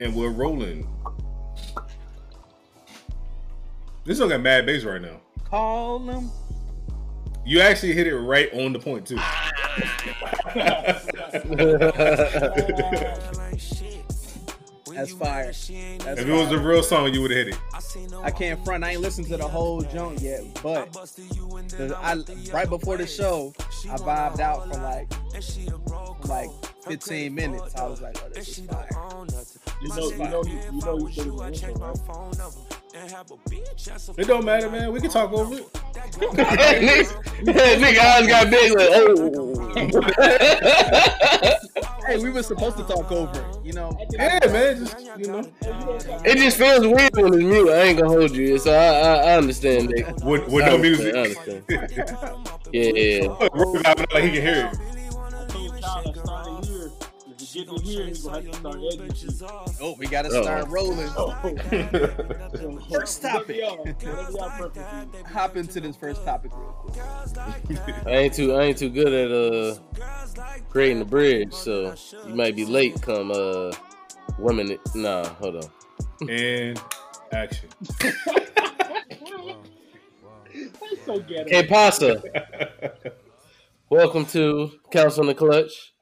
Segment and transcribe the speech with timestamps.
[0.00, 0.86] And we're rolling.
[4.04, 5.20] This song got mad bass right now.
[5.44, 6.30] Call them.
[7.44, 9.16] You actually hit it right on the point too.
[14.96, 15.46] That's fire.
[15.46, 17.60] That's if it was a real song, you would have hit it.
[18.22, 18.82] I can't front.
[18.82, 22.16] I ain't listened to the whole junk yet, but the, I,
[22.52, 23.52] right before the show,
[23.90, 25.12] I vibed out for like
[26.28, 26.50] like
[26.84, 27.74] 15 minutes.
[27.76, 28.88] I was like, oh, this is fire.
[29.82, 31.96] You know, you know, you, you know, you said it was intro, right?
[34.18, 34.90] It don't matter, man.
[34.92, 35.72] We can talk over it.
[37.44, 39.56] Nigga eyes got big like, oh.
[42.06, 43.96] hey, we were supposed to talk over it, you know.
[44.10, 44.78] Yeah, man.
[44.78, 45.44] Just you know.
[46.24, 47.68] It just feels weird when it's mute.
[47.70, 48.58] I ain't gonna hold you.
[48.58, 50.06] So I I, I understand, Nick.
[50.24, 51.14] With, with I no understand, music.
[51.14, 51.64] I understand.
[52.72, 53.48] Yeah, yeah.
[53.52, 54.78] Roll it out like he can hear it.
[57.58, 57.64] I think here.
[57.64, 59.14] We get to here, he's gonna have to start editing.
[59.80, 60.42] Oh, we gotta Uh-oh.
[60.42, 61.08] start rolling.
[61.08, 61.30] So,
[62.90, 63.48] First topic.
[63.48, 65.26] whatever y'all- whatever y'all preference is.
[65.32, 66.96] Hop into this first topic real quick.
[68.06, 69.76] I ain't too I ain't too good at uh
[70.68, 71.94] creating the bridge, so
[72.26, 73.00] you might be late.
[73.00, 73.72] Come uh
[74.38, 74.78] women.
[74.94, 75.70] Nah, hold on.
[76.30, 76.80] and
[77.32, 77.68] action.
[77.98, 78.16] That's
[81.04, 81.48] so ghetto.
[81.48, 82.22] Que pasa?
[83.90, 85.94] Welcome to Council on the Clutch,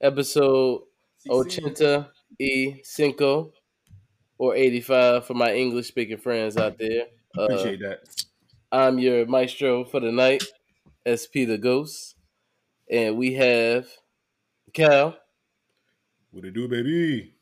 [0.00, 0.82] episode
[1.28, 3.52] ochenta e cinco
[4.38, 7.06] or eighty five for my English speaking friends out there.
[7.36, 8.24] Uh, Appreciate that.
[8.70, 10.42] I'm your maestro for the night,
[11.06, 12.16] SP the Ghost,
[12.90, 13.86] and we have
[14.72, 15.16] Cal.
[16.30, 17.34] What it do, baby?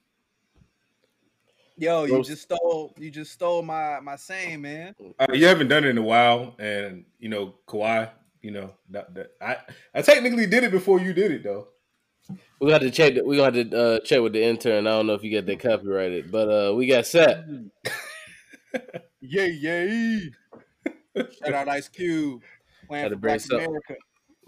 [1.77, 2.29] Yo, you Roast.
[2.29, 4.95] just stole you just stole my my saying, man.
[5.19, 8.11] Uh, you haven't done it in a while, and you know Kawhi.
[8.43, 9.57] You know that, that I
[9.95, 11.69] I technically did it before you did it though.
[12.61, 13.15] We got to check.
[13.25, 14.87] We got to uh, check with the intern.
[14.87, 17.45] I don't know if you got that copyrighted, but uh, we got set.
[19.21, 20.31] Yay, yay.
[21.17, 22.43] Shout out Ice Cube.
[22.87, 23.67] Playing Gotta for Black.
[23.69, 23.95] America.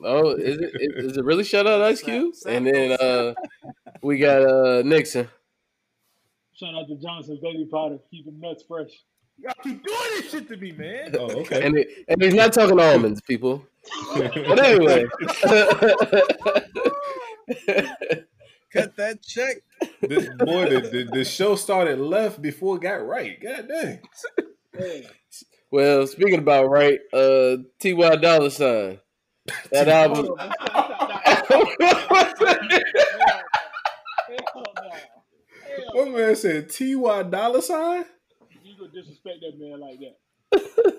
[0.04, 0.70] Oh, is it?
[0.74, 2.34] Is it really shout out Ice Cube?
[2.46, 3.34] And then uh,
[4.02, 5.28] we got uh, Nixon.
[6.54, 7.98] Shout out to Johnson Baby Powder.
[8.10, 8.90] Keep them nuts fresh.
[9.38, 11.14] Y'all keep doing this shit to me, man.
[11.18, 11.66] Oh, okay.
[11.66, 13.66] And it, and he's not talking almonds, people.
[14.14, 15.04] But anyway,
[18.72, 19.56] Cut that check.
[20.00, 23.38] this, boy, the, the, the show started left before it got right.
[23.42, 24.00] God dang.
[24.76, 25.06] Hey,
[25.70, 28.98] well, speaking about right, uh, Ty Dollar Sign.
[29.70, 30.26] That album.
[30.26, 30.52] hold on.
[34.28, 34.90] Hell no.
[35.76, 37.22] Hell One man said T.Y.
[37.24, 38.04] dollar sign.
[38.62, 40.98] You gonna disrespect that man like that?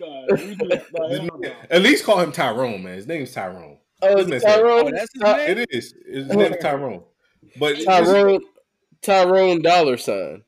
[0.00, 0.86] Nah, we do that.
[0.94, 1.52] Nah, hell no.
[1.68, 2.94] At least call him Tyrone, man.
[2.94, 3.79] His name's Tyrone.
[4.02, 4.86] Oh, This man it's Tyrone.
[4.86, 5.58] Oh, that's his Ty- name?
[5.58, 5.94] It is.
[6.06, 7.02] His name is Tyrone.
[7.58, 8.40] But Tyrone.
[9.02, 10.42] Tyrone Dollar Sign.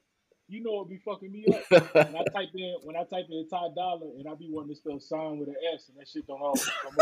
[0.49, 1.63] You know what be fucking me up?
[1.95, 4.77] When I type in when I type in Ty Dollar and I be wanting to
[4.77, 6.95] spell sign with an S and that shit don't always come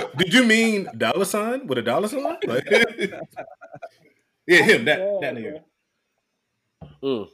[0.00, 0.16] up.
[0.18, 2.22] Did you mean dollar sign with a dollar sign?
[2.46, 2.70] Like,
[4.46, 4.84] yeah, him.
[4.84, 5.62] That Yeah, that nigga.
[7.02, 7.28] Mm.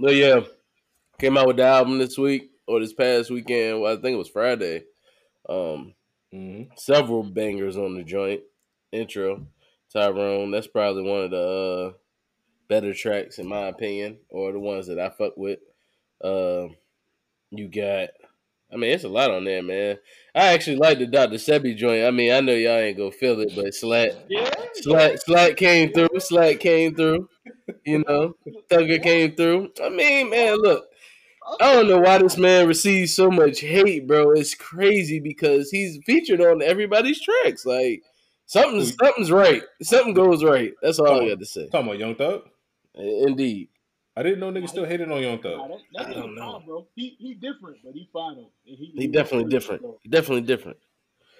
[0.00, 0.40] But yeah,
[1.20, 3.80] came out with the album this week or this past weekend.
[3.80, 4.82] Well, I think it was Friday.
[5.48, 5.94] Um,
[6.34, 6.78] Mhm.
[6.78, 8.42] several bangers on the joint
[8.92, 9.46] intro.
[9.92, 11.92] Tyrone, that's probably one of the uh,
[12.68, 15.58] better tracks in my opinion, or the ones that I fuck with.
[16.22, 16.68] Uh,
[17.50, 18.10] you got,
[18.72, 19.98] I mean, it's a lot on there, man.
[20.34, 21.36] I actually like the Dr.
[21.36, 22.04] Sebi joint.
[22.06, 25.92] I mean, I know y'all ain't gonna feel it, but Slack, Yeah, Slack, Slat came
[25.92, 26.20] through.
[26.20, 27.28] Slack came through.
[27.84, 28.36] You know,
[28.70, 29.72] Thugger came through.
[29.82, 30.89] I mean, man, look.
[31.60, 34.30] I don't know why this man receives so much hate, bro.
[34.32, 37.64] It's crazy because he's featured on everybody's tracks.
[37.66, 38.02] Like
[38.46, 39.62] something's something's right.
[39.82, 40.72] Something goes right.
[40.82, 41.68] That's all I got to say.
[41.68, 42.42] Talking about Young Thug.
[42.94, 43.68] Indeed.
[44.16, 45.70] I didn't know niggas still hated on Young Nah, Thug.
[45.70, 46.52] that, that I don't know.
[46.58, 46.86] fine, bro.
[46.94, 48.50] He he different, but he fine though.
[48.66, 49.82] And he, He definitely different.
[49.82, 50.78] So, He definitely different.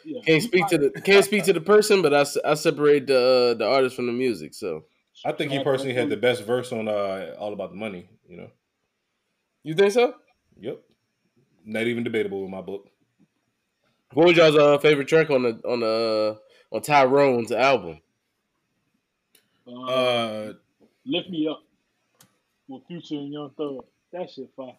[0.05, 3.07] yeah, Can't he speak to the can't speak to the person, but I, I separate
[3.07, 4.55] the uh, the artist from the music.
[4.55, 4.85] So
[5.25, 8.09] I think he personally had the best verse on uh, All About the Money.
[8.29, 8.51] You know.
[9.63, 10.15] You think so?
[10.61, 10.81] Yep.
[11.65, 12.89] Not even debatable in my book.
[14.15, 16.39] What was y'all's uh, favorite track on the on the
[16.73, 18.01] uh, on Tyrone's album?
[19.67, 20.53] Uh, Uh,
[21.05, 21.63] lift me up
[22.67, 23.85] with Future and Young Thug.
[24.13, 24.75] That shit fire.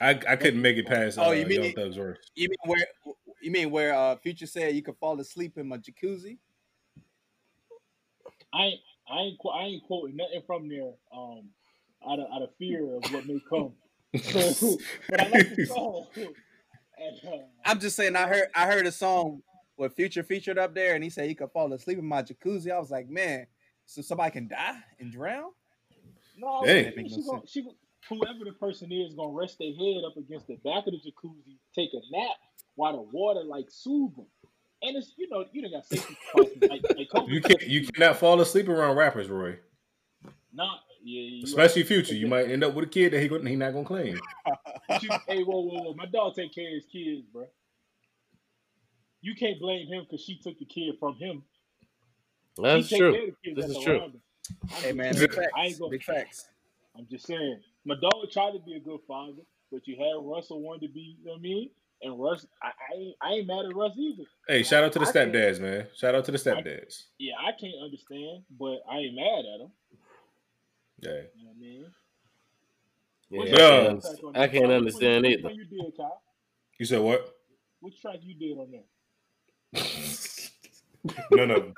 [0.00, 2.18] I I couldn't make it past uh, Oh, you mean- Young Thug's verse.
[2.36, 2.86] You mean where
[3.42, 6.38] you mean where uh Future said you could fall asleep in my jacuzzi?
[8.52, 10.92] I ain't I ain't I ain't quoting nothing from there.
[11.12, 11.48] Um,
[12.10, 13.72] out of out of fear of what may come.
[14.22, 14.76] So,
[15.10, 16.06] but I like the song.
[16.16, 19.42] And, uh, I'm just saying I heard I heard a song
[19.76, 22.72] with Future featured up there and he said he could fall asleep in my jacuzzi.
[22.72, 23.46] I was like, man,
[23.86, 25.50] so somebody can die and drown.
[26.36, 26.92] No, Dang.
[26.96, 27.68] she, she gonna, she,
[28.08, 31.56] whoever the person is gonna rest their head up against the back of the jacuzzi,
[31.74, 32.36] take a nap
[32.74, 34.26] while the water like soothe them.
[34.82, 38.16] And it's you know you done got safety precautions like, like You can't you cannot
[38.16, 39.56] fall asleep around rappers, Roy.
[40.52, 42.14] Not yeah, you Especially future.
[42.14, 44.18] You might end up with a kid that he gon- he not gonna claim.
[45.00, 45.94] You, hey, whoa, whoa, whoa!
[45.94, 47.46] My dog take care of his kids, bro.
[49.20, 51.42] You can't blame him because she took the kid from him.
[52.60, 53.12] That's true.
[53.12, 54.00] care of the kids This that's is true.
[54.02, 54.20] I'm
[54.82, 55.52] Hey man, saying, big I facts.
[55.58, 56.48] ain't gonna, Big facts.
[56.96, 57.60] I'm just saying.
[57.84, 61.16] My dog tried to be a good father, but you had Russell wanted to be.
[61.20, 61.70] You know what I mean?
[62.02, 64.22] And Russ, I, I ain't, I ain't mad at Russ either.
[64.46, 65.86] Hey, shout out to the I stepdads, man.
[65.96, 67.04] Shout out to the stepdads.
[67.18, 69.72] Yeah, I can't understand, but I ain't mad at him.
[71.00, 71.10] Yeah.
[71.10, 71.84] You know what I mean?
[73.30, 73.56] Yeah, What's Yeah.
[73.56, 74.52] I can't- on I that?
[74.52, 75.50] can't Which one- understand which either.
[75.50, 76.22] you did, Kyle?
[76.78, 77.34] You said what?
[77.80, 78.84] Which track you did on there?
[81.32, 81.72] no, no.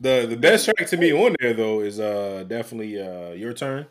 [0.00, 3.86] The the best track to me on there though is uh definitely uh your turn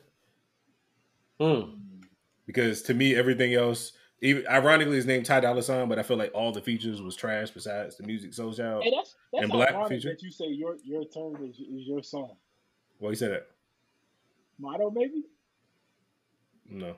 [1.40, 1.72] Hmm.
[2.46, 6.18] because to me everything else even ironically is named Ty Dolla Sign but I feel
[6.18, 8.84] like all the features was trash besides the music so Child.
[8.84, 10.10] Hey, that's that's And Black feature?
[10.10, 12.36] that you say your your turn is, is your song.
[13.00, 13.48] Well, you said that.
[14.62, 15.24] Motto, maybe.
[16.70, 16.96] No.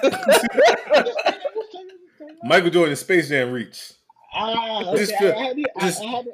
[0.00, 1.12] Michael.
[2.44, 3.92] Michael Jordan Space Jam reach.
[4.32, 4.98] Ah, okay.
[4.98, 6.32] Just I, feel- I had to, just- I, I had to,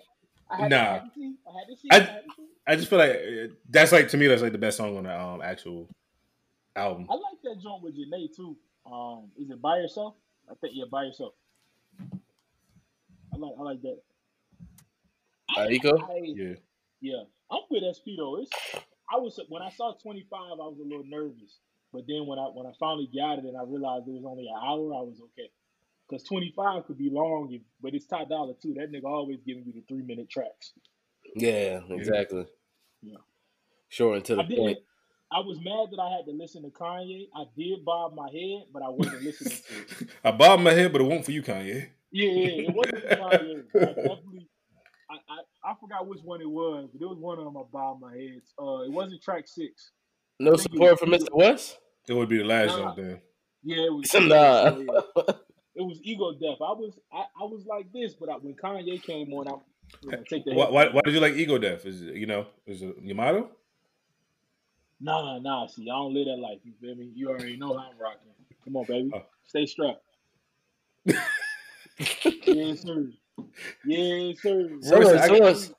[0.51, 0.77] I had Nah.
[0.77, 1.35] I had to see.
[1.49, 1.89] I had to see.
[1.91, 2.43] I- I, had to see.
[2.67, 5.05] I just feel like uh, that's like to me that's like the best song on
[5.05, 5.89] the um actual
[6.77, 7.07] album.
[7.11, 8.57] I like that joint with Jhené too.
[8.91, 10.15] Um, is it by yourself?
[10.51, 11.35] I think yeah, by yourself.
[12.01, 13.99] I like I like that.
[15.59, 16.03] Aiko?
[16.11, 16.55] I, Yeah.
[17.01, 18.37] yeah, I'm with SP though.
[18.41, 18.51] It's
[19.13, 21.59] I was when I saw 25, I was a little nervous,
[21.93, 24.47] but then when I when I finally got it and I realized it was only
[24.49, 25.51] an hour, I was okay.
[26.11, 28.75] Cause 25 could be long, if- but it's Ty Dollar too.
[28.75, 30.73] That nigga always giving you the three minute tracks.
[31.37, 32.47] Yeah, exactly.
[33.03, 33.17] Yeah.
[33.89, 34.79] Short and to the I point.
[35.33, 37.29] I was mad that I had to listen to Kanye.
[37.35, 40.11] I did bob my head, but I wasn't listening to it.
[40.25, 41.89] I bobbed my head, but it won't for you, Kanye.
[42.13, 43.65] Yeah, yeah, it wasn't for Kanye.
[43.75, 44.34] I definitely, I, I, I
[45.85, 48.41] forgot which one it was, but it was one of them I bobbed my head.
[48.61, 49.91] Uh, it wasn't track six.
[50.41, 51.29] No support for Mr.
[51.33, 51.79] West?
[52.09, 52.95] It would be the last Nah.
[52.95, 53.21] then.
[53.63, 54.13] Yeah, it was.
[54.15, 54.21] Nah.
[54.21, 54.71] yeah,
[55.17, 55.35] yeah.
[55.77, 56.59] It was ego death.
[56.61, 59.53] I was, I, I was like this, but I, when Kanye came on, I
[60.03, 60.55] you know, take the.
[60.55, 61.85] Why, why, why did you like Ego Death?
[61.85, 63.51] Is it, you know, is it your motto?
[65.01, 65.67] Nah, nah.
[65.67, 66.59] See, I don't live that life.
[66.63, 67.11] You feel me?
[67.15, 68.31] You already know how I'm rocking.
[68.65, 69.11] Come on, baby.
[69.15, 69.23] Oh.
[69.47, 70.01] Stay strapped.
[72.47, 73.11] yes, sir.
[73.85, 74.69] Yes, sir.
[74.81, 75.73] Someone, someone's,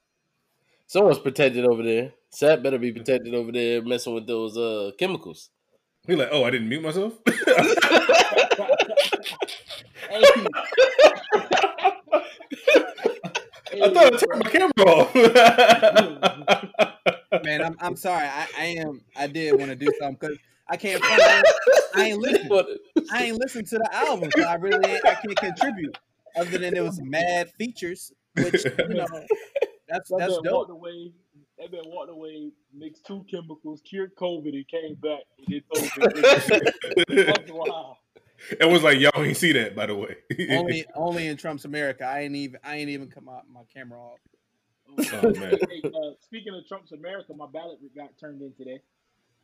[0.88, 2.14] someone's protected over there.
[2.32, 5.50] Sat better be protected over there messing with those uh chemicals.
[6.08, 7.14] He like, oh, I didn't mute myself.
[13.72, 15.16] Hey, I thought I turned my camera off.
[17.44, 18.28] Man, I'm I'm sorry.
[18.28, 20.38] I, I am I did want to do something because
[20.70, 21.48] I can't front, I, ain't-
[21.96, 22.50] I ain't listen.
[23.12, 25.98] I ain't listened to the album, so I really I can't contribute.
[26.38, 29.08] Other than it was mad features, which you know
[29.88, 30.46] that's that that's dope.
[30.46, 31.12] walked away.
[31.58, 36.22] That man walked away, mixed two chemicals, cured COVID, and came back and did COVID.
[37.26, 37.46] That's
[38.60, 40.16] it was like y'all ain't see that, by the way.
[40.52, 42.06] Only only in Trump's America.
[42.06, 44.20] I ain't even I ain't even come out my camera off.
[44.88, 45.58] Oh, man.
[45.70, 48.82] Hey, uh, speaking of Trump's America, my ballot got turned in today.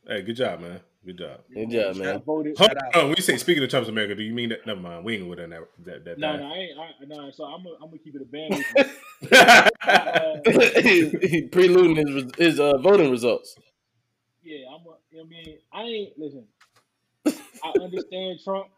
[0.06, 0.80] Hey, good job, man.
[1.04, 1.40] Good job.
[1.52, 2.22] Good job, man.
[2.22, 2.56] voted.
[2.58, 4.64] Hold on, when you say speaking of Trump's America, do you mean that?
[4.66, 5.50] Never mind, we ain't with that.
[5.84, 6.16] That that.
[6.18, 6.78] No, that no, I ain't.
[6.78, 8.64] I, no, so I'm gonna I'm gonna keep it a band.
[8.76, 8.98] with.
[9.32, 9.68] Uh,
[11.50, 13.56] preluding his his uh, voting results.
[14.44, 14.86] yeah, I'm.
[14.86, 16.46] A, you know what I mean, I ain't listen.
[17.64, 18.68] I understand Trump.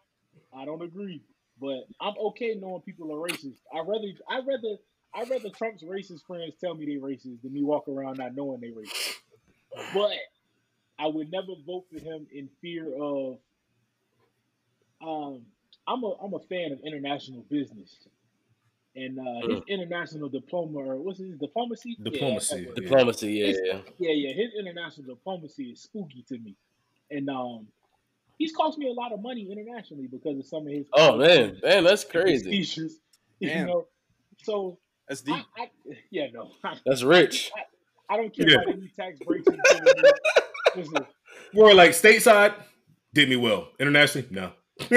[0.57, 1.21] I don't agree,
[1.61, 3.59] but I'm okay knowing people are racist.
[3.71, 4.77] I rather I rather
[5.13, 8.61] I rather Trump's racist friends tell me they racist than me walk around not knowing
[8.61, 9.17] they racist.
[9.93, 10.17] But
[10.97, 13.37] I would never vote for him in fear of.
[15.05, 15.41] Um,
[15.87, 18.07] I'm a I'm a fan of international business,
[18.95, 21.97] and uh, his international diploma or what's his diplomacy?
[22.01, 22.61] Diplomacy.
[22.61, 22.75] that word.
[22.75, 23.79] Diplomacy, yeah, yeah.
[23.99, 24.33] Yeah, yeah.
[24.33, 26.55] His international diplomacy is spooky to me,
[27.11, 27.67] and um,
[28.39, 30.87] he's cost me a lot of money internationally because of some of his.
[30.93, 32.43] Oh man, man, that's his crazy.
[32.63, 32.99] speeches.
[33.41, 33.87] You know,
[34.43, 35.35] so That's deep.
[35.57, 35.69] I, I,
[36.09, 36.51] yeah, no,
[36.85, 37.51] That's rich.
[38.09, 38.55] I don't care Yeah.
[38.61, 39.45] about any tax breaks.
[41.53, 42.53] More like stateside,
[43.13, 43.69] did me well.
[43.79, 44.51] Internationally, no.
[44.81, 44.87] I,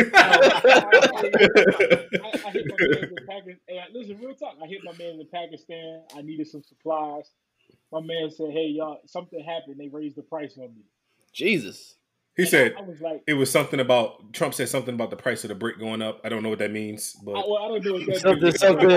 [2.53, 3.87] hit my man Pakistan.
[3.93, 4.57] Listen, real talk.
[4.63, 6.03] I hit my man in Pakistan.
[6.17, 7.31] I needed some supplies.
[7.93, 9.77] My man said, "Hey, y'all, something happened.
[9.79, 10.83] They raised the price on me."
[11.33, 11.95] Jesus.
[12.37, 15.17] He And said I, was like, it was something about Trump said something about the
[15.17, 16.21] price of the brick going up.
[16.25, 18.61] I don't know what that means, but well, I don't know what that Something, means.
[18.61, 18.91] something.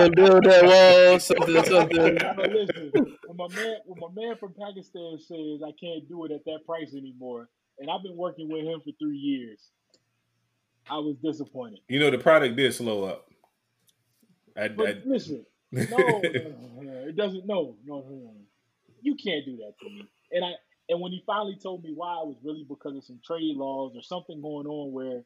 [1.20, 2.52] Something, something.
[2.52, 6.44] Listen, when my man, when my man from Pakistan says I can't do it at
[6.44, 7.48] that price anymore,
[7.78, 9.70] and I've been working with him for three years,
[10.90, 11.80] I was disappointed.
[11.88, 13.28] you know the product did slow up.
[14.56, 17.46] I, But I, listen, no, no, no, no, it doesn't.
[17.46, 18.34] No, no, no, no.
[19.00, 20.08] You can't do that to me.
[20.32, 20.52] And I
[20.88, 23.92] and when he finally told me why, it was really because of some trade laws
[23.96, 25.22] or something going on where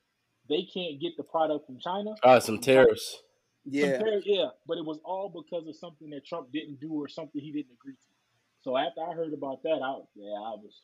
[0.48, 2.14] they can't get the product from China.
[2.22, 3.22] Ah, some tariffs.
[3.68, 3.98] Yeah.
[3.98, 7.40] Compare- yeah, but it was all because of something that Trump didn't do or something
[7.40, 8.08] he didn't agree to.
[8.62, 10.80] So after I heard about that, I yeah, I was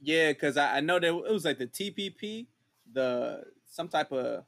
[0.00, 2.46] Yeah, because I, I know that it was like the TPP,
[2.92, 4.44] the some type of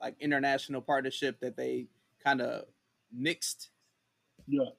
[0.00, 1.86] like international partnership that they
[2.22, 2.64] kind of
[3.16, 3.68] nixed
[4.46, 4.70] yeah.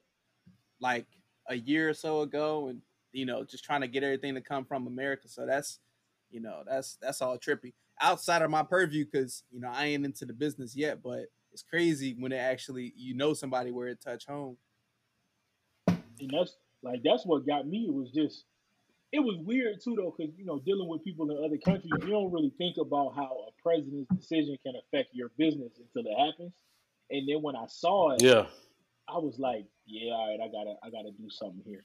[0.80, 1.06] like
[1.48, 4.64] a year or so ago, and you know just trying to get everything to come
[4.64, 5.28] from America.
[5.28, 5.80] So that's
[6.30, 10.04] you know that's that's all trippy outside of my purview because you know I ain't
[10.04, 11.26] into the business yet, but
[11.58, 14.56] it's crazy when it actually you know somebody where it touch home.
[15.88, 17.86] And that's like that's what got me.
[17.88, 18.44] It was just
[19.10, 22.10] it was weird too though, because you know, dealing with people in other countries, you
[22.12, 26.52] don't really think about how a president's decision can affect your business until it happens.
[27.10, 28.46] And then when I saw it, Yeah.
[29.08, 31.84] I was like, yeah, all right, I gotta I gotta do something here.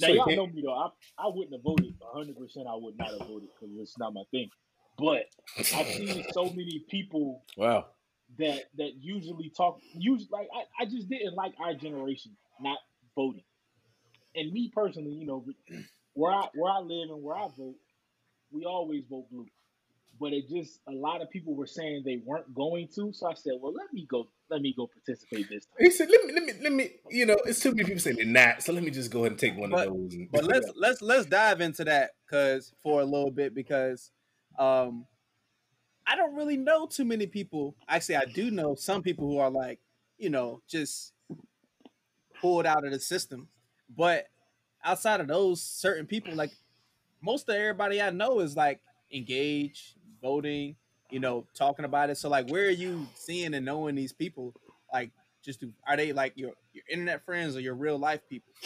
[0.00, 0.72] Now you y'all know me though.
[0.72, 1.92] I I wouldn't have voted.
[2.14, 4.48] hundred percent I would not have voted because it's not my thing.
[4.96, 5.24] But
[5.74, 7.86] I've seen so many people Wow.
[8.38, 12.78] That that usually talk usually like I, I just didn't like our generation not
[13.16, 13.42] voting.
[14.34, 15.44] And me personally, you know,
[16.14, 17.74] where I where I live and where I vote,
[18.52, 19.46] we always vote blue.
[20.20, 23.34] But it just a lot of people were saying they weren't going to, so I
[23.34, 25.76] said, well, let me go, let me go participate this time.
[25.78, 28.16] he said, "Let me, let me, let me." You know, it's too many people saying
[28.16, 30.16] they're not, so let me just go ahead and take one But- of those.
[30.30, 34.10] But let's let's let's dive into that because for a little bit because
[34.58, 35.06] um
[36.10, 37.76] I don't really know too many people.
[37.88, 39.78] Actually, I do know some people who are like,
[40.18, 41.12] you know, just
[42.40, 43.46] pulled out of the system.
[43.96, 44.26] But
[44.84, 46.50] outside of those certain people, like
[47.22, 48.80] most of everybody I know is like
[49.12, 50.74] engaged, voting,
[51.10, 52.16] you know, talking about it.
[52.16, 54.52] So like where are you seeing and knowing these people?
[54.92, 55.12] Like
[55.42, 58.52] just do, are they like your your internet friends or your real life people?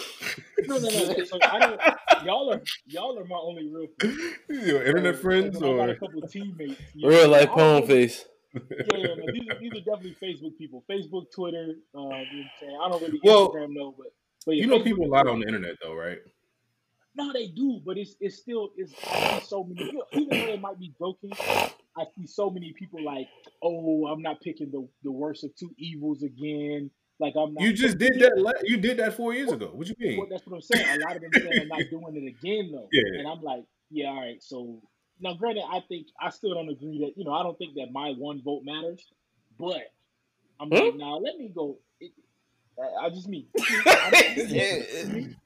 [0.67, 1.25] No, no, no.
[1.25, 1.81] So I don't.
[2.25, 4.19] Y'all are y'all are my only real friends.
[4.67, 6.81] Your internet So, friends I got or a couple of teammates.
[6.95, 8.25] you Real know, life I don't poem know- face.
[8.55, 8.61] Yeah,
[8.97, 10.85] yeah, no, these, are, these are definitely Facebook people.
[10.89, 11.75] Facebook, Twitter.
[11.95, 12.79] Uh, you know what I'm saying?
[12.83, 14.07] I don't really Well, Instagram no, but
[14.47, 16.19] but yeah, you know Facebook people a lot on the internet though, right?
[17.15, 18.95] No, they do, but it's it's still it's
[19.47, 19.85] so many.
[19.93, 21.33] You even though it might be joking,
[21.97, 23.29] I see so many people like,
[23.63, 26.91] oh, I'm not picking the the worst of two evils again.
[27.21, 27.63] Like I'm not.
[27.65, 28.33] You just did that.
[28.37, 29.71] la- You did that four years ago.
[29.73, 30.29] What you Well, mean?
[30.31, 30.85] that's what I'm saying.
[30.89, 32.89] A lot of them saying I'm not doing it again though.
[32.93, 33.19] Yeah.
[33.21, 34.43] And I'm like, yeah, all right.
[34.43, 34.83] So
[35.21, 37.89] now, granted, I think I still don't agree that you know I don't think that
[37.93, 39.05] my one vote matters,
[39.59, 39.83] but
[40.61, 40.83] I'm Huh?
[40.87, 41.79] like, now let me go.
[42.01, 42.13] It,
[42.79, 43.47] I, I just me.
[43.87, 45.37] I'm-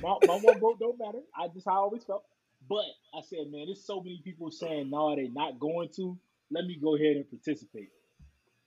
[0.00, 1.20] my, my one vote don't matter.
[1.38, 2.24] I just how I always felt.
[2.72, 2.86] But
[3.18, 6.18] I said, man, there's so many people saying no, they're not going to.
[6.50, 7.90] Let me go ahead and participate.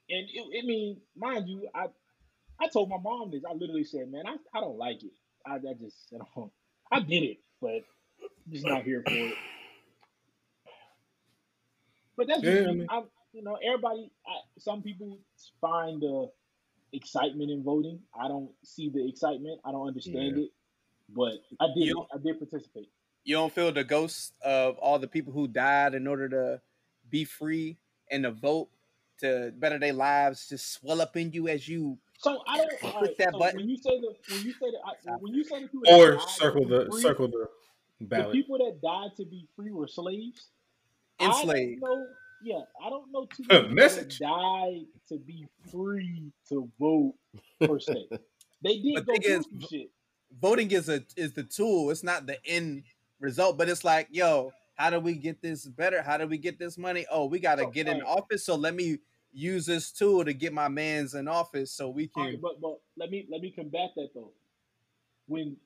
[0.08, 1.86] And it, I mean, mind you, I
[2.60, 3.42] I told my mom this.
[3.44, 5.10] I literally said, man, I, I don't like it.
[5.44, 6.52] I, I just I don't.
[6.92, 7.82] I did it, but
[8.22, 9.34] I'm just not here for it.
[12.16, 14.12] But that's Yeah, I mean- I, you know, everybody.
[14.24, 15.18] I, some people
[15.60, 16.30] find the
[16.92, 17.98] excitement in voting.
[18.16, 19.60] I don't see the excitement.
[19.64, 20.50] I don't understand it.
[21.08, 21.88] But I did.
[21.88, 22.88] You- I did participate.
[23.26, 26.62] You don't feel the ghosts of all the people who died in order to
[27.10, 27.78] be free
[28.10, 28.70] and to vote
[29.20, 32.70] to better their lives just swell up in you as you So I don't.
[32.84, 33.58] all Click right, that so button.
[33.58, 36.20] When you say the when you say the when you say the people that Or
[36.20, 37.48] circle the free, circle the
[38.00, 38.28] ballot.
[38.28, 40.48] the people that died to be free were slaves.
[41.20, 41.80] Enslaved.
[41.80, 42.06] don't know.
[42.44, 44.18] Yeah, I don't know too many message.
[44.18, 47.14] that died to be free to vote
[47.66, 48.08] per se.
[48.62, 49.90] They did But go thing through is, some shit.
[50.40, 51.90] Voting is a is the tool.
[51.90, 52.84] It's not the end
[53.20, 56.02] result, but it's like, yo, how do we get this better?
[56.02, 57.06] How do we get this money?
[57.10, 58.18] Oh, we got to So, get in alright.
[58.24, 58.44] office.
[58.44, 58.98] So let me
[59.32, 62.24] use this tool to get my man's in office so we can.
[62.24, 64.32] right, but but let me let me combat that though.
[65.26, 65.56] When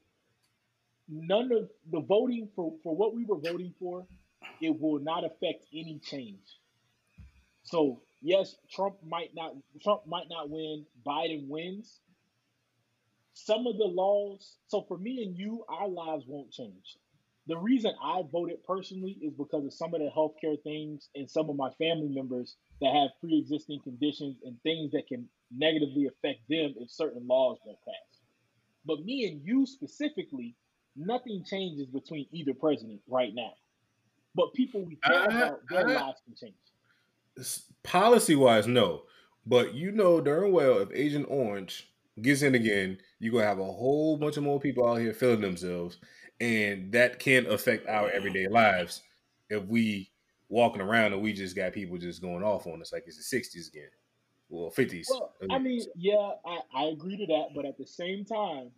[1.09, 4.07] none of the voting for for what we were voting for,
[4.61, 6.59] it will not affect any change.
[7.63, 10.87] So yes, Trump might not Trump might not win.
[11.07, 12.01] Biden wins.
[13.35, 14.57] Some of the laws.
[14.69, 16.97] So for me and you, our lives won't change.
[17.47, 21.49] The reason I voted personally is because of some of the healthcare things and some
[21.51, 26.75] of my family members that have pre-existing conditions and things that can negatively affect them
[26.79, 28.21] if certain laws won't pass.
[28.85, 30.55] But me and you specifically,
[30.97, 33.53] nothing changes between either president right now.
[34.35, 36.55] But people we care Uh, about, their uh, lives can change.
[37.83, 39.03] Policy wise, no.
[39.47, 43.65] But you know darn well if Agent Orange gets in again, you're gonna have a
[43.65, 45.99] whole bunch of more people out here feeling themselves.
[46.41, 49.03] And that can affect our everyday lives
[49.51, 50.11] if we
[50.49, 53.23] walking around and we just got people just going off on us like it's the
[53.23, 53.91] sixties again.
[54.49, 55.09] Well, fifties.
[55.11, 58.71] Well, I uh, mean, yeah, I, I agree to that, but at the same time,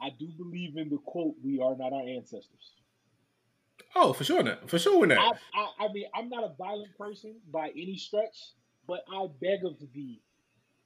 [0.00, 2.74] I do believe in the quote, "We are not our ancestors."
[3.94, 4.68] oh, for sure not.
[4.68, 5.36] For sure we're not.
[5.54, 8.52] I, I mean, I'm not a violent person by any stretch,
[8.86, 10.20] but I beg of thee,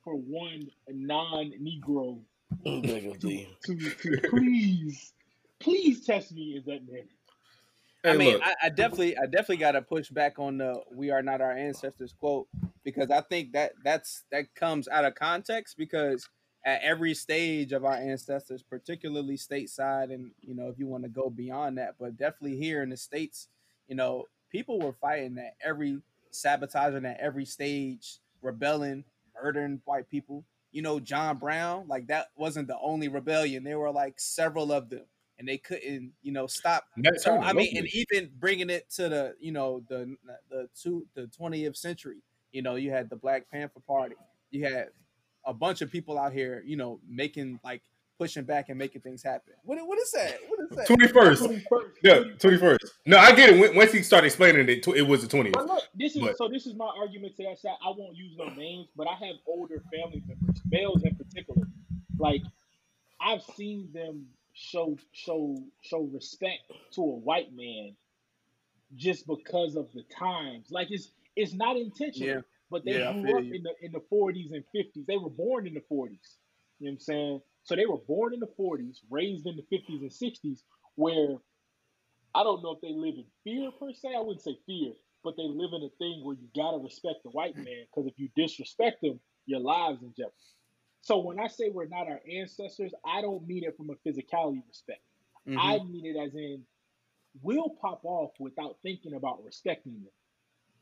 [0.02, 2.20] for one non-Negro,
[2.64, 5.12] to, to, to please,
[5.64, 7.08] please test me as that man.
[8.04, 11.22] I mean, I, I definitely, I definitely got to push back on the "We are
[11.22, 12.46] not our ancestors" quote
[12.84, 16.28] because I think that that's that comes out of context because
[16.66, 21.08] at every stage of our ancestors, particularly stateside, and you know, if you want to
[21.08, 23.48] go beyond that, but definitely here in the states,
[23.88, 29.04] you know, people were fighting at every sabotaging at every stage, rebelling,
[29.40, 30.44] murdering white people.
[30.72, 33.64] You know, John Brown, like that wasn't the only rebellion.
[33.64, 35.04] There were like several of them,
[35.38, 38.88] and they couldn't, you know, stop Nat so Turner, I mean, and even bringing it
[38.92, 40.16] to the you know the
[40.50, 42.18] the two the twentieth century,
[42.52, 44.14] you know, you had the Black Panther Party,
[44.50, 44.88] you had
[45.44, 47.82] a bunch of people out here, you know, making like
[48.16, 49.54] pushing back and making things happen.
[49.64, 50.38] What what is that?
[50.48, 50.86] What is that?
[50.86, 51.42] twenty first.
[51.42, 52.84] 21st, Yeah, twenty first.
[53.04, 53.74] No, I get it.
[53.74, 55.54] Once he started explaining it, it was the twentieth.
[55.54, 56.48] But look, this is But- so.
[56.48, 57.74] This is my argument to that side.
[57.84, 61.66] I won't use no names, but I have older family members, males in particular.
[62.16, 62.42] Like
[63.20, 66.62] I've seen them show show show respect
[66.94, 67.96] to a white man
[68.96, 70.68] just because of the times.
[70.70, 72.40] Like it's it's not intentional, Yeah.
[72.70, 73.54] but they Yeah, grew up you.
[73.54, 75.06] in the in the forties and fifties.
[75.06, 76.38] They were born in the forties.
[76.80, 77.40] You know what I'm saying?
[77.64, 80.64] So they were born in the forties, raised in the fifties and sixties,
[80.96, 81.36] where
[82.34, 84.14] I don't know if they live in fear per se.
[84.16, 84.92] I wouldn't say fear,
[85.24, 88.14] but they live in a thing where you gotta respect the white man because if
[88.18, 90.53] you disrespect them, your lives in jeopardy.
[91.04, 94.62] So when I say we're not our ancestors, I don't mean it from a physicality
[94.66, 95.02] respect.
[95.46, 95.58] Mhm.
[95.60, 96.64] I mean it as in
[97.42, 100.12] we'll pop off without thinking about respecting them.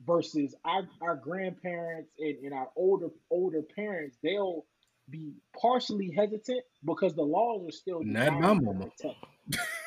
[0.07, 4.65] Versus our, our grandparents and, and our older older parents, they'll
[5.11, 8.91] be partially hesitant because the laws are still Not my mama.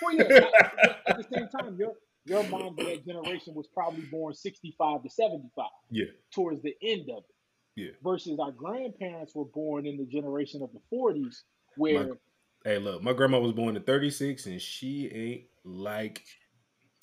[0.02, 1.94] Well, yeah, but at the same time, your
[2.26, 7.24] your mom that generation was probably born 65 to 75 Yeah, towards the end of
[7.24, 7.35] it.
[7.76, 7.92] Yeah.
[8.04, 11.44] Versus our grandparents were born in the generation of the 40s
[11.76, 12.18] where
[12.66, 16.24] Hey, look, my grandma was born in thirty six, and she ain't like.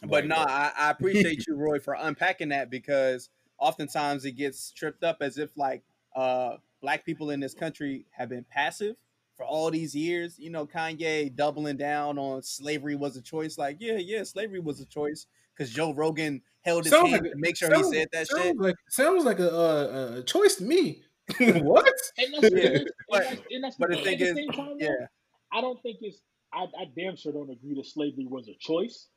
[0.00, 0.48] But white no, folk.
[0.48, 5.38] I, I appreciate you, Roy, for unpacking that because oftentimes it gets tripped up as
[5.38, 5.85] if like
[6.16, 8.96] uh black people in this country have been passive
[9.37, 10.37] for all these years.
[10.37, 13.56] You know, Kanye doubling down on slavery was a choice.
[13.56, 15.28] Like, yeah, yeah, slavery was a choice
[15.62, 18.27] because Joe Rogan held his Sounds hand like to make sure sounds- he said that
[18.29, 18.59] sounds shit.
[18.59, 21.03] Like sounds like a, uh, a choice to me.
[21.38, 21.87] what?
[22.18, 25.07] and that's, Yeah, and that's, but- and that's, but the thing is, time, Yeah,
[25.53, 26.20] I don't think it's
[26.53, 29.09] I, I damn sure don't agree that slavery was a choice,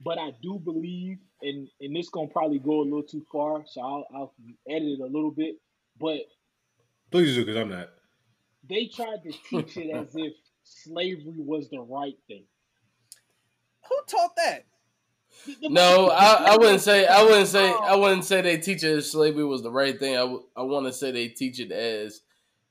[0.00, 3.80] but I do believe, and and this gonna probably go a little too far, so
[3.80, 4.34] I'll I'll
[4.68, 5.56] edit it a little bit.
[6.00, 6.20] But
[7.10, 7.88] Please do, because I'm not.
[8.68, 12.44] they tried to teach it as if slavery was the right thing.
[13.88, 14.66] who taught that?
[15.46, 17.84] The- the- No, I, I wouldn't say I wouldn't say Oh.
[17.84, 20.14] I wouldn't say they teach it as slavery was the right thing.
[20.14, 22.20] I, w- I want to say they teach it as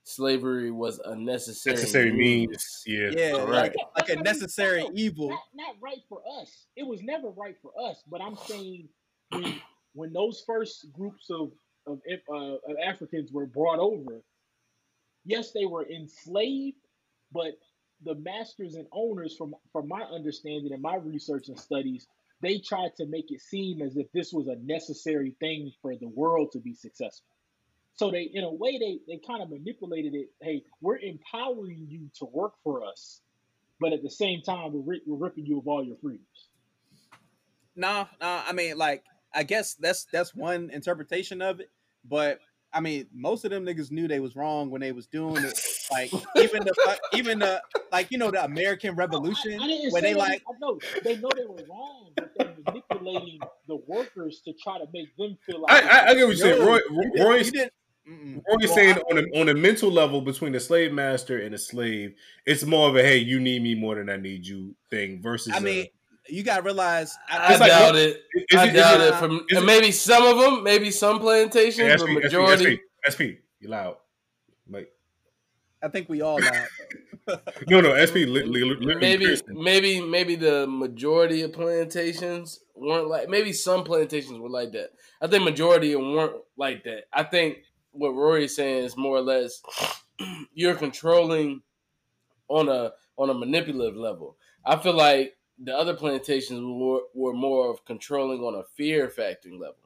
[0.04, 3.10] slavery was a necessary, Necessary means, yeah.
[3.14, 3.76] Yeah, Correct.
[3.96, 5.28] like, like a necessary No, evil.
[5.28, 6.66] Not, not right for us.
[6.76, 8.02] It was never right for us.
[8.10, 8.88] But I'm saying
[9.30, 9.60] when
[9.94, 11.50] when those first groups of
[11.86, 12.00] of,
[12.30, 14.22] uh, of Africans were brought over,
[15.24, 16.76] yes, they were enslaved,
[17.32, 17.58] but
[18.04, 22.06] the masters and owners, from from my understanding and my research and studies,
[22.40, 26.08] they tried to make it seem as if this was a necessary thing for the
[26.08, 27.26] world to be successful.
[27.94, 30.28] So they, in a way, they they kind of manipulated it.
[30.40, 33.20] Hey, we're empowering you to work for us,
[33.80, 36.48] but at the same time, we're, we're ripping you of all your freedoms.
[37.74, 38.42] No, nah.
[38.46, 39.02] I mean, like,
[39.34, 41.70] I guess that's that's one interpretation of it.
[42.04, 42.38] But
[42.72, 45.58] I mean, most of them niggas knew they was wrong when they was doing it.
[45.90, 50.02] Like, even the even the like, you know, the American Revolution, I, I didn't where
[50.02, 54.40] say they like, I know they know they were wrong, but they're manipulating the workers
[54.44, 55.72] to try to make them feel like.
[55.72, 56.58] I, I, I get what you're saying.
[56.60, 57.72] No, Roy, you didn't- Roy's, you didn't-
[58.08, 58.42] mm-mm.
[58.48, 61.58] Roy's Well, saying on a, on a mental level between a slave master and a
[61.58, 62.14] slave,
[62.46, 65.52] it's more of a hey, you need me more than I need you thing versus.
[65.54, 65.86] I mean,
[66.28, 68.22] you gotta realize, I I, like- doubt it.
[68.54, 69.14] I it- is doubt it- it.
[69.16, 72.80] From is it- maybe some of them, maybe some plantations, Hey, but SP, SP, majority.
[73.08, 73.20] SP, SP,
[73.60, 73.96] you loud.
[75.82, 76.70] Like, I think we all know.
[77.68, 78.24] no, no, SP.
[78.26, 79.58] Li, li, li, li- maybe Pearson.
[79.62, 84.90] maybe maybe the majority of plantations weren't like maybe some plantations were like that.
[85.20, 87.04] I think majority weren't like that.
[87.12, 87.58] I think
[87.92, 89.62] what Rory is saying is more or less
[90.54, 91.62] you're controlling
[92.48, 94.36] on a on a manipulative level.
[94.64, 99.60] I feel like the other plantations were, were more of controlling on a fear factoring
[99.60, 99.76] level.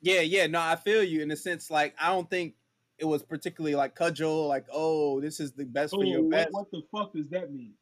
[0.00, 2.54] Yeah, yeah, no, I feel you in the sense like I don't think
[2.98, 6.30] it was particularly like cudgel, like oh, this is the best for oh, your Oh,
[6.30, 6.48] best.
[6.52, 7.72] what, what the fuck does that mean?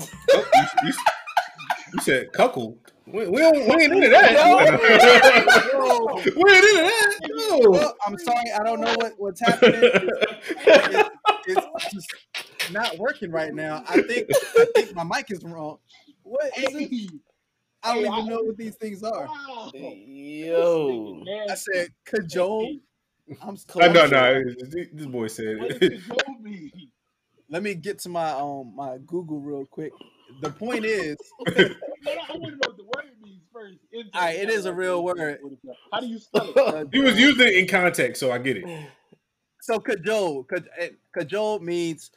[0.00, 0.94] Oh, you, you-
[1.92, 2.78] you said cuckold.
[3.06, 4.32] We, we, don't, we ain't into that.
[4.32, 4.56] No.
[6.24, 7.18] we ain't into that.
[7.28, 7.70] No.
[7.70, 9.80] Well, I'm sorry, I don't know what, what's happening.
[11.48, 12.12] It's, it's just
[12.72, 13.84] not working right now.
[13.88, 15.78] I think I think my mic is wrong.
[16.24, 17.12] What is it?
[17.84, 19.28] I don't even know what these things are.
[19.74, 22.78] Yo, I said cajole.
[23.42, 23.92] I'm close.
[23.92, 24.42] no, no.
[24.70, 25.80] This boy said it.
[25.80, 26.70] does cajole mean?
[27.48, 29.92] Let me get to my um my Google real quick.
[30.42, 33.78] The point is, No, no, I want to know what the word means first.
[33.92, 35.38] It's- All right, it is a real word.
[35.92, 36.88] How do you spell it?
[36.92, 38.88] He was using it in context, so I get it.
[39.60, 40.46] so cajole.
[40.78, 42.10] Eh, Cajole means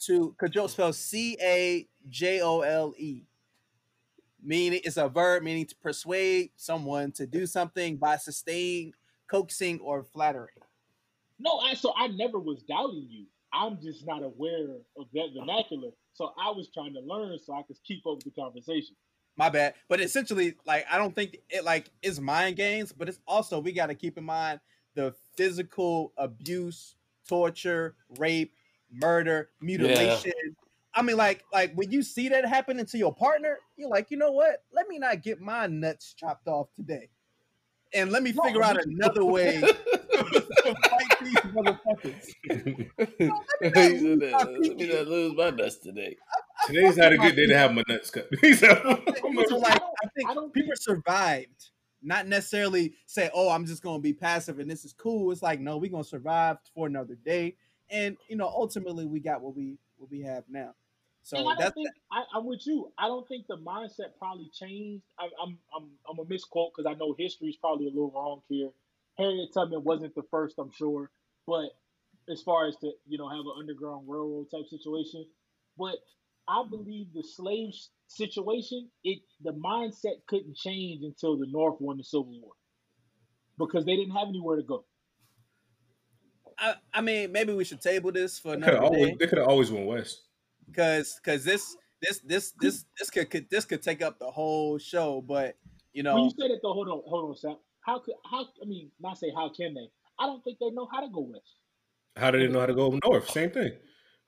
[0.00, 3.22] to cajole spells C A J O L E.
[4.42, 8.94] Meaning it's a verb meaning to persuade someone to do something by sustained
[9.28, 10.48] coaxing or flattering.
[11.38, 13.26] No, I so I never was doubting you.
[13.52, 14.64] I'm just not aware
[14.96, 15.90] of that vernacular.
[16.14, 18.96] So I was trying to learn so I could keep up with the conversation.
[19.36, 19.74] My bad.
[19.88, 23.72] But essentially, like I don't think it like is mind games, but it's also we
[23.72, 24.60] got to keep in mind
[24.94, 26.96] the physical abuse,
[27.28, 28.52] torture, rape,
[28.90, 30.32] murder, mutilation.
[30.94, 34.16] I mean, like, like when you see that happening to your partner, you're like, you
[34.16, 34.64] know what?
[34.72, 37.08] Let me not get my nuts chopped off today,
[37.94, 39.70] and let me No, figure out another way
[40.64, 42.34] to fight these motherfuckers.
[43.74, 44.18] He said
[44.62, 46.16] let me not lose my nuts today.
[46.64, 48.28] Today's not a good day to have my nuts cut.
[48.54, 51.70] So, like, I oh think I don't people survived,
[52.02, 55.60] not necessarily say, "Oh, I'm just gonna be passive and this is cool." It's like,
[55.60, 57.56] no, we're gonna survive for another day,
[57.90, 60.74] and you know, ultimately, we got what we what we have now.
[61.28, 62.90] So and I don't that's think I, I'm with you.
[62.96, 65.04] I don't think the mindset probably changed.
[65.18, 68.40] I, I'm I'm I'm a misquote because I know history is probably a little wrong
[68.48, 68.70] here.
[69.18, 71.10] Harriet Tubman wasn't the first, I'm sure,
[71.46, 71.68] but
[72.32, 75.26] as far as to you know have an underground railroad type situation,
[75.76, 75.96] but
[76.48, 77.74] I believe the slave
[78.06, 82.52] situation, it the mindset couldn't change until the North won the Civil War
[83.58, 84.86] because they didn't have anywhere to go.
[86.58, 89.16] I, I mean, maybe we should table this for They could have another always, day
[89.20, 90.22] they could have always went west.
[90.70, 94.78] Because because this this this this this could, could this could take up the whole
[94.78, 95.20] show.
[95.20, 95.56] But
[95.92, 97.56] you know, When know, you say that though, hold on, hold on, Sam.
[97.80, 99.88] How could how I mean not say how can they?
[100.18, 101.56] I don't think they know how to go west.
[102.16, 103.30] How do they know how to go north?
[103.30, 103.72] Same thing.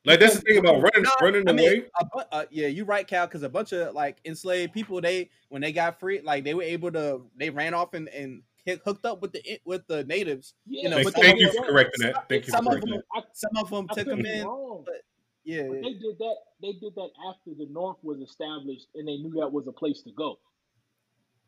[0.06, 1.84] Like that's the thing about running, No, running I away.
[2.00, 3.26] a bu- uh, yeah, you're right, Cal.
[3.26, 6.62] Because a bunch of like enslaved people, they when they got free, like they were
[6.62, 10.54] able to, they ran off and and hit, hooked up with the with the natives.
[10.66, 12.28] Yeah, You know, Thank, but thank you for correcting that.
[12.30, 13.20] Thank you for some of correcting them- that.
[13.20, 14.46] I, Some of them I took them in.
[14.46, 14.84] wrong.
[15.50, 16.36] Yeah, But they did that.
[16.62, 20.02] They did that after the North was established, and they knew that was a place
[20.02, 20.38] to go.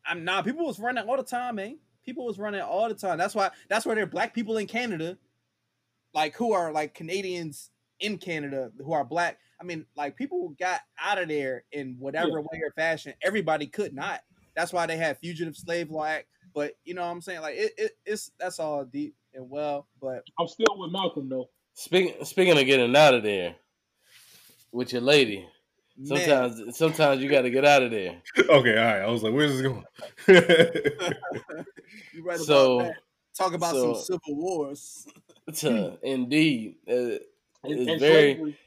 [0.05, 0.41] I'm nah.
[0.41, 1.79] People was running all the time, man.
[2.03, 3.17] People was running all the time.
[3.17, 3.51] That's why.
[3.69, 5.17] That's why there are black people in Canada,
[6.13, 7.69] like who are like Canadians
[8.01, 9.39] in Canada who are black.
[9.61, 13.13] I mean, like people got out of there in whatever way or fashion.
[13.21, 14.19] Everybody could not.
[14.53, 16.27] That's why they had fugitive slave law act.
[16.53, 17.39] But you know what I'm saying?
[17.39, 19.87] Like it, it it's that's all deep and well.
[20.01, 21.49] But I'm still with Malcolm though.
[21.73, 23.55] Speaking speaking of getting out of there
[24.73, 25.47] with your lady,
[25.97, 28.21] man, sometimes sometimes you got to get out of there.
[28.37, 29.01] Okay, all right.
[29.01, 29.83] I was like, where's this going?
[32.13, 32.95] you right about So that.
[33.37, 35.07] Talk about so- some civil wars.
[35.55, 37.17] to, indeed, uh,
[37.65, 38.57] It's and very- slavery.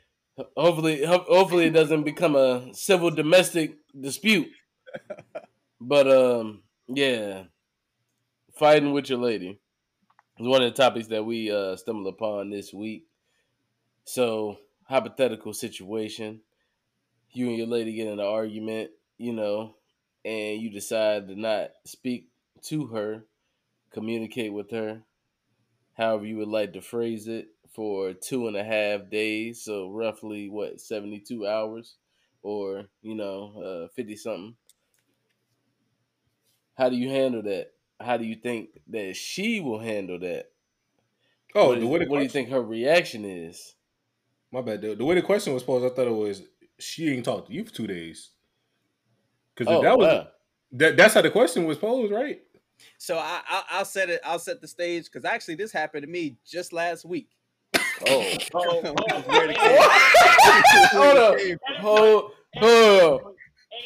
[0.57, 4.49] hopefully ho- hopefully it doesn't become a civil domestic dispute.
[5.79, 7.45] But um, yeah,
[8.59, 9.59] fighting with your lady
[10.39, 13.05] is one of the topics that we uh stumbled upon this week.
[14.05, 14.57] So
[14.89, 16.43] hypothetical situation,
[17.31, 19.77] you and your lady get in an argument, you know,
[20.25, 22.31] and you decide to not speak
[22.63, 23.27] to her,
[23.91, 25.05] communicate with her,
[25.95, 29.63] however you would like to phrase it, for two and a half days.
[29.65, 31.99] So roughly what seventy two hours,
[32.43, 34.57] or you know, uh, fifty something.
[36.75, 37.73] How do you handle that?
[37.99, 40.53] How do you think that she will handle that?
[41.55, 43.76] oh, what, is- the what do you think her reaction is?
[44.53, 44.81] My bad.
[44.83, 46.43] The, the way the question was posed, I thought it was
[46.79, 48.31] she ain't talked to you for two days.
[49.55, 50.29] Because Oh, that was wow.
[50.73, 52.41] that, that's how the question was posed, right?
[52.99, 54.21] So I, I I'll set it.
[54.25, 57.29] I'll set the stage because actually this happened to me just last week.
[58.09, 58.21] Oh,
[58.53, 61.39] Where it hey, came- hold up,
[61.81, 63.21] hold, hold.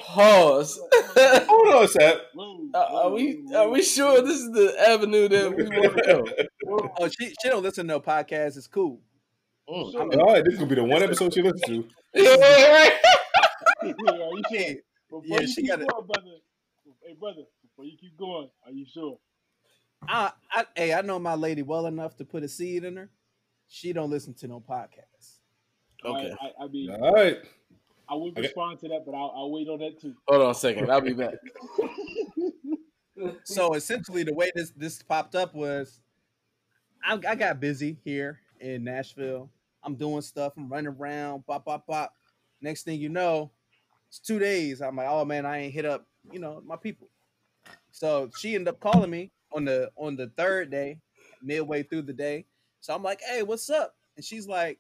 [0.03, 0.81] Pause.
[1.17, 2.17] Hold on, Sap.
[2.35, 6.03] Whoa, Uh, are we are we sure this is the avenue that we want to
[6.69, 6.91] go?
[7.01, 8.57] Oh, she she don't listen to no podcast.
[8.57, 9.01] It's cool.
[9.71, 9.93] Mm.
[9.93, 10.03] Sure.
[10.21, 11.89] All right, this is gonna be the one episode she listens to.
[12.15, 12.93] Yeah, right.
[13.83, 14.75] Yeah, are you sure?
[15.09, 15.89] Before Yeah, you she keep got it.
[15.89, 16.37] going, brother.
[17.07, 17.43] Hey, brother.
[17.63, 19.19] Before you keep going, are you sure?
[20.09, 23.11] I, I hey, I know my lady well enough to put a seed in her.
[23.69, 25.39] She don't listen to no podcasts.
[26.05, 27.39] Okay, I, I, I mean, All right.
[28.09, 28.43] I would Okay.
[28.43, 30.15] respond to that, but I'll, I'll wait on that too.
[30.27, 30.91] hold on a second.
[30.91, 31.35] I'll be back.
[33.45, 36.01] So essentially, the way this this popped up was,
[37.05, 39.51] I, I got busy here in Nashville.
[39.83, 40.53] I'm doing stuff.
[40.57, 41.47] I'm running around.
[41.47, 42.15] Pop, pop, pop.
[42.61, 43.51] Next thing you know,
[44.09, 44.83] it's two days.
[44.83, 47.09] I'm like, oh man, I ain't hit up, you know, my people.
[47.93, 50.99] So she ended up calling me on the on the third day,
[51.43, 52.47] midway through the day.
[52.81, 53.95] So I'm like, hey, what's up?
[54.17, 54.79] And she's like,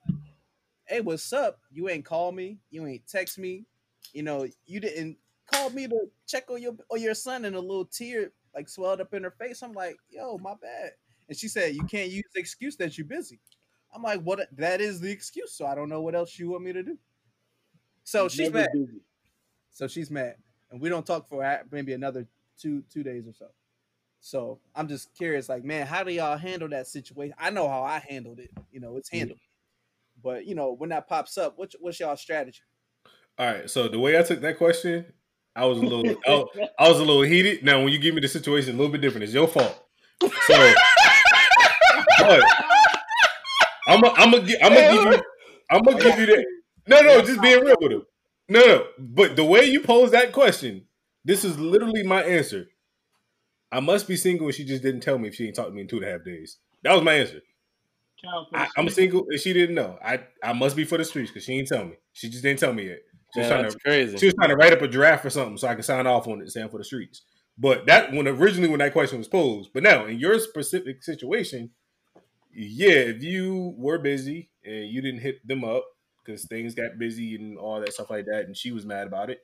[0.86, 1.58] hey, what's up?
[1.72, 2.58] You ain't call me.
[2.70, 3.64] You ain't text me.
[4.12, 7.60] You know, you didn't call me to check on your on your son, and a
[7.60, 9.62] little tear like swelled up in her face.
[9.62, 10.92] I'm like, yo, my bad.
[11.28, 13.38] And she said, you can't use the excuse that you're busy.
[13.92, 14.40] I'm like, what?
[14.56, 15.52] That is the excuse.
[15.52, 16.98] So I don't know what else you want me to do.
[18.04, 18.68] So she's Never mad.
[18.72, 19.00] busy.
[19.70, 20.34] So she's mad,
[20.70, 22.26] and we don't talk for maybe another
[22.58, 23.46] two two days or so.
[24.20, 27.34] So I'm just curious, like, man, how do y'all handle that situation?
[27.38, 28.50] I know how I handled it.
[28.70, 29.38] You know, it's handled.
[30.22, 32.60] But you know, when that pops up, what's what's y'all strategy?
[33.38, 33.70] All right.
[33.70, 35.06] So the way I took that question,
[35.56, 37.64] I was a little, I, was- I was a little heated.
[37.64, 39.24] Now, when you give me the situation, a little bit different.
[39.24, 39.82] It's your fault.
[40.20, 40.28] So,
[42.18, 42.42] but
[43.90, 45.22] I'm gonna, I'm gonna, I'm gonna give you,
[45.70, 46.46] I'm gonna give you that.
[46.86, 48.02] No, no, just being real with him.
[48.48, 48.86] No, no.
[48.98, 50.86] But the way you pose that question,
[51.24, 52.66] this is literally my answer.
[53.72, 55.74] I must be single, and she just didn't tell me if she ain't talked to
[55.74, 56.58] me in two and a half days.
[56.82, 57.40] That was my answer.
[58.52, 58.94] I, I'm streets.
[58.94, 59.98] single, and she didn't know.
[60.04, 61.94] I, I must be for the streets because she ain't tell me.
[62.12, 62.98] She just didn't tell me yet.
[63.32, 64.18] She was Man, trying that's to crazy.
[64.18, 66.26] she was trying to write up a draft or something so I can sign off
[66.26, 67.22] on it and stand for the streets.
[67.56, 71.70] But that when originally when that question was posed, but now in your specific situation,
[72.52, 75.84] yeah, if you were busy and you didn't hit them up
[76.24, 79.30] because things got busy and all that stuff like that, and she was mad about
[79.30, 79.40] it.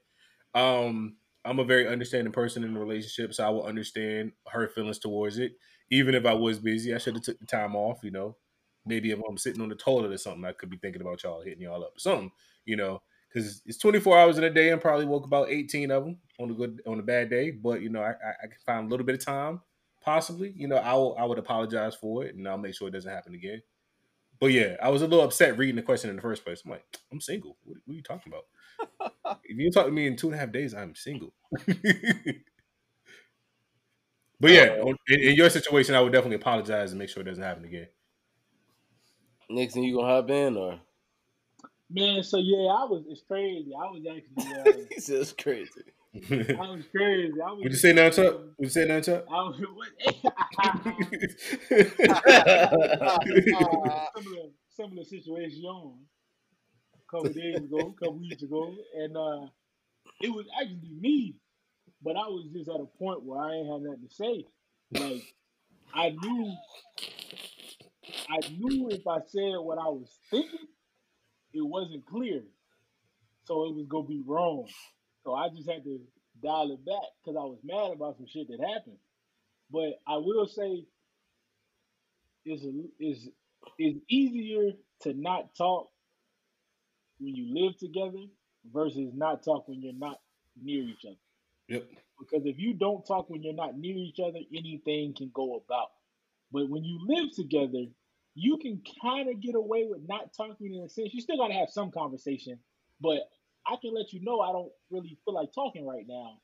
[0.54, 4.98] Um, I'm a very understanding person in the relationship, so I will understand her feelings
[4.98, 5.52] towards it.
[5.90, 8.00] Even if I was busy, I should have took the time off.
[8.02, 8.36] You know,
[8.84, 11.42] maybe if I'm sitting on the toilet or something, I could be thinking about y'all
[11.42, 12.32] hitting y'all up or something.
[12.64, 16.04] You know, because it's 24 hours in a day and probably woke about 18 of
[16.04, 17.52] them on a good on a bad day.
[17.52, 19.60] But you know, I, I, I can find a little bit of time,
[20.06, 20.54] possibly.
[20.56, 23.12] You know, I will I would apologize for it and I'll make sure it doesn't
[23.12, 23.60] happen again.
[24.40, 26.62] But yeah, I was a little upset reading the question in the first place.
[26.64, 27.58] I'm like, I'm single.
[27.64, 28.44] What, what are you talking about?
[29.44, 31.34] if you talk to me in two and a half days, I'm single.
[31.66, 31.76] but
[34.50, 37.64] yeah, in, in your situation, I would definitely apologize and make sure it doesn't happen
[37.64, 37.88] again.
[39.48, 40.80] Nixon, you gonna hop in or?
[41.88, 43.04] Man, so yeah, I was.
[43.08, 43.72] It's crazy.
[43.74, 44.26] I was actually.
[44.66, 45.70] Uh, he says crazy.
[46.30, 47.32] Would I was crazy.
[47.40, 47.60] I was.
[47.64, 48.34] you say now, Chuck?
[48.58, 49.24] Would you say now, Chuck?
[49.30, 49.60] I was.
[49.76, 49.88] What,
[54.16, 55.62] some of the some of the situation
[56.94, 59.46] a couple days ago, a couple weeks ago, and uh,
[60.20, 61.36] it was actually me,
[62.02, 64.44] but I was just at a point where I ain't had nothing to say.
[64.92, 65.22] Like
[65.94, 66.52] I knew,
[68.30, 70.68] I knew if I said what I was thinking,
[71.52, 72.42] it wasn't clear,
[73.44, 74.66] so it was gonna be wrong.
[75.26, 75.98] So I just had to
[76.40, 78.98] dial it back because I was mad about some shit that happened.
[79.72, 80.86] But I will say,
[82.44, 83.28] it's a, is
[83.76, 84.70] it's easier
[85.02, 85.88] to not talk
[87.18, 88.24] when you live together
[88.72, 90.20] versus not talk when you're not
[90.62, 91.16] near each other.
[91.68, 91.88] Yep.
[92.20, 95.88] Because if you don't talk when you're not near each other, anything can go about.
[96.52, 97.86] But when you live together,
[98.36, 101.12] you can kind of get away with not talking in a sense.
[101.12, 102.60] You still got to have some conversation,
[103.00, 103.18] but
[103.66, 106.38] I can let you know I don't really feel like talking right now.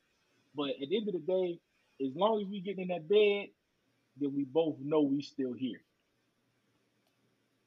[0.54, 1.60] But at the end of the day,
[2.04, 3.48] as long as we get in that bed,
[4.20, 5.80] then we both know we still here.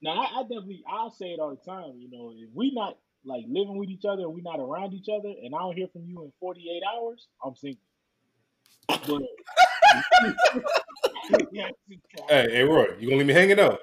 [0.01, 1.93] Now, I, I definitely, I'll say it all the time.
[1.97, 5.29] You know, if we not like living with each other we not around each other,
[5.29, 7.81] and I don't hear from you in 48 hours, I'm single.
[8.87, 9.23] But
[11.31, 13.79] Hey, hey, Roy, you gonna leave me hanging up?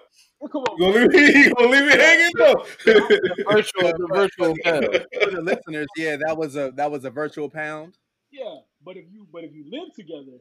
[0.50, 1.42] come on, You gonna leave me?
[1.44, 2.66] You gonna leave me hanging up?
[2.84, 4.92] Virtual, the virtual panel.
[4.92, 7.94] For the listeners, yeah, that was a that was a virtual pound.
[8.30, 10.38] Yeah, but if you but if you live together,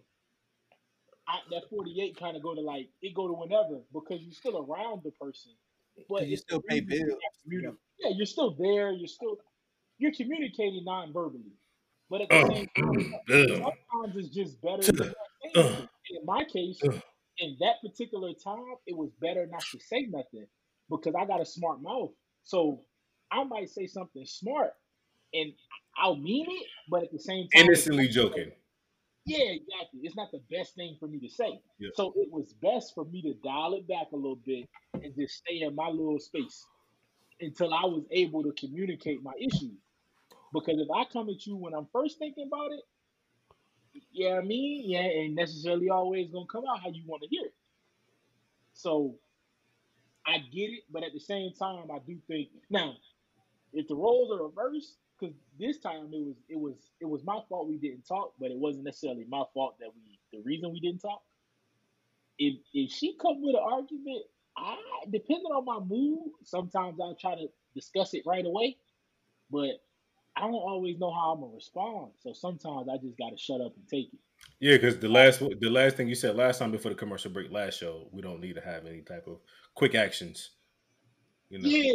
[1.27, 4.33] I, that forty eight kind of go to like it go to whenever because you're
[4.33, 5.51] still around the person,
[6.09, 7.19] but You it's still the pay reason you bills.
[7.23, 8.91] have communi- Yeah, you're still there.
[8.91, 9.37] You're still
[9.97, 11.53] you're communicating non-verbally,
[12.09, 14.81] but at the oh, same time, mm, sometimes it's just better.
[15.43, 15.87] To not say anything.
[16.09, 16.79] In my case,
[17.37, 20.45] in that particular time, it was better not to say nothing
[20.89, 22.11] because I got a smart mouth.
[22.43, 22.81] So
[23.31, 24.71] I might say something smart,
[25.33, 25.53] and
[25.97, 28.51] I'll mean it, but at the same time, Innocently joking.
[29.25, 30.01] Yeah, exactly.
[30.03, 31.61] It's not the best thing for me to say.
[31.79, 31.89] Yeah.
[31.93, 35.35] So it was best for me to dial it back a little bit and just
[35.35, 36.65] stay in my little space
[37.39, 39.77] until I was able to communicate my issues.
[40.53, 42.81] Because if I come at you when I'm first thinking about it,
[44.11, 47.45] yeah, I mean, yeah, ain't necessarily always gonna come out how you want to hear
[47.45, 47.55] it.
[48.73, 49.15] So
[50.25, 52.95] I get it, but at the same time, I do think now
[53.73, 57.39] if the roles are reversed, because this time it was it was it was my
[57.49, 60.79] fault we didn't talk, but it wasn't necessarily my fault that we the reason we
[60.79, 61.21] didn't talk.
[62.37, 64.23] If if she come with an argument,
[64.57, 64.77] I
[65.11, 68.77] depending on my mood, sometimes I'll try to discuss it right away,
[69.51, 69.81] but
[70.35, 72.11] I don't always know how I'm gonna respond.
[72.19, 74.19] So sometimes I just gotta shut up and take it.
[74.59, 77.51] Yeah, because the last the last thing you said last time before the commercial break
[77.51, 79.37] last show, we don't need to have any type of
[79.75, 80.51] quick actions.
[81.49, 81.67] You know.
[81.69, 81.91] Yeah,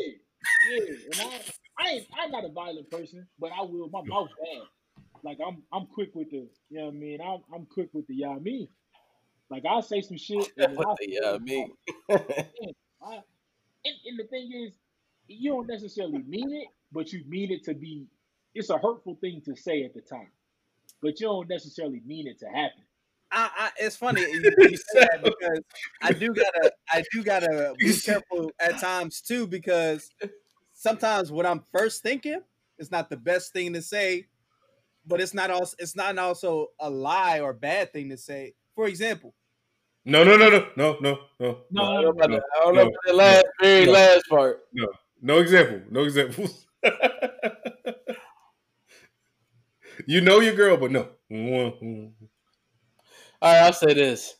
[0.70, 0.94] yeah.
[1.12, 1.40] And I,
[1.79, 3.88] I ain't, I'm not a violent person, but I will.
[3.88, 4.62] My mouth bad.
[5.25, 7.20] Like I'm, I'm quick with the, you know what I mean.
[7.20, 8.68] I'm, I'm quick with the, yeah, I mean.
[9.51, 10.53] Like I'll say some shit.
[10.57, 11.72] And What I'll- the yeah, me.
[12.11, 13.22] I,
[13.85, 14.75] and, and the thing is,
[15.29, 18.07] you don't necessarily mean it, but you mean it to be.
[18.57, 20.31] It's a hurtful thing to say at the time,
[21.03, 22.83] but you don't necessarily mean it to happen.
[23.31, 25.61] I, I, it's funny you, you say that because
[26.01, 30.11] I do gotta I do gotta be careful at times too because
[30.73, 32.40] sometimes what I'm first thinking
[32.79, 34.27] is not the best thing to say,
[35.07, 38.55] but it's not also it's not also a lie or bad thing to say.
[38.75, 39.35] For example,
[40.05, 42.42] No, no, no, no, no, no, no, No, I don't know no, about no, the,
[42.57, 43.92] I don't know no, about the last very no.
[43.92, 44.61] last part.
[45.21, 46.66] no example, no examples.
[50.06, 51.09] you know your girl, but no.
[53.42, 54.37] All right, I'll say this.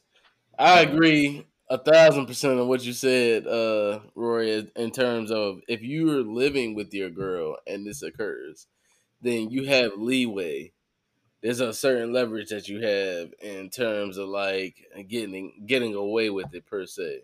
[0.59, 5.83] I agree a thousand percent of what you said, uh, Rory, in terms of if
[5.83, 8.66] you're living with your girl and this occurs,
[9.21, 10.73] then you have leeway.
[11.42, 14.77] There's a certain leverage that you have in terms of like
[15.09, 17.23] getting getting away with it per se.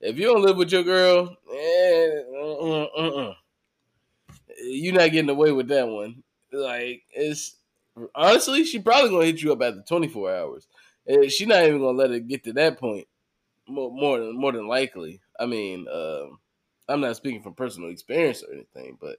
[0.00, 3.34] If you don't live with your girl, eh, uh, uh, uh,
[4.62, 6.22] you're not getting away with that one.
[6.52, 7.56] Like it's
[8.14, 10.68] honestly, she probably gonna hit you up after 24 hours.
[11.28, 13.06] She's not even gonna let it get to that point.
[13.68, 15.20] More, more than more than likely.
[15.38, 16.40] I mean, um,
[16.88, 19.18] I'm not speaking from personal experience or anything, but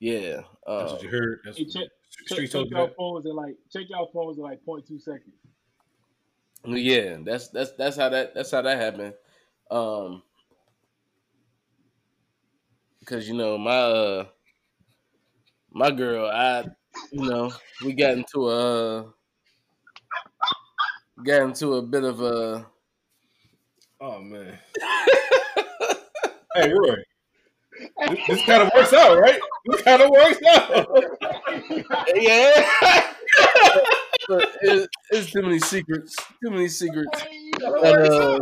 [0.00, 0.42] yeah,
[0.76, 1.40] That's uh, what you heard.
[1.44, 1.88] That's Hey, what check-
[2.26, 5.34] check told you y'all phones at like check y'all phones at like 0.2 seconds.
[6.64, 7.18] yeah.
[7.22, 9.14] That's that's that's how that that's how that happened.
[9.70, 10.22] Um,
[13.00, 14.26] because you know my uh
[15.70, 16.64] my girl, I
[17.12, 17.52] you know
[17.84, 19.12] we got into a
[21.24, 22.66] got into a bit of a
[24.00, 24.56] Oh man.
[26.54, 26.96] hey Roy.
[28.08, 29.38] This, this kind of works out, right?
[29.66, 30.88] This kind of works out.
[32.14, 32.52] yeah.
[34.28, 36.16] but it, it's too many secrets.
[36.42, 37.24] Too many secrets.
[37.60, 38.38] But, uh,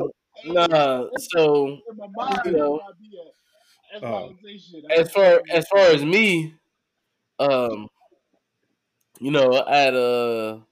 [0.46, 1.06] nah.
[1.30, 2.58] So In my mind, You know.
[2.58, 3.22] no idea.
[3.92, 4.10] That's Oh.
[4.10, 4.84] why I'm saying shit.
[4.98, 6.54] as far as far as me,
[7.38, 7.88] um,
[9.20, 10.62] you know, I had a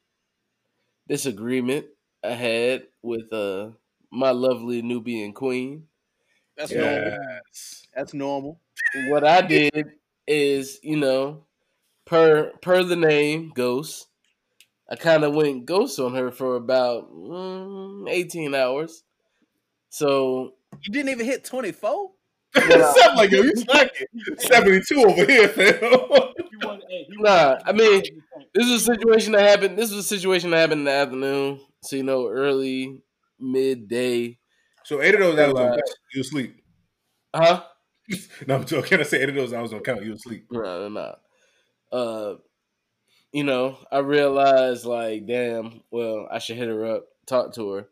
[1.08, 1.86] disagreement
[2.22, 3.70] I had with uh
[4.10, 5.88] my lovely Nubian queen.
[6.56, 7.18] that's normal.
[7.94, 8.60] That's normal.
[9.08, 9.86] What I did
[10.26, 11.44] is, you know,
[12.04, 14.08] per per the name Ghost,
[14.88, 19.02] I kind of went ghost on her for about mm, eighteen hours.
[19.88, 22.10] So You didn't even hit 24?
[22.56, 24.06] Something like yo, you slacking.
[24.38, 25.74] Seventy-two over here, fam.
[25.82, 28.02] You want, hey, he Nah, want- I mean,
[28.54, 29.78] this is a situation that happened.
[29.78, 31.60] This was a situation that happened in the afternoon.
[31.82, 33.02] So you know, early
[33.38, 34.38] midday.
[34.84, 35.80] so eight of those hours was on Right.
[36.14, 36.60] you asleep.
[37.32, 37.64] Uh huh?
[38.46, 39.00] No, I'm joking.
[39.00, 40.04] I say eight of those I was on count.
[40.04, 40.46] You asleep.
[40.50, 41.16] No, no, no.
[41.98, 42.36] Uh,
[43.32, 45.82] you know, I realized like, damn.
[45.90, 47.88] Well, I should hit her up, talk to her,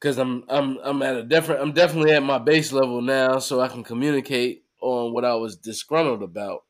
[0.00, 1.60] because I'm I'm I'm at a different.
[1.62, 5.56] I'm definitely at my base level now, so I can communicate on what I was
[5.56, 6.62] disgruntled about.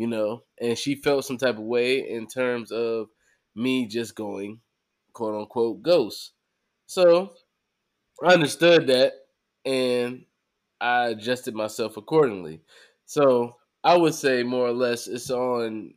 [0.00, 3.10] You know, and she felt some type of way in terms of
[3.54, 4.62] me just going,
[5.12, 6.32] quote unquote, ghost.
[6.86, 7.34] So
[8.24, 9.14] I understood that,
[9.64, 10.26] and
[10.80, 12.62] I adjusted myself accordingly.
[13.06, 15.94] So I would say more or less it's on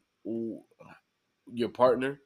[1.53, 2.21] your partner.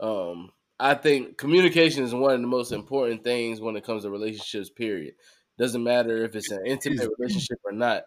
[0.00, 4.10] Um, I think communication is one of the most important things when it comes to
[4.10, 4.70] relationships.
[4.70, 5.14] Period.
[5.58, 8.04] Doesn't matter if it's an intimate relationship or not.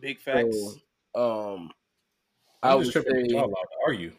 [0.00, 0.78] Big facts.
[1.14, 1.20] So,
[1.54, 1.70] um,
[2.70, 3.28] I'm would just tripping.
[3.28, 4.12] say, Y'all allowed to argue.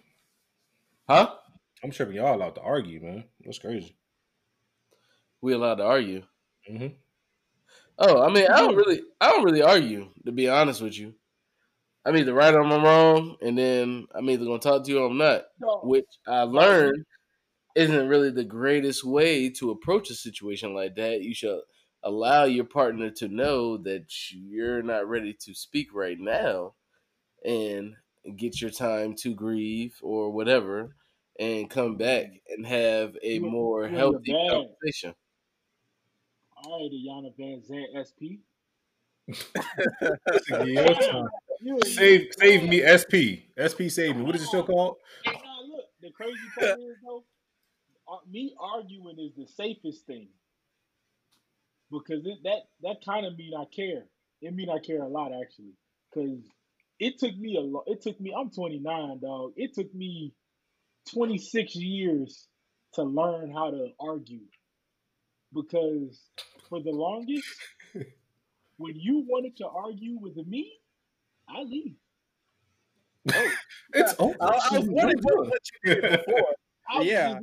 [1.10, 1.36] huh?
[1.84, 2.16] I'm tripping.
[2.16, 3.26] Y'all allowed to argue, man.
[3.44, 3.96] That's crazy.
[5.42, 6.24] We allowed to argue.
[6.68, 6.88] hmm
[7.98, 10.10] Oh, I mean, I don't really, I don't really argue.
[10.26, 11.14] To be honest with you,
[12.04, 15.10] I'm either right or I'm wrong, and then I'm either gonna talk to you or
[15.10, 15.44] I'm not.
[15.62, 17.06] No, Which I learned
[17.76, 21.22] isn't really the greatest way to approach a situation like that.
[21.22, 21.62] You should
[22.04, 26.74] allow your partner to know that you're not ready to speak right now,
[27.46, 27.96] and
[28.38, 30.96] get your time to grieve or whatever,
[31.40, 34.50] and come back and have a You- more you in the healthy bag.
[34.52, 35.16] conversation.
[36.58, 38.42] all right, Iyanla Vanzant SP.
[39.28, 41.28] Listen, your time.
[41.62, 43.46] You in- Save, save me, SP.
[43.58, 44.24] SP, save me.
[44.24, 44.98] What is the show called?
[45.26, 45.34] Now
[45.68, 47.24] look, the crazy part is though,
[48.08, 50.28] uh, me arguing is the safest thing
[51.92, 54.06] because it, that that kind of mean I care.
[54.42, 55.74] It mean I care a lot actually,
[56.10, 56.40] because
[57.00, 57.84] it took me a lot.
[57.88, 58.34] It took me.
[58.38, 59.54] I'm 29, dog.
[59.56, 60.34] It took me
[61.14, 62.48] 26 years
[62.94, 64.46] to learn how to argue
[65.54, 66.22] because
[66.70, 67.48] for the longest,
[68.78, 70.72] when you wanted to argue with me,
[71.50, 71.96] I leave.
[73.34, 73.52] Oh,
[73.94, 74.36] it's over.
[74.42, 76.54] I, I was wondering what, you did before.
[76.90, 77.40] I Yeah.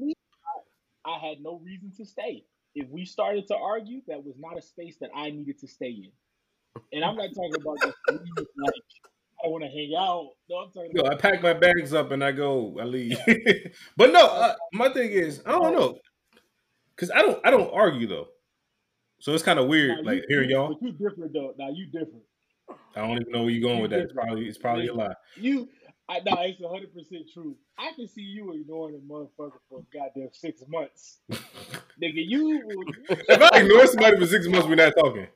[1.07, 2.45] I, I had no reason to stay.
[2.75, 5.91] If we started to argue, that was not a space that I needed to stay
[5.91, 6.13] in.
[6.93, 7.97] And I'm not talking about just
[8.57, 8.75] like
[9.45, 10.31] I want to hang out.
[10.49, 12.77] No, Yo, I pack my bags up and I go.
[12.81, 13.19] I leave.
[13.97, 15.99] but no, uh, my thing is, I don't know,
[16.95, 18.29] because I don't, I don't argue though.
[19.21, 20.77] So it's kind of weird, you- like hearing y'all.
[20.81, 21.55] You different though.
[21.59, 22.23] Now you different.
[22.95, 24.01] I don't even know where you're going You with that.
[24.01, 25.15] It's probably, it's probably a lie.
[25.37, 25.69] You,
[26.09, 27.57] I know it's 100 percent true.
[27.79, 32.15] I can see you ignoring a motherfucker for goddamn six months, nigga.
[32.15, 35.27] You, If I ignore somebody for six months, we're not talking.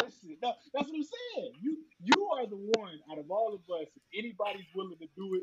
[0.00, 1.52] No, that's what I'm saying.
[1.60, 3.88] You you are the one out of all of us.
[3.94, 5.42] If anybody's willing to do it,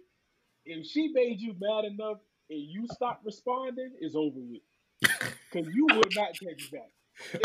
[0.65, 2.17] if she made you mad enough
[2.49, 4.61] and you stop responding, it's over with.
[5.51, 6.89] Because you will not text back.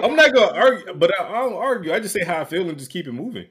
[0.01, 1.93] I'm not gonna argue, but I, I don't argue.
[1.93, 3.49] I just say how I feel and just keep it moving.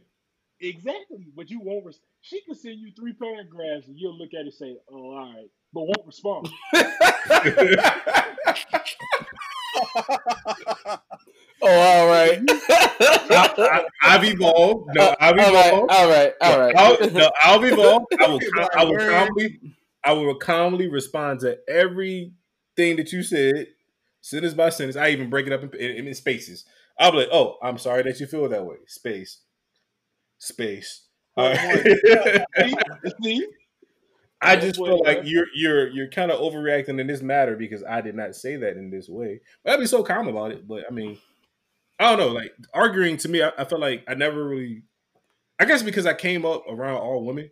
[0.61, 1.85] Exactly, but you won't.
[1.85, 4.95] Res- she can send you three paragraphs and you'll look at it and say, "Oh,
[4.95, 6.47] all right," but won't respond.
[11.61, 12.41] Oh, all right.
[12.49, 14.89] I, have evolved.
[14.93, 15.91] No, uh, I've all right, evolved.
[15.91, 16.75] all right, all right.
[16.75, 18.03] I'll, no, I'll evolve.
[18.19, 18.39] I will.
[18.53, 19.59] My I will calmly.
[20.03, 23.67] I will calmly respond to everything that you said,
[24.21, 24.95] sentence by sentence.
[24.95, 26.65] I even break it up in, in, in spaces.
[26.99, 29.39] I'll be like, "Oh, I'm sorry that you feel that way." Space,
[30.37, 31.03] space.
[31.35, 31.83] All right.
[32.59, 32.75] see,
[33.23, 33.47] see,
[34.45, 38.01] I just feel like you're you're you're kind of overreacting in this matter because I
[38.01, 39.41] did not say that in this way.
[39.63, 40.67] But I'd be so calm about it.
[40.67, 41.17] But I mean,
[41.99, 42.33] I don't know.
[42.33, 44.83] Like arguing to me, I, I feel like I never really.
[45.59, 47.49] I guess because I came up around all women,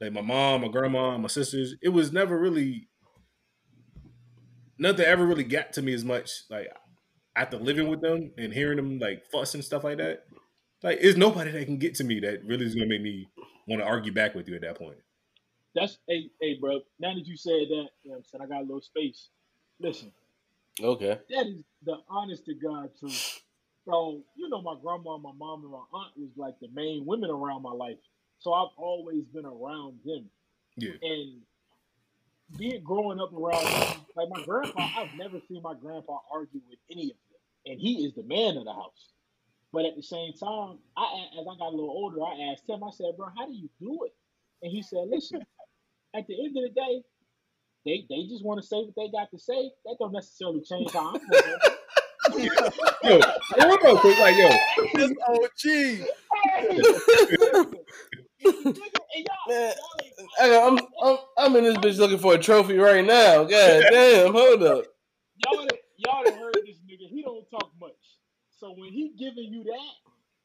[0.00, 1.74] like my mom, my grandma, my sisters.
[1.82, 2.88] It was never really
[4.78, 6.30] nothing ever really got to me as much.
[6.50, 6.68] Like
[7.38, 10.24] after living with them and hearing them like fuss and stuff like that.
[10.82, 13.28] Like, there's nobody that can get to me that really is gonna make me
[13.66, 14.98] want to argue back with you at that point.
[15.80, 16.80] That's hey, hey, bro.
[17.00, 19.28] Now that you said that, you know what I'm saying I got a little space.
[19.80, 20.12] Listen,
[20.82, 21.18] Okay.
[21.30, 23.22] that is the honest to God truth.
[23.86, 27.30] So, you know, my grandma, my mom, and my aunt was like the main women
[27.30, 27.98] around my life.
[28.38, 30.26] So I've always been around them.
[30.76, 30.92] Yeah.
[31.02, 31.40] And
[32.56, 36.78] being growing up around them, like my grandpa, I've never seen my grandpa argue with
[36.90, 37.72] any of them.
[37.72, 39.12] And he is the man of the house.
[39.72, 42.84] But at the same time, I as I got a little older, I asked him,
[42.84, 44.14] I said, bro, how do you do it?
[44.62, 45.44] And he said, listen,
[46.18, 47.02] at the end of the day,
[47.86, 49.70] they they just want to say what they got to say.
[49.84, 51.58] That don't necessarily change how I'm thinking.
[53.04, 53.16] Yo,
[53.56, 54.48] real quick, like yo,
[54.94, 56.08] This OG.
[59.48, 59.72] Man,
[60.40, 63.44] I got- I'm, I'm I'm in this bitch looking for a trophy right now.
[63.44, 64.84] God damn, hold up.
[65.46, 67.08] y'all done, y'all done heard this nigga.
[67.08, 67.92] He don't talk much.
[68.50, 69.94] So when he giving you that,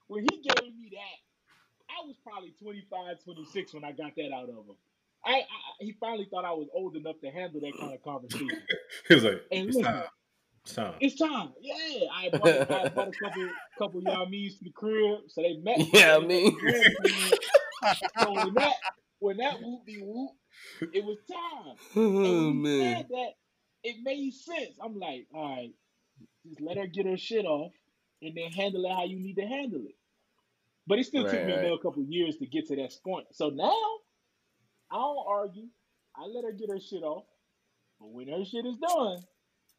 [0.07, 1.19] when he gave me that,
[1.89, 4.76] I was probably 25, 26 when I got that out of him.
[5.26, 5.43] I, I
[5.80, 8.49] he finally thought I was old enough to handle that kind of conversation.
[9.07, 10.03] he was like, And it's listen, time,
[10.65, 10.93] it's time.
[10.99, 11.53] it's time.
[11.61, 15.55] Yeah, I brought, I brought a couple couple y'all me's to the crib, so they
[15.57, 15.78] met.
[15.78, 16.57] me Yeah, I mean.
[18.19, 18.74] so when that
[19.19, 20.32] when that whoop de whoop,
[20.93, 21.76] it was time.
[21.95, 22.95] Oh And when he man.
[22.97, 23.30] said that,
[23.84, 24.78] it made sense.
[24.84, 25.74] I'm like, all right,
[26.47, 27.71] just let her get her shit off
[28.21, 29.95] and then handle it how you need to handle it.
[30.86, 31.63] But it still took me right.
[31.63, 33.28] another couple years to get to that point.
[33.32, 33.74] So now
[34.94, 35.68] I don't argue.
[36.16, 37.26] I let her get her shit off.
[38.00, 39.18] But when her shit is done,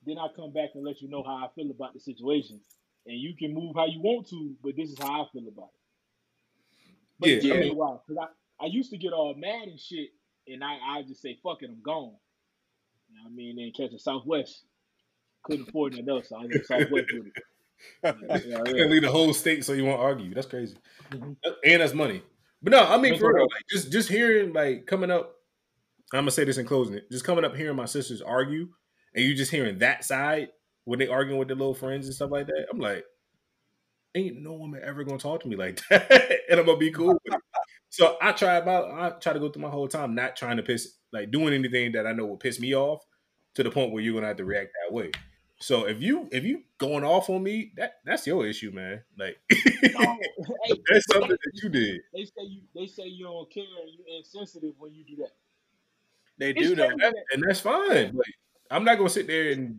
[0.06, 2.60] then I come back and let you know how I feel about the situation.
[3.06, 5.68] And you can move how you want to, but this is how I feel about
[5.68, 5.80] it.
[7.20, 8.26] But Yeah, took I mean- while because
[8.60, 10.10] I, I used to get all mad and shit,
[10.48, 12.14] and I, I just say, fuck it, I'm gone.
[13.08, 13.56] You know what I mean?
[13.56, 14.64] Then catch a Southwest.
[15.44, 17.32] Couldn't afford nothing else, so I was in Southwest with it.
[18.02, 18.62] Yeah, yeah, You yeah.
[18.84, 20.32] can leave the whole state so you won't argue.
[20.32, 20.76] That's crazy,
[21.10, 21.36] Mhm.
[21.64, 22.22] and that's money.
[22.64, 25.34] But no, I mean for real, like, just just hearing like coming up.
[26.14, 26.94] I'm gonna say this in closing.
[26.94, 28.68] It, just coming up hearing my sisters argue,
[29.14, 30.48] and you just hearing that side
[30.86, 32.66] when they arguing with their little friends and stuff like that.
[32.72, 33.04] I'm like,
[34.14, 36.10] ain't no woman ever gonna talk to me like that,
[36.48, 37.08] and I'm gonna be cool.
[37.08, 37.40] with it.
[37.90, 40.62] So I try about I try to go through my whole time not trying to
[40.62, 43.04] piss like doing anything that I know will piss me off
[43.56, 45.10] to the point where you're gonna have to react that way.
[45.60, 49.02] So if you if you going off on me, that that's your issue, man.
[49.18, 50.18] Like No,
[50.64, 52.00] hey, that's something that you did.
[52.12, 55.30] They say you they say you don't care and you insensitive when you do that.
[56.38, 56.88] They It's do though.
[56.88, 58.12] That- and that's fine.
[58.14, 58.34] Like
[58.70, 59.78] I'm not gonna sit there and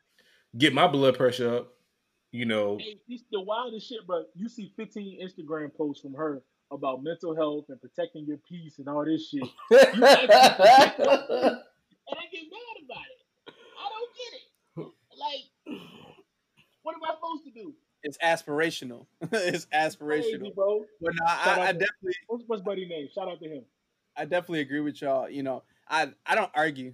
[0.58, 1.72] get my blood pressure up.
[2.32, 4.24] You know, Hey, it's the wildest shit, bro.
[4.36, 8.90] You see 15 Instagram posts from her about mental health and protecting your peace and
[8.90, 10.26] all this shit, and I
[12.32, 13.22] get mad about it.
[13.48, 14.42] I don't get it.
[15.18, 15.80] Like,
[16.86, 17.74] what am I supposed to do?
[18.04, 19.08] It's aspirational.
[19.32, 20.40] it's aspirational.
[20.40, 20.86] Crazy, bro.
[21.02, 23.08] But no, I, I definitely What's what's buddy name?
[23.14, 23.64] Shout out to him.
[24.16, 25.28] I definitely agree with y'all.
[25.28, 26.94] You know, I I don't argue.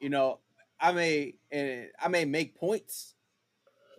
[0.00, 0.40] You know,
[0.80, 3.14] I may and I may make points,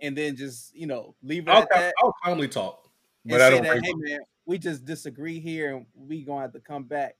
[0.02, 1.94] and then just you know leave it I'll, at that.
[2.04, 2.90] I'll calmly talk,
[3.26, 3.64] but I say don't.
[3.64, 7.16] that, hey man, we just disagree here, and we gonna have to come back.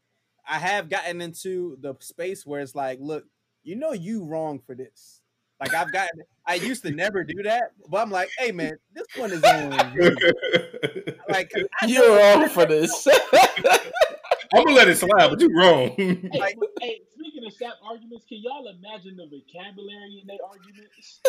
[0.46, 3.26] I have gotten into the space where it's like, look,
[3.64, 5.22] you know, you wrong for this.
[5.60, 9.08] Like I've gotten, I used to never do that, but I'm like, hey man, this
[9.16, 9.94] one is on.
[9.94, 10.16] you.
[11.30, 13.06] Like 'cause I know You're it's- wrong for this.
[14.54, 15.90] I'm gonna let it slide, but you're wrong.
[15.98, 21.20] Hey, Like- hey, speaking of sap arguments, can y'all imagine the vocabulary in their arguments?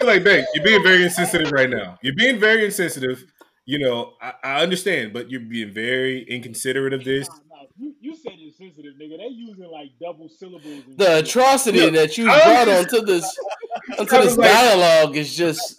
[0.00, 1.98] You're like, babe, you're being very insensitive right now.
[2.02, 3.24] You're being very insensitive.
[3.66, 7.28] You know, I, I understand, but you're being very inconsiderate of this.
[7.76, 9.18] Nah, nah, you, you said it's sensitive, nigga.
[9.18, 10.64] They using like double syllables.
[10.86, 11.28] And the shit.
[11.28, 13.38] atrocity Look, that you brought just- onto this
[13.98, 15.76] onto this like- dialogue is just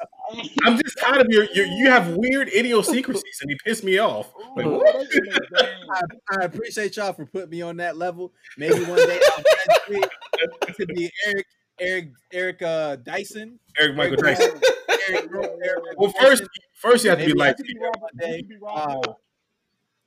[0.66, 4.32] I'm just tired of your, your you have weird idiosyncrasies and you piss me off.
[4.56, 4.94] Like, what?
[4.94, 5.70] they in their bag.
[5.92, 6.02] I,
[6.42, 8.34] I appreciate y'all for putting me on that level.
[8.58, 11.46] Maybe one day I'll to be Eric,
[11.80, 13.60] Eric, Eric uh, Dyson.
[13.78, 14.62] Eric Michael Eric, Dyson.
[15.10, 16.44] Eric, Eric Well, first,
[16.74, 17.58] first you have to be Maybe light.
[17.58, 18.38] Be Rob- Day.
[18.38, 19.20] you could be Uh, Hill.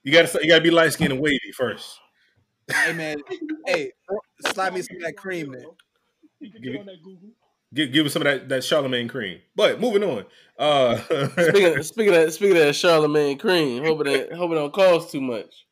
[0.08, 2.00] You gotta you gotta be light skinned and wavy first.
[2.72, 3.18] hey man,
[3.66, 3.92] hey,
[4.54, 5.66] slide me some of that cream, man.
[6.40, 7.28] Give get it- on that Google.
[7.74, 9.40] Give give us some of that that Charlemagne cream.
[9.54, 10.24] But moving on.
[10.58, 13.84] Uh, speaking of, speaking of speaking of that Charlemagne cream.
[13.84, 15.66] Hope it hope it don't cost too much.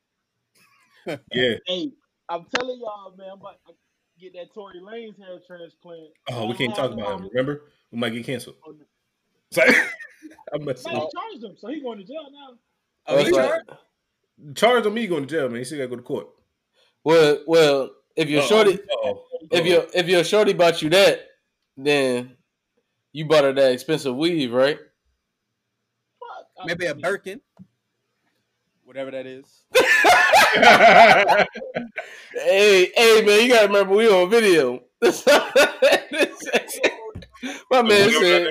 [1.06, 1.54] yeah.
[1.66, 1.92] Hey,
[2.28, 3.72] I'm telling y'all, man, I'm about to
[4.20, 6.10] get that Tory Lanez hair transplant.
[6.30, 7.28] Oh, we can't talk about him.
[7.32, 8.56] Remember, we might get canceled.
[8.66, 8.84] Oh, no.
[9.50, 9.62] So,
[10.52, 11.08] I'm messing Now up.
[11.10, 12.58] they charged him, so he going to jail now.
[13.06, 13.62] Oh, he That's right.
[14.38, 14.56] Charged?
[14.56, 15.58] Charge on me going to jail, man.
[15.58, 16.28] You still gotta go to court.
[17.04, 19.22] Well, well, if your shorty, Uh-oh.
[19.50, 21.20] if your if your shorty bought you that,
[21.76, 22.36] then
[23.12, 24.78] you bought her that expensive weave, right?
[26.20, 26.66] Fuck.
[26.66, 27.40] Maybe a mean, Birkin,
[28.84, 29.64] whatever that is.
[32.32, 34.82] Hey, hey, man, you gotta remember we on video.
[37.70, 38.48] My man said,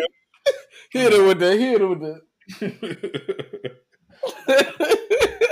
[0.91, 2.21] "Hit her with the hit her with the."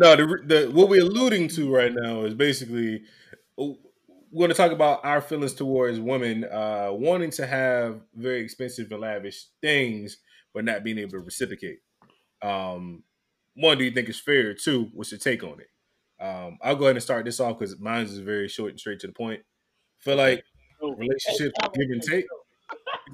[0.00, 3.02] no, the, the what we're alluding to right now is basically
[3.56, 3.74] we're
[4.36, 9.00] going to talk about our feelings towards women uh, wanting to have very expensive and
[9.00, 10.18] lavish things,
[10.52, 11.78] but not being able to reciprocate.
[12.42, 13.02] Um,
[13.54, 14.54] one, do you think it's fair?
[14.54, 15.70] Two, what's your take on it?
[16.22, 19.00] Um, I'll go ahead and start this off because mine is very short and straight
[19.00, 19.40] to the point.
[19.98, 20.44] feel like
[20.82, 20.94] no.
[20.94, 22.26] relationships give and take.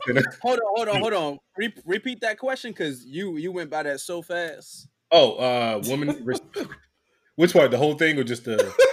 [0.43, 1.39] Hold on, hold on, hold on.
[1.57, 4.89] Re- repeat that question because you you went by that so fast.
[5.13, 6.27] Oh, uh, woman.
[7.37, 7.71] Which part?
[7.71, 8.75] The whole thing or just the?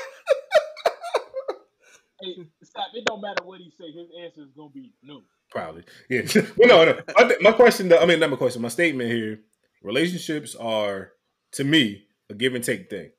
[2.21, 2.87] Hey, stop.
[2.93, 3.91] It don't matter what he say.
[3.91, 5.21] His answer is gonna be no.
[5.51, 5.83] Probably.
[6.09, 6.23] Yeah.
[6.57, 6.99] well, no, no.
[7.17, 9.39] I th- my question, though, I mean, not my question, my statement here
[9.81, 11.11] relationships are,
[11.53, 13.11] to me, a give and take thing.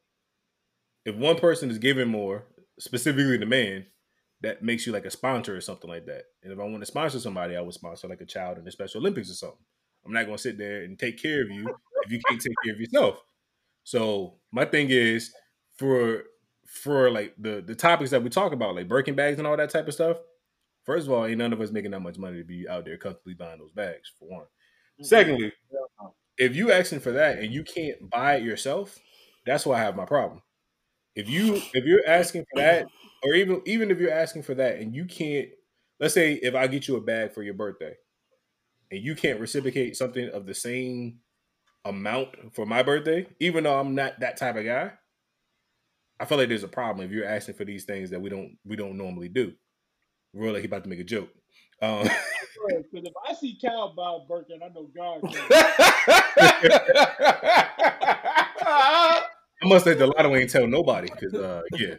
[1.06, 2.44] If one person is giving more,
[2.78, 3.86] specifically the man,
[4.42, 6.24] that makes you like a sponsor or something like that.
[6.42, 8.70] And if I want to sponsor somebody, I would sponsor like a child in the
[8.70, 9.64] Special Olympics or something.
[10.04, 12.54] I'm not going to sit there and take care of you if you can't take
[12.64, 13.22] care of yourself.
[13.84, 15.32] So my thing is
[15.78, 16.24] for
[16.66, 19.70] for like the the topics that we talk about, like Birkin bags and all that
[19.70, 20.18] type of stuff.
[20.84, 22.96] First of all, ain't none of us making that much money to be out there
[22.96, 24.12] comfortably buying those bags.
[24.18, 24.46] For one.
[25.02, 25.52] Secondly,
[26.38, 28.98] if you asking for that and you can't buy it yourself,
[29.46, 30.42] that's why I have my problem.
[31.14, 32.86] If you if you're asking for that,
[33.22, 35.48] or even even if you're asking for that and you can't,
[35.98, 37.94] let's say if I get you a bag for your birthday,
[38.90, 41.18] and you can't reciprocate something of the same
[41.84, 44.92] amount for my birthday, even though I'm not that type of guy,
[46.18, 48.56] I feel like there's a problem if you're asking for these things that we don't
[48.64, 49.52] we don't normally do.
[50.34, 51.30] Real like he about to make a joke.
[51.82, 52.08] Um,
[52.68, 55.20] Because if I see Cal buy a Birkin, I know God.
[59.62, 61.94] I must say the lotto ain't tell nobody because uh yeah.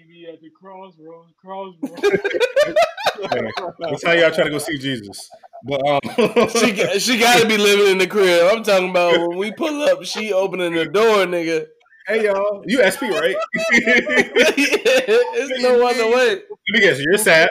[0.00, 2.00] See me at the crossroads, crossroads.
[3.80, 5.28] That's how y'all try to go see Jesus.
[5.64, 6.00] But um
[6.48, 8.50] she got- she got to be living in the crib.
[8.50, 11.66] I'm talking about when we pull up, she opening the door, nigga.
[12.06, 13.36] hey y'all, you SP right?
[13.72, 16.28] it's no other way.
[16.36, 17.50] Let me guess, you're sad.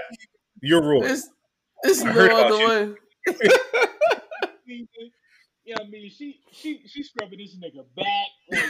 [0.61, 1.05] You're Roy.
[1.05, 1.29] It's
[1.83, 2.95] it's no heard about other
[5.69, 5.75] you.
[5.75, 5.79] way.
[5.79, 8.63] yeah, I mean, she she she scrubbing this nigga back like,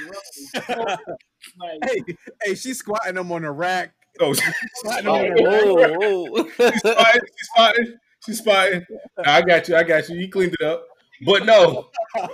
[1.59, 2.03] like Hey,
[2.43, 3.93] hey, she's squatting them on the rack.
[4.19, 5.43] Oh, she's Squatting Oh, them on the
[5.79, 5.91] rack.
[6.01, 7.21] oh, spotting.
[7.37, 7.97] She's spotting.
[8.25, 8.85] She's spotting.
[9.25, 9.75] Nah, I got you.
[9.75, 10.15] I got you.
[10.17, 10.85] You cleaned it up.
[11.25, 12.31] But no, but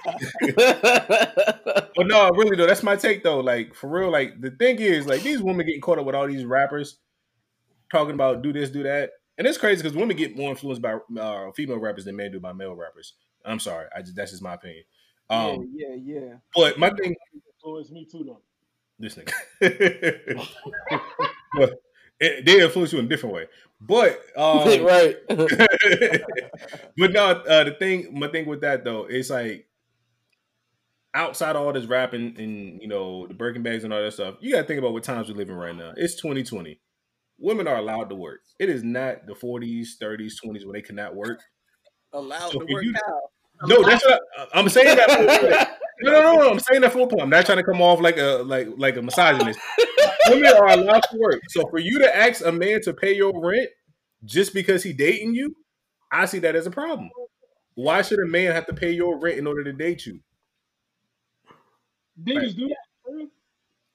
[2.07, 3.39] no, really though, that's my take though.
[3.39, 6.27] Like for real, like the thing is, like these women getting caught up with all
[6.27, 6.97] these rappers
[7.91, 10.97] talking about do this, do that, and it's crazy because women get more influenced by
[11.19, 13.13] uh, female rappers than men do by male rappers.
[13.45, 14.83] I'm sorry, I just that's just my opinion.
[15.29, 16.33] Um, yeah, yeah, yeah.
[16.55, 17.15] but my thing,
[17.57, 18.41] influenced me too though.
[18.99, 19.33] this nigga,
[21.57, 21.73] but
[22.19, 23.47] it, they influence you in a different way.
[23.81, 25.15] But um, right.
[26.97, 29.67] but no, uh, the thing, my thing with that though, it's like
[31.13, 34.35] outside all this rapping and you know the Birkin bags and all that stuff.
[34.41, 35.93] You got to think about what times we're living right now.
[35.95, 36.79] It's 2020.
[37.37, 38.41] Women are allowed to work.
[38.59, 41.41] It is not the 40s, 30s, 20s when they cannot work.
[42.13, 43.31] Allowed So to work you- out.
[43.63, 44.95] No, that's what I, I'm saying.
[44.97, 45.69] That for point.
[46.01, 46.51] no, no, no, no.
[46.51, 47.21] I'm saying that for a point.
[47.21, 49.59] I'm not trying to come off like a like like a misogynist.
[50.29, 51.41] Women are allowed to work.
[51.49, 53.69] So for you to ask a man to pay your rent
[54.25, 55.55] just because he dating you,
[56.11, 57.09] I see that as a problem.
[57.75, 60.19] Why should a man have to pay your rent in order to date you?
[62.21, 62.55] Niggas Right.
[62.55, 63.27] do that.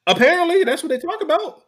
[0.07, 1.63] Apparently, that's what they talk about.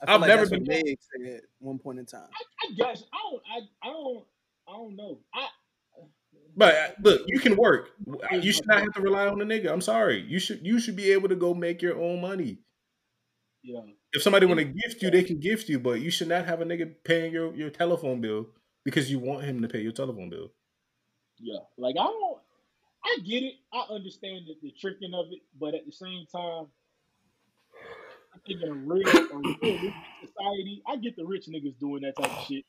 [0.00, 2.28] I feel I've like never that's been- what Meg said at one point in time.
[2.34, 3.42] I, I guess I don't.
[3.50, 4.24] I, I don't.
[4.68, 5.18] I don't know.
[5.34, 5.48] I
[6.56, 7.90] But uh, look, you can work.
[8.30, 9.72] You should not have to rely on a nigga.
[9.72, 10.20] I'm sorry.
[10.28, 12.58] You should you should be able to go make your own money.
[13.62, 13.80] yeah.
[14.12, 16.60] If somebody want to gift you, they can gift you, but you should not have
[16.60, 18.48] a nigga paying your, your telephone bill
[18.84, 20.52] because you want him to pay your telephone bill.
[21.38, 22.38] Yeah, like I don't,
[23.04, 23.54] I get it.
[23.72, 26.66] I understand the, the tricking of it, but at the same time,
[28.34, 32.02] I think in a real, a real rich society, I get the rich niggas doing
[32.02, 32.64] that type of shit.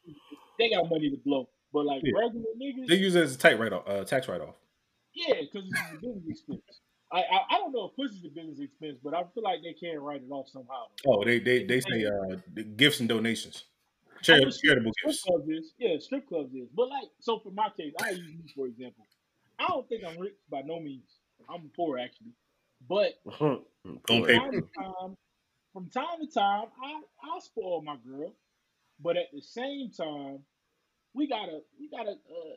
[0.60, 2.14] They got money to blow, but like Yeah.
[2.16, 3.88] regular niggas, They use it as a tax write off.
[3.88, 4.56] Uh, tax write off.
[5.14, 6.62] yeah, because it's a business expense.
[7.12, 9.74] I, I I don't know if pussy's a business expense, but I feel like they
[9.74, 10.86] can write it off somehow.
[11.08, 12.36] Oh, they they they say uh,
[12.76, 13.66] gifts and donations,
[14.10, 15.24] I Chari- know strip- charitable strip gifts.
[15.24, 16.70] clubs is, yeah, strip clubs is.
[16.74, 19.06] But like, so for my case, I use me for example.
[19.60, 21.20] I don't think I'm rich by no means.
[21.50, 22.34] I'm poor actually,
[22.90, 23.64] but from
[24.08, 25.18] time to time,
[25.74, 28.34] from time to time, I I spoil my girl,
[29.00, 30.40] but at the same time,
[31.14, 32.12] we gotta we gotta.
[32.12, 32.56] Uh,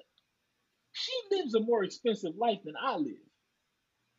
[0.92, 3.26] she lives a more expensive life than I live,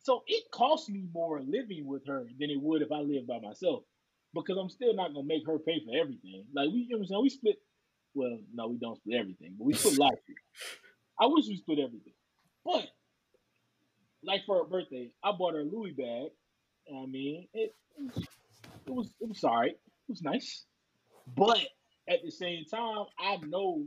[0.00, 3.40] so it costs me more living with her than it would if I lived by
[3.40, 3.82] myself,
[4.34, 6.44] because I'm still not gonna make her pay for everything.
[6.54, 7.22] Like we, you know what I'm saying?
[7.22, 7.56] We split.
[8.14, 10.18] Well, no, we don't split everything, but we split life.
[11.20, 12.14] I wish we split everything,
[12.64, 12.86] but
[14.22, 16.30] like for her birthday, I bought her a Louis bag.
[16.90, 17.74] I mean, it,
[18.86, 19.72] it was it was alright.
[19.72, 20.64] It was nice,
[21.36, 21.60] but
[22.08, 23.84] at the same time, I know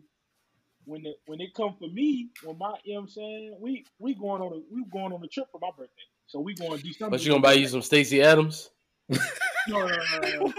[0.86, 3.86] when the when it come for me, when my you know what I'm saying, we
[4.00, 6.78] we going on a we going on a trip for my birthday, so we going
[6.78, 7.12] to do something.
[7.12, 8.70] But you gonna buy you some Stacy Adams?
[9.68, 10.54] No, no, no, no, no.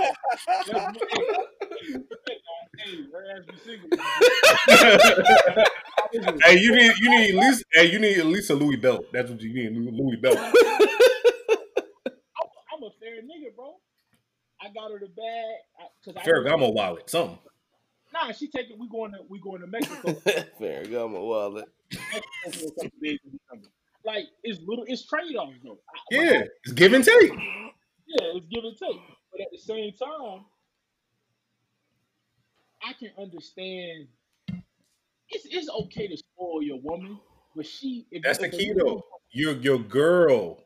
[0.68, 2.37] That's- hey,
[2.79, 3.89] hey, her ass be single.
[6.45, 9.07] hey, you need you need at least hey you need at least a Louis belt.
[9.12, 10.39] That's what you need, Louis belt.
[10.39, 10.53] I'm,
[12.73, 13.75] I'm a fair nigga, bro.
[14.61, 17.39] I got her the bag I- cause I Ferragamo wallet, something.
[18.13, 18.79] Nah, she taking.
[18.79, 20.13] We going to we going to Mexico.
[20.61, 23.69] Ferragamo go Mexico for a couple days in December.
[24.05, 25.79] Like it's little, it's trade offs though.
[25.89, 27.31] I- Yeah, it's give and take.
[27.33, 29.01] yeah, it's give and take.
[29.31, 30.45] But at the same time,
[32.83, 34.09] I can understand.
[35.29, 37.19] It's it's okay to spoil your woman,
[37.57, 38.07] but she.
[38.11, 39.03] If, That's the if a key though.
[39.31, 40.63] Your your girl,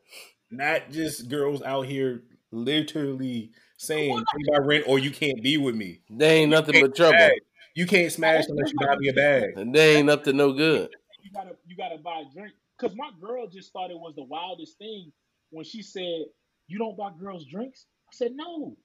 [0.50, 5.74] not just girls out here literally saying pay my rent or you can't be with
[5.74, 6.00] me.
[6.10, 7.18] They ain't nothing but trouble.
[7.18, 7.40] Bag.
[7.74, 9.50] You can't smash unless you buy me a bag.
[9.56, 10.90] And they ain't up to no good.
[11.22, 12.54] you gotta you gotta buy a drink.
[12.78, 15.12] Cause my girl just thought it was the wildest thing
[15.50, 16.26] when she said,
[16.68, 18.76] "You don't buy girls drinks." I said, "No,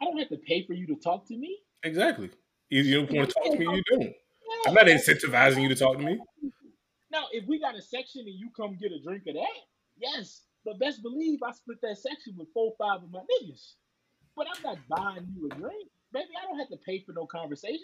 [0.00, 2.30] I don't have to pay for you to talk to me." Exactly.
[2.70, 4.14] If you don't want to talk to me, you don't.
[4.66, 6.20] I'm not incentivizing you to talk to me.
[7.10, 9.58] Now, if we got a section and you come get a drink of that,
[9.96, 10.42] yes.
[10.64, 13.74] But best believe I split that section with four, five of my niggas.
[14.36, 16.28] But I'm not buying you a drink, baby.
[16.40, 17.80] I don't have to pay for no conversation.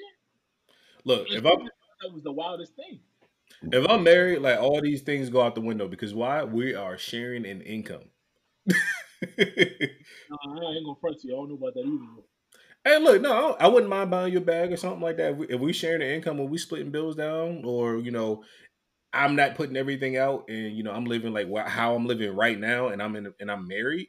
[1.04, 1.68] look, if I'm
[2.02, 3.00] that was the wildest thing.
[3.72, 6.44] if I'm married, like all these things go out the window because why?
[6.44, 8.10] We are sharing an income.
[10.28, 11.34] Nah, I ain't gonna front to you.
[11.34, 12.22] I don't know about that either.
[12.84, 15.32] Hey, look, no, I wouldn't mind buying you a bag or something like that.
[15.32, 18.44] If we, if we sharing the income, or we splitting bills down, or you know,
[19.12, 22.58] I'm not putting everything out, and you know, I'm living like how I'm living right
[22.58, 24.08] now, and I'm in, and I'm married.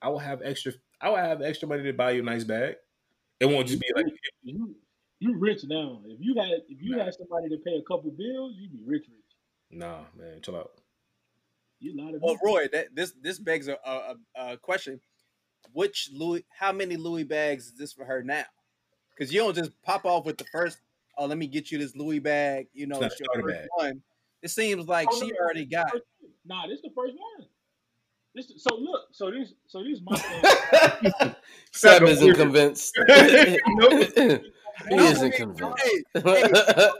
[0.00, 0.72] I will have extra.
[1.02, 2.76] I would have extra money to buy you a nice bag.
[3.40, 4.06] It won't just be like,
[4.42, 4.76] You
[5.18, 6.02] you rich now.
[6.06, 7.04] If you had if you Nah.
[7.04, 9.36] had somebody to pay a couple bills, you'd be rich rich.
[9.70, 10.72] nah, man, chill out.
[11.80, 12.38] You a lot of Well.
[12.44, 15.00] Roy, that this this begs a, a, a question.
[15.72, 16.44] Which Louis?
[16.50, 18.44] How many Louis bags is this for her now?
[19.10, 20.78] Because you don't just pop off with the first.
[21.18, 22.68] Oh, let me get you this Louis bag.
[22.72, 23.68] You know, It's it's your first bag.
[23.76, 24.02] one.
[24.42, 25.92] It seems like Oh, she no, already got.
[26.44, 27.46] Nah, this is the first one.
[28.34, 30.16] This so look, so this so this my
[31.20, 31.34] thing.
[31.72, 32.98] Seb isn't gonna- convinced.
[34.88, 35.82] He isn't hey, convinced.
[36.14, 36.90] Hey,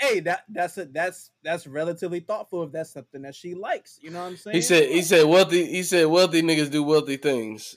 [0.00, 3.98] hey, that that's a that's that's relatively thoughtful if that's something that she likes.
[4.02, 4.54] You know what I'm saying?
[4.54, 7.74] he said he said wealthy he said wealthy niggas do wealthy things.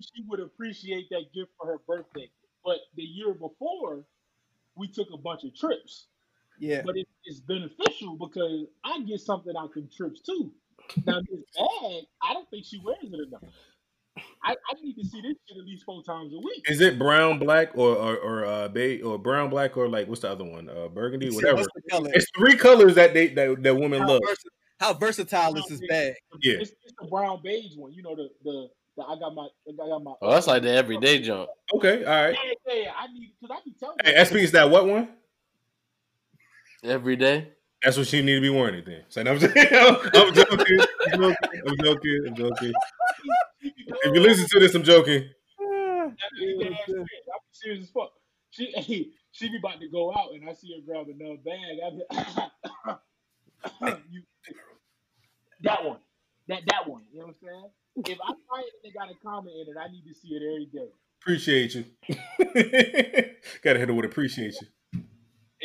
[0.00, 2.30] she would appreciate that gift for her birthday.
[2.64, 4.02] But the year before,
[4.76, 6.06] we took a bunch of trips.
[6.58, 6.82] Yeah.
[6.84, 10.52] But it, it's beneficial because I get something out from trips too.
[11.04, 13.42] Now this bag, I don't think she wears it enough.
[14.42, 16.64] I, I need to see this shit at least four times a week.
[16.68, 20.22] Is it brown, black, or or, or uh, bay, or brown, black, or like what's
[20.22, 20.70] the other one?
[20.70, 21.56] Uh, burgundy, He said, whatever.
[21.58, 22.10] What's the color?
[22.14, 24.22] It's three colors that they that, that women How, love.
[24.26, 24.48] versa-
[24.78, 26.14] how versatile is this bag?
[26.40, 26.54] Yeah.
[26.60, 27.92] It's, it's the brown beige one.
[27.92, 30.14] You know the the, the I got my I got my.
[30.22, 31.50] Oh, that's like the everyday jump.
[31.74, 32.36] Okay, all right.
[32.66, 32.92] Yeah, yeah.
[32.96, 33.96] I need because I be telling.
[34.02, 35.08] Hey, SP is that what one?
[36.84, 37.48] Every day.
[37.82, 39.02] That's what she need to be wearing it then.
[39.08, 40.80] So I'm, I'm, I'm joking.
[41.06, 41.62] I'm joking.
[41.68, 42.24] I'm joking.
[42.26, 42.72] I'm joking.
[43.62, 45.28] If you listen to this, I'm joking.
[45.60, 46.16] I'm
[47.52, 48.10] serious as fuck.
[48.50, 51.78] She hey, she be about to go out and I see her grab another bag.
[51.84, 51.90] I
[53.86, 54.22] be you
[55.62, 55.98] that one.
[56.48, 57.02] That that one.
[57.12, 57.70] You know what I'm saying?
[58.06, 60.28] If I find it and they got a comment in it, I need to see
[60.28, 60.90] it every day.
[61.22, 61.84] Appreciate you.
[63.62, 64.68] Gotta hit her with appreciate you.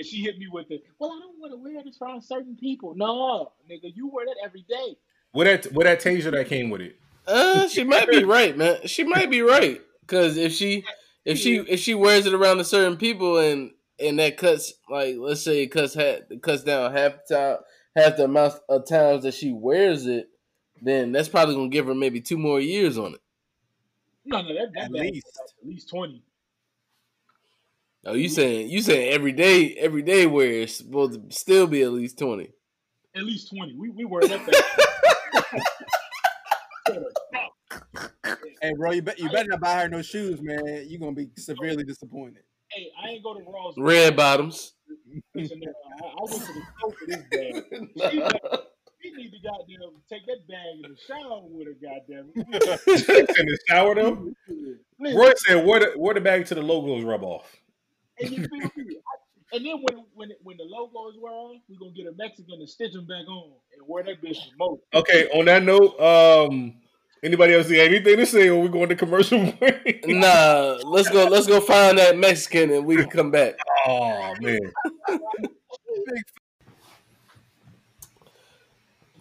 [0.02, 0.84] And she hit me with it.
[1.00, 2.94] well, I don't want to wear this around certain people.
[2.96, 4.98] No, nigga, you wear that every day.
[5.32, 6.98] What that what that taser that came with it?
[7.28, 8.80] Uh, she might be right, man.
[8.86, 10.84] She might be right because if she
[11.24, 15.16] if she if she wears it around a certain people and and that cuts like
[15.20, 17.58] let's say it cuts ha- cuts down half the time
[17.96, 20.30] half the amount of times that she wears it,
[20.82, 23.22] then that's probably gonna give her maybe two more years on it.
[24.26, 25.28] No, no, that, that At bag least.
[25.62, 26.24] at least 20.
[28.06, 31.84] Oh, you saying you saying every day every day where it's supposed to still be
[31.84, 32.52] at least twenty.
[33.16, 33.76] At least 20.
[33.76, 34.64] We, we wear that bag.
[38.62, 40.86] Hey, bro, you bet you better not buy her no shoes, man.
[40.88, 42.44] You're gonna be severely disappointed.
[42.72, 43.74] hey, I ain't go to Ross.
[43.78, 44.74] Red bottoms.
[45.34, 48.62] Listen, I, I went to the store for this bag.
[49.02, 52.32] She, she need to goddamn take that bag in the shower with her, goddamn.
[52.36, 54.32] in the shower though.
[55.00, 57.61] Listen, Roy said, "Wear the wear the bag to the logos rub off."
[58.22, 58.98] And you feel me?
[59.54, 62.68] And then when when when the logos wear off, we're gonna get a Mexican to
[62.68, 64.82] stitch them back on and wear that bitch for most.
[64.94, 65.28] Okay.
[65.34, 66.76] On that note, um,
[67.22, 70.08] anybody else see anything to say, or we going to commercial break?
[70.08, 71.26] Nah, let's go.
[71.26, 73.56] Let's go find that Mexican and we can come back.
[73.88, 74.60] Oh man.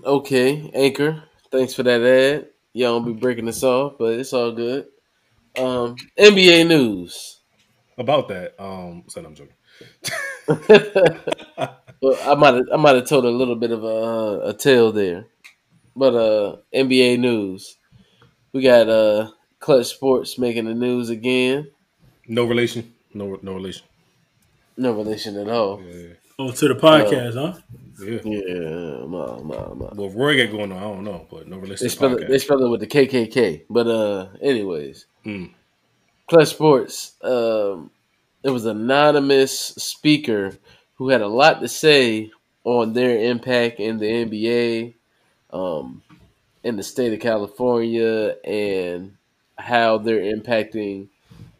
[0.05, 1.25] Okay, Anchor.
[1.51, 2.49] Thanks for that ad.
[2.73, 4.87] Y'all don't be breaking us off, but it's all good.
[5.59, 7.40] Um, NBA news.
[8.01, 9.53] About that, um, son, I'm joking.
[12.01, 14.91] well, I might have, I might have told a little bit of a, a tale
[14.91, 15.27] there,
[15.95, 17.77] but uh, NBA news.
[18.55, 21.71] We got uh, Clutch Sports making the news again.
[22.27, 22.91] No relation.
[23.13, 23.85] No no relation.
[24.79, 25.83] No relation at all.
[25.83, 26.15] Yeah.
[26.39, 27.61] Oh, to the podcast, huh?
[28.03, 28.21] Yeah.
[28.25, 29.91] Yeah, ma, ma, ma.
[29.93, 31.85] Well, if Roy got going on, I don't know, but no relation.
[31.85, 32.29] They to spell it.
[32.29, 33.65] They spell it with the KKK.
[33.69, 35.51] But uh, anyways, Mm.
[36.31, 37.15] Clutch Sports.
[37.23, 37.91] Um,
[38.45, 40.57] it was an anonymous speaker
[40.95, 42.31] who had a lot to say
[42.63, 44.95] on their impact in the NBA,
[45.53, 46.03] um,
[46.63, 49.17] in the state of California, and
[49.59, 51.09] how they're impacting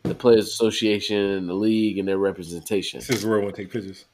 [0.05, 3.01] the Players Association, and the league, and their representation.
[3.01, 4.05] Since Roy want to take pictures.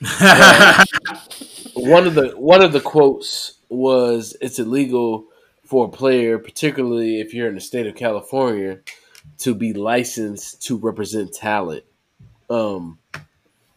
[1.74, 5.26] one of the one of the quotes was it's illegal
[5.64, 8.80] for a player, particularly if you're in the state of California,
[9.38, 11.84] to be licensed to represent talent.
[12.48, 12.98] Um,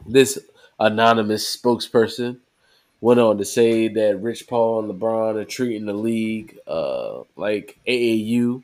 [0.06, 0.40] this
[0.80, 2.40] anonymous spokesperson
[3.02, 7.78] went on to say that Rich Paul and LeBron are treating the league uh, like
[7.88, 8.64] AAU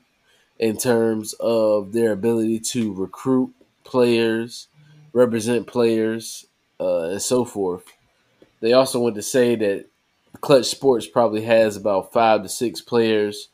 [0.60, 3.54] in terms of their ability to recruit
[3.84, 4.68] players,
[5.14, 6.46] represent players,
[6.80, 7.84] uh, and so forth.
[8.60, 9.86] They also went to say that
[10.40, 13.50] Clutch Sports probably has about five to six players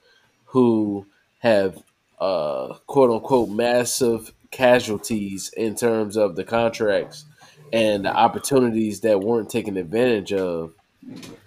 [0.48, 1.06] who
[1.40, 1.82] have
[2.20, 7.26] uh, quote unquote massive casualties in terms of the contracts
[7.74, 10.74] and the opportunities that weren't taken advantage of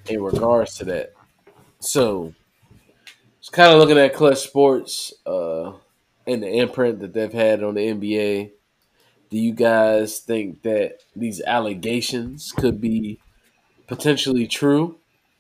[0.07, 1.12] in regards to that.
[1.81, 2.35] So
[3.39, 5.73] it's kind of looking at Clutch Sports uh,
[6.27, 8.51] and the imprint that they've had on the NBA.
[9.31, 13.21] Do you guys think that these allegations could be
[13.87, 14.99] potentially true,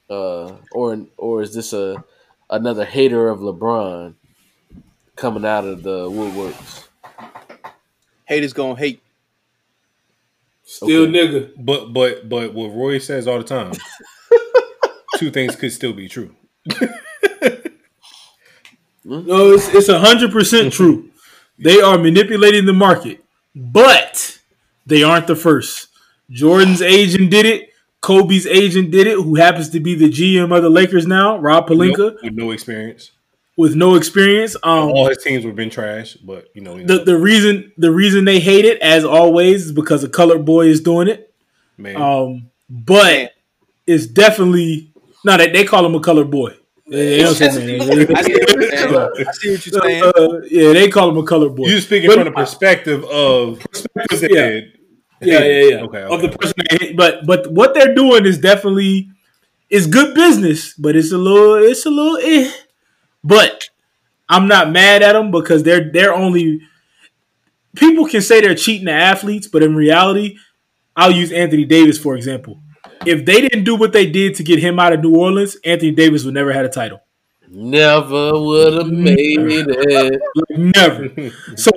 [0.08, 2.04] uh, or or is this a
[2.48, 4.14] another hater of LeBron
[5.20, 6.86] coming out of the woodworks?
[8.24, 9.02] Haters gonna hate.
[10.64, 11.12] Still Okay.
[11.12, 11.50] nigga.
[11.58, 13.72] But but but what Roy says all the time,
[15.18, 16.34] two things could still be true.
[19.02, 19.26] Hmm?
[19.26, 21.10] No, it's it's hundred percent true.
[21.58, 23.22] They are manipulating the market,
[23.54, 24.38] but
[24.86, 25.88] they aren't the first.
[26.30, 27.70] Jordan's agent did it.
[28.00, 31.68] Kobe's agent did it, who happens to be the GM of the Lakers now, Rob
[31.68, 33.10] Pelinka, Nope, with no experience.
[33.56, 34.56] With no experience.
[34.62, 38.24] Um, All his teams have been trash, but you know, the the reason the reason
[38.24, 41.32] they hate it, as always, is because a colored boy is doing it.
[41.76, 43.32] man, Um, but
[43.86, 44.92] it's definitely
[45.24, 45.36] no.
[45.36, 46.54] They, they call him a colored boy.
[46.88, 47.46] They, they don't say
[47.78, 47.80] man.
[48.16, 48.94] I see what you're saying.
[49.28, 50.02] I see what you're saying.
[50.04, 51.66] Uh, yeah, they call him a colored boy.
[51.68, 53.64] You're speaking But- from the perspective of
[54.22, 54.60] Yeah.
[55.22, 55.76] Yeah, yeah, yeah.
[55.84, 56.96] Okay, Of the person, they hate.
[56.96, 59.10] but but what they're doing is definitely
[59.68, 62.50] is good business, but it's a little it's a little eh.
[63.22, 63.70] But
[64.28, 66.60] I'm not mad at them because they're they're only
[67.74, 70.36] people can say they're cheating the athletes, but in reality,
[70.96, 72.60] I'll use Anthony Davis for example.
[73.06, 75.90] If they didn't do what they did to get him out of New Orleans, Anthony
[75.90, 77.00] Davis would never had a title.
[77.48, 80.20] Never would have made it.
[80.50, 81.32] Never.
[81.56, 81.70] so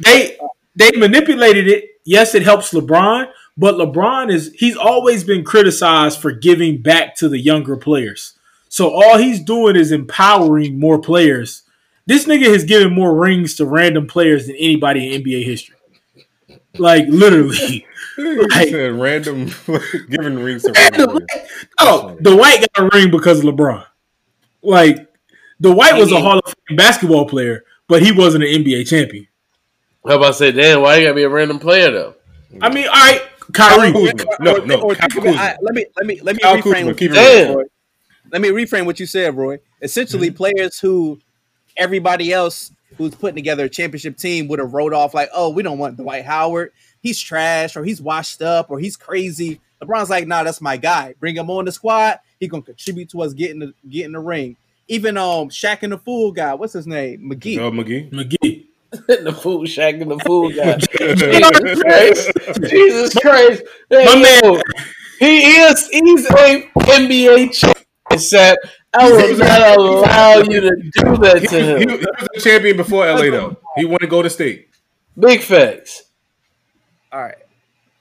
[0.00, 0.38] they
[0.74, 1.84] they manipulated it.
[2.04, 7.28] Yes, it helps LeBron, but LeBron is he's always been criticized for giving back to
[7.28, 8.37] the younger players.
[8.68, 11.62] So all he's doing is empowering more players.
[12.06, 15.76] This nigga has given more rings to random players than anybody in NBA history.
[16.76, 17.86] Like literally.
[18.18, 19.44] You Like- said random
[20.10, 21.48] giving rings to random players.
[21.78, 23.86] Oh, Dwight got a ring because of LeBron.
[24.60, 25.06] Like
[25.60, 29.28] Dwight was a Hall of Fame basketball player, but he wasn't an NBA champion.
[30.04, 32.14] How about I say, damn, why you gotta be a random player though?
[32.60, 33.92] I mean, all right, Kyrie.
[33.92, 34.24] Kuzma.
[34.40, 35.40] No, Or- no, or Kyle think Kuzma.
[35.40, 37.56] I- let me let me let me Kyle reframe Kuzma, keep it said, real.
[37.58, 37.64] Roy.
[38.30, 39.58] Let me reframe what you said, Roy.
[39.82, 41.18] Essentially, players who
[41.76, 45.62] everybody else who's putting together a championship team would have wrote off like, "Oh, we
[45.62, 46.72] don't want Dwight Howard.
[47.02, 51.14] He's trash, or he's washed up, or he's crazy." LeBron's like, "Nah, that's my guy.
[51.20, 52.18] Bring him on the squad.
[52.40, 54.56] He gonna contribute to us getting the getting the ring."
[54.88, 57.56] Even um, Shaqtin' a Fool guy, what's his name, McGee.
[57.56, 58.10] Joe McGee.
[58.10, 58.64] McGee.
[59.06, 60.78] the fool shack and the fool guy.
[60.78, 62.30] Jesus Christ.
[62.70, 63.62] Jesus Christ.
[63.90, 64.62] Hey, My man-
[65.18, 67.52] he is he's a NBA
[68.10, 68.56] champion, Seth.
[68.94, 71.88] I will not allow you to do that He, to he- him.
[71.90, 72.06] he was
[72.36, 73.56] a champion before LA though.
[73.76, 74.68] He wanted to go to state.
[75.18, 76.04] Big facts.
[77.12, 77.34] All right.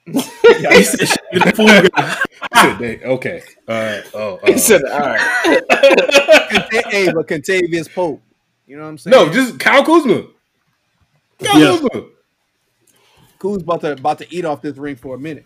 [0.05, 2.15] He said shit to the fool guy.
[2.77, 3.41] He said, okay.
[3.67, 5.19] Uh, oh, He said, all right.
[6.89, 8.21] hey, but Kentavious Pope.
[8.65, 9.11] You know what I'm saying?
[9.11, 10.27] no, just Kyle Kuzma.
[11.43, 11.79] Kyle Yeah.
[11.79, 12.05] Kuzma.
[13.39, 15.45] Kuz about to about to eat off this ring for a minute.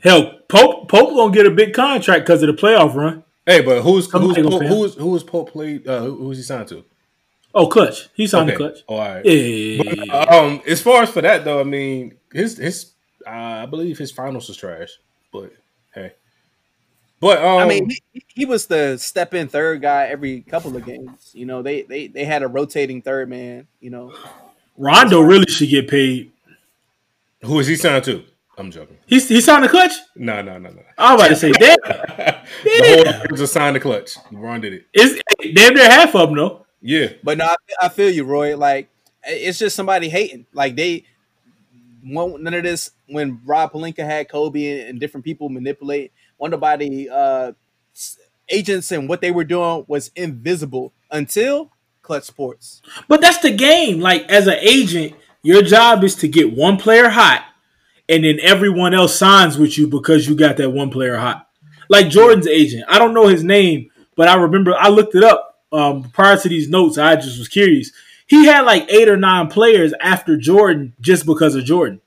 [0.00, 3.22] Hell, Pope Pope gonna get a big contract because of the playoff run.
[3.48, 5.88] Hey, but who's Come who's Pope, who's who's Pope played?
[5.88, 6.84] Uh, who, who's he signed to?
[7.54, 8.10] Oh, clutch.
[8.12, 8.58] He signed Okay.
[8.62, 8.84] the clutch.
[8.86, 9.24] Oh, all right.
[9.24, 10.36] Yeah, yeah, yeah, yeah.
[10.36, 12.92] Um, as far as for that though, I mean, his his
[13.26, 14.90] uh, I believe his finals was trash,
[15.32, 15.50] but
[15.94, 16.12] hey,
[17.20, 20.84] but um, I mean, he, he was the step in third guy every couple of
[20.84, 21.30] games.
[21.32, 23.66] You know, they they they had a rotating third man.
[23.80, 24.12] You know,
[24.76, 26.32] Rondo really should get paid.
[27.42, 28.24] who is he signed to?
[28.58, 28.98] I'm joking.
[29.06, 29.92] He he signed the clutch.
[30.16, 30.82] No, no, no, no.
[30.98, 34.14] I was about to say that the whole Lakers just signed the clutch.
[34.32, 34.86] LeBron did it.
[34.92, 35.20] it's
[35.54, 36.66] damn near half of them though.
[36.80, 38.56] Yeah, but no, I, I feel you, Roy.
[38.56, 38.88] Like
[39.24, 40.46] it's just somebody hating.
[40.52, 41.04] Like they
[42.04, 46.12] won't none of this when Rob Pelinka had Kobe and, and different people manipulate.
[46.36, 47.52] One nobody uh
[47.94, 51.70] s- agents and what they were doing was invisible until
[52.02, 52.80] Clutch Sports.
[53.08, 54.00] But that's the game.
[54.00, 57.44] Like as an agent, your job is to get one player hot,
[58.08, 61.47] and then everyone else signs with you because you got that one player hot.
[61.88, 65.60] Like Jordan's agent, I don't know his name, but I remember I looked it up
[65.72, 66.98] um, prior to these notes.
[66.98, 67.90] I just was curious.
[68.26, 72.00] He had like eight or nine players after Jordan just because of Jordan.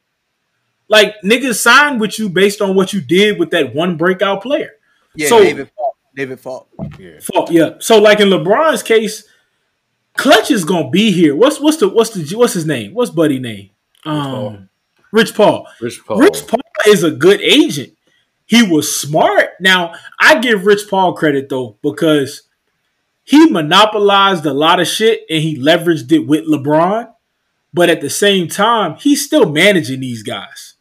[0.88, 4.72] Like niggas signed with you based on what you did with that one breakout player.
[5.16, 5.96] Yeah, So- David Falk.
[6.14, 6.68] David Falk.
[7.00, 7.20] yeah.
[7.22, 7.76] Fault, yeah.
[7.80, 9.24] So like in LeBron's case,
[10.18, 11.36] Clutch is gonna be here.
[11.38, 12.94] What's what's the what's the what's his name?
[12.94, 13.70] What's Buddy name?
[14.04, 14.68] Um,
[15.14, 15.66] Rich Paul.
[15.80, 16.18] Rich Paul.
[16.20, 17.94] Rich Paul is a good agent.
[18.52, 19.52] He was smart.
[19.62, 22.50] Now, I give Rich Paul credit though because
[23.24, 27.14] he monopolized a lot of shit and he leveraged it with LeBron.
[27.74, 30.76] But at the same time, he's still managing these guys.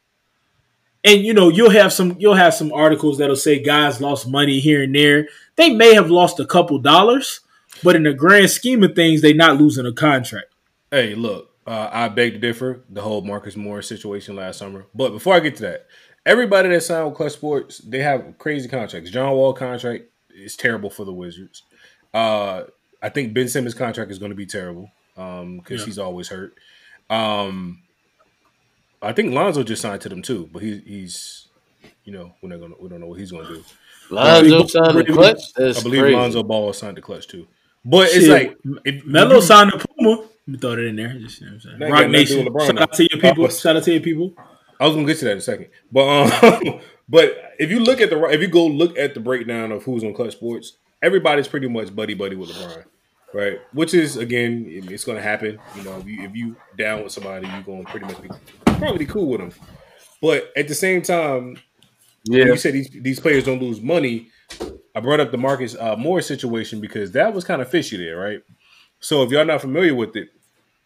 [1.04, 4.58] And you know, you'll have some you'll have some articles that'll say guys lost money
[4.58, 5.28] here and there.
[5.54, 7.38] They may have lost a couple dollars,
[7.84, 10.48] but in the grand scheme of things, they're not losing a contract.
[10.90, 12.82] Hey, look, uh, I beg to differ.
[12.90, 14.86] The whole Marcus Morris situation last summer.
[14.92, 15.86] But before I get to that,
[16.30, 19.10] everybody that signed with Clutch Sports, they have crazy contracts.
[19.10, 21.64] John Wall contract is terrible for the Wizards.
[22.14, 22.62] Uh,
[23.02, 25.84] I think Ben Simmons contract is going to be terrible because um, Yeah.
[25.84, 26.54] he's always hurt.
[27.08, 27.82] Um,
[29.02, 31.48] I think Lonzo just signed to them too, but he, he's,
[32.04, 33.64] you know, we're not gonna, we don't know what he's going to do.
[34.10, 35.52] Lonzo signed the clutch.
[35.54, 36.16] That's I believe crazy.
[36.16, 37.48] Lonzo Ball signed the clutch too.
[37.84, 40.10] But it's like if, Melo signed the Puma.
[40.10, 41.14] Let me throw that in there.
[41.18, 41.92] Just, you know what I'm saying?
[41.92, 42.66] Rock got nothing to do Nation.
[42.66, 43.48] Shout out to your people.
[43.48, 44.34] Shout out to your people.
[44.80, 48.00] I was gonna get to that in a second, but um, but if you look
[48.00, 51.46] at the if you go look at the breakdown of who's on Clutch Sports, everybody's
[51.48, 52.84] pretty much buddy buddy with LeBron,
[53.34, 53.58] right?
[53.72, 55.58] Which is again, it's gonna happen.
[55.76, 58.28] You know, if you if you down with somebody, you're gonna pretty much be
[58.64, 59.52] probably cool with them.
[60.22, 61.56] But at the same time,
[62.26, 62.44] when Yeah.
[62.46, 64.28] you said these these players don't lose money.
[64.94, 68.16] I brought up the Marcus uh, Morris situation because that was kind of fishy there,
[68.16, 68.40] right?
[68.98, 70.30] So if y'all not familiar with it,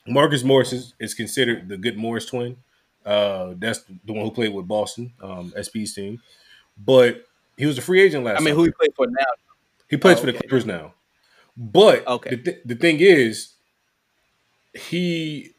[0.07, 2.57] Marcus Morris is, is considered the good Morris twin.
[3.05, 6.21] Uh, that's the one who played with Boston, um, SP's team.
[6.79, 7.25] But
[7.57, 8.37] he was a free agent last.
[8.37, 8.57] I mean, summer.
[8.57, 9.27] who he played for now?
[9.89, 10.41] He plays Oh, for the okay.
[10.49, 10.95] Clippers now.
[11.57, 12.31] But Okay.
[12.31, 13.51] the, th- the thing is,
[14.73, 15.53] he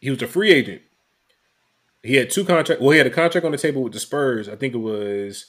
[0.00, 0.82] he was a free agent.
[2.02, 2.80] He had two contract.
[2.80, 4.48] Well, he had a contract on the table with the Spurs.
[4.48, 5.46] I think it was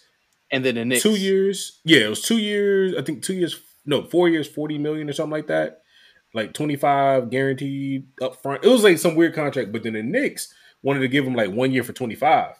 [0.51, 1.01] And then the Knicks.
[1.04, 1.80] two years.
[1.84, 2.95] Yeah, it was two years.
[2.97, 3.60] I think two years.
[3.86, 5.82] No, four years, forty million or something like that.
[6.34, 8.64] Like twenty five guaranteed up front.
[8.64, 9.72] It was like some weird contract.
[9.72, 10.54] But then the Knicks
[10.84, 12.56] wanted to give him like one year for twenty five.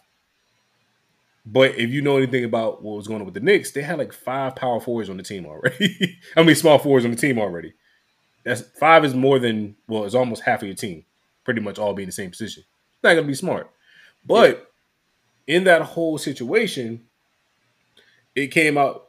[1.46, 3.98] But if you know anything about what was going on with the Knicks, they had
[3.98, 6.18] like five power forwards on the team already.
[6.36, 7.74] I mean, small forwards on the team already.
[8.44, 11.04] That's five is more than well, it's almost half of your team.
[11.44, 12.64] Pretty much all be in the same position.
[12.94, 13.70] It's not gonna be smart.
[14.26, 14.70] But
[15.46, 17.02] in that whole situation,
[18.34, 19.08] it came out.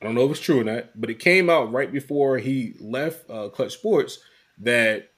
[0.00, 2.74] I don't know if it's true or not, but it came out right before he
[2.80, 4.18] left uh, Clutch Sports
[4.58, 5.10] that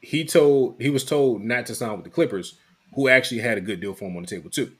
[0.00, 2.54] he told he was told not to sign with the Clippers,
[2.94, 4.72] who actually had a good deal for him on the table too.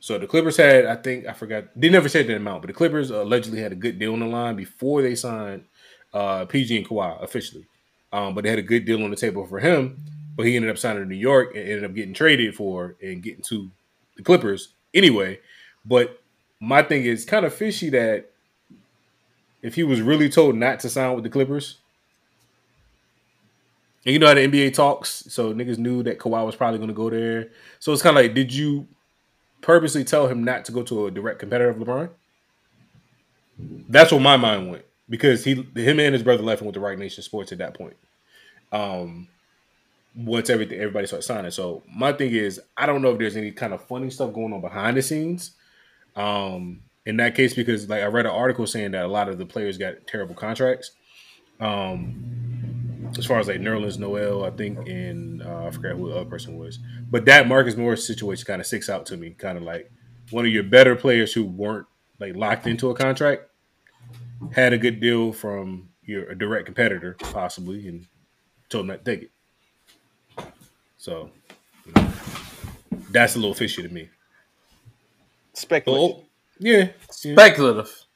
[0.00, 1.66] So the Clippers had, I think, I forgot.
[1.76, 4.26] They never said the amount, but the Clippers allegedly had a good deal on the
[4.26, 5.64] line before they signed
[6.12, 7.66] uh, PG and Kawhi officially.
[8.12, 10.04] Um, but they had a good deal on the table for him.
[10.34, 13.22] But he ended up signing to New York and ended up getting traded for and
[13.22, 13.70] getting to
[14.16, 15.38] the Clippers anyway.
[15.84, 16.20] But
[16.58, 18.30] my thing is kind of fishy that
[19.62, 21.78] if he was really told not to sign with the Clippers,
[24.04, 26.88] and you know how the NBA talks, so niggas knew that Kawhi was probably going
[26.88, 27.50] to go there.
[27.78, 28.88] So it's kind of like, did you
[29.60, 32.10] purposely tell him not to go to a direct competitor of LeBron?
[33.88, 36.80] That's where my mind went because he, him and his brother left and went to
[36.80, 37.96] Roc Nation Sports at that point.
[38.72, 39.28] Um,
[40.16, 41.50] once everything everybody started signing.
[41.50, 44.52] So my thing is, I don't know if there's any kind of funny stuff going
[44.52, 45.52] on behind the scenes.
[46.16, 49.38] Um, in that case, because like I read an article saying that a lot of
[49.38, 50.92] the players got terrible contracts.
[51.60, 52.41] Um,
[53.18, 56.30] as far as like Nerlens Noel, I think, and uh, I forgot who the other
[56.30, 56.78] person was,
[57.10, 59.30] but that Marcus Morris situation kind of sticks out to me.
[59.30, 59.90] Kind of like
[60.30, 61.86] one of your better players who weren't
[62.18, 63.42] like locked into a contract
[64.52, 68.06] had a good deal from your a direct competitor, possibly, and
[68.68, 69.22] told him not to take
[70.36, 70.46] it.
[70.98, 71.30] So
[71.86, 72.12] you know,
[73.10, 74.08] that's a little fishy to me.
[75.52, 76.16] Speculative.
[76.16, 76.24] Oh,
[76.58, 78.06] yeah, yeah, Speculative.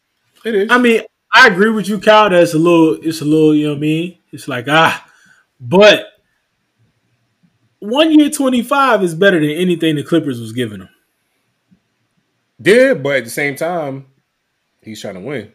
[0.45, 0.71] it is.
[0.71, 1.03] I mean,
[1.35, 2.31] I agree with you, Kyle.
[2.31, 2.95] That's a little.
[3.03, 3.55] It's a little.
[3.55, 4.19] You know what I mean?
[4.37, 5.05] It's like ah,
[5.59, 6.07] but
[7.79, 10.89] one year twenty five is better than anything the Clippers was giving him.
[12.63, 14.07] Yeah, but at the same time,
[14.83, 15.53] he's trying to win.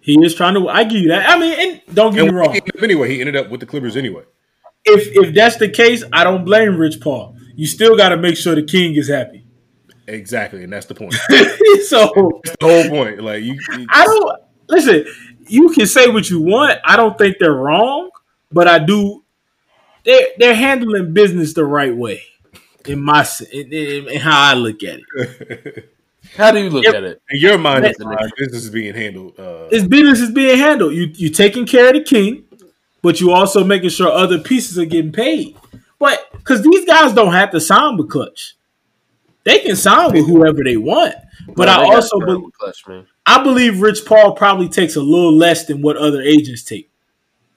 [0.00, 0.68] He is trying to.
[0.68, 1.28] I give you that.
[1.28, 1.54] I mean,
[1.86, 2.52] and don't get And me wrong.
[2.54, 4.22] he anyway, he ended up with the Clippers anyway.
[4.84, 7.36] If if that's the case, I don't blame Rich Paul.
[7.56, 9.44] You still got to make sure the king is happy.
[10.06, 11.12] Exactly, and that's the point.
[11.86, 13.22] so That's the whole point.
[13.22, 15.04] Like you, you- I don't listen.
[15.48, 16.78] You can say what you want.
[16.84, 18.10] I don't think they're wrong,
[18.52, 19.24] but I do.
[20.04, 22.22] They they're handling business the right way,
[22.86, 25.90] in my s- in, in, in how I look at it.
[26.36, 26.94] How do you look Yep.
[26.94, 27.22] at it?
[27.30, 29.38] in your mind, That's it's business is being handled.
[29.38, 30.94] Uh, It's business is being handled.
[30.94, 32.44] You you taking care of the king,
[33.02, 35.56] but you also making sure other pieces are getting paid.
[35.98, 38.56] But because these guys don't have to sign with Clutch,
[39.48, 41.14] they can sign with whoever they want.
[41.56, 43.06] But No, I also terrible be- clutch, man.
[43.24, 46.90] I believe Rich Paul probably takes a little less than what other agents take.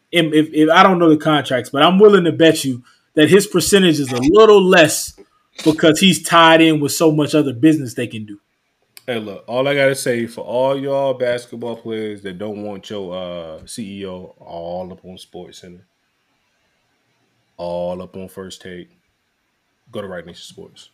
[0.10, 2.84] If, if, if I don't know the contracts, but I'm willing to bet you
[3.16, 5.20] that his percentage is a little less
[5.66, 8.40] because he's tied in with so much other business they can do.
[9.06, 13.14] Hey, look, all I gotta say for all y'all basketball players that don't want your
[13.14, 15.86] uh, CEO all up on Sports Center,
[17.58, 18.98] all up on First Take,
[19.92, 20.90] go to Roc Nation Sports.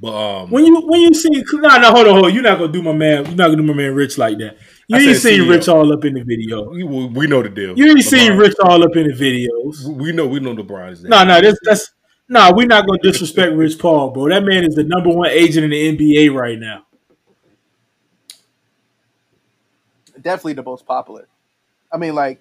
[0.00, 2.34] But um, When you when you see no no hold on hold on.
[2.34, 4.56] you're not gonna do my man you're not gonna do my man Rich like that.
[4.86, 5.50] You I ain't seen CEO.
[5.50, 6.70] Rich all up in the video.
[6.70, 7.76] we, we know the deal.
[7.76, 9.84] You ain't seen Rich all up in the videos.
[9.84, 11.10] We know we know LeBron is there.
[11.10, 11.90] No, no, that's that's
[12.28, 12.52] no.
[12.54, 14.28] We're not gonna disrespect Rich Paul, bro.
[14.28, 16.86] That man is the number one agent in the NBA right now.
[20.20, 21.26] Definitely the most popular.
[21.92, 22.40] I mean, like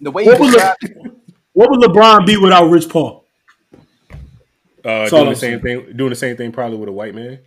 [0.00, 1.10] the way What he was Le-
[1.52, 3.19] what would LeBron be without Rich Paul?
[4.84, 7.40] Uh, doing the same thing, doing the same thing probably with a white man.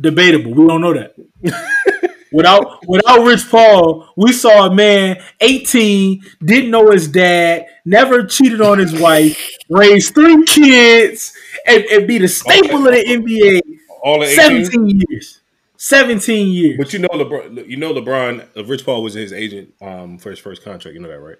[0.00, 0.54] Debatable.
[0.54, 1.14] We don't know that.
[2.32, 8.60] without without Rich Paul, we saw a man 18, didn't know his dad, never cheated
[8.60, 9.38] on his wife,
[9.68, 11.32] raised three kids,
[11.66, 13.60] and, and be the staple of the NBA.
[14.02, 14.64] All in 18?
[14.64, 15.40] 17 years.
[15.76, 16.76] 17 years.
[16.78, 20.30] But you know LeBron, you know LeBron, uh, Rich Paul was his agent um, for
[20.30, 20.94] his first contract.
[20.94, 21.38] You know that, right?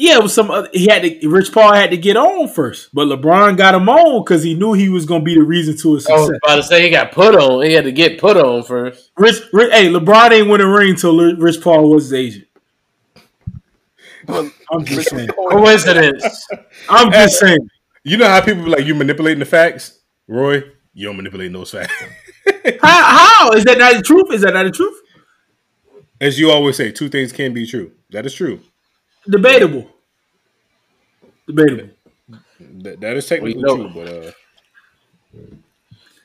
[0.00, 0.48] Yeah, it was some.
[0.48, 1.28] Other, he had to.
[1.28, 4.72] Rich Paul had to get on first, but LeBron got him on because he knew
[4.72, 6.16] he was going to be the reason to his success.
[6.16, 7.64] I was about to say he got put on.
[7.64, 9.10] He had to get put on first.
[9.18, 12.44] Rich, Rich, hey, LeBron ain't win a ring until Rich Paul was his agent.
[14.28, 15.30] I'm just saying.
[15.50, 16.46] Coincidence.
[16.88, 17.68] I'm just saying.
[18.04, 20.62] You know how people be like you manipulating the facts, Roy.
[20.94, 21.92] You don't manipulate those facts.
[22.82, 24.32] How, how is that not the truth?
[24.32, 25.00] Is that not the truth?
[26.20, 27.92] As you always say, two things can be true.
[28.10, 28.60] That is true.
[29.28, 29.88] Debatable.
[31.46, 31.90] Debatable.
[32.60, 34.32] That, that is technically Well, you know- true, but uh,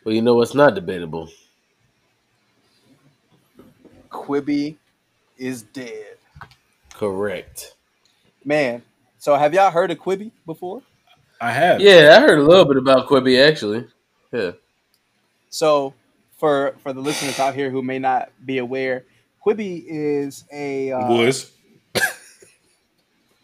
[0.04, 1.30] Well, you know what's not debatable?
[4.10, 4.76] Quibi
[5.38, 6.18] is dead.
[6.94, 7.76] Correct.
[8.46, 8.84] Man,
[9.18, 10.82] so have y'all heard of Quibi before?
[11.42, 11.82] I have.
[11.82, 13.86] Yeah, I heard a little bit about Quibi actually.
[14.32, 14.52] Yeah.
[15.50, 15.94] So
[16.38, 19.06] for for the listeners out here who may not be aware,
[19.46, 21.52] Quibi is a uh, was.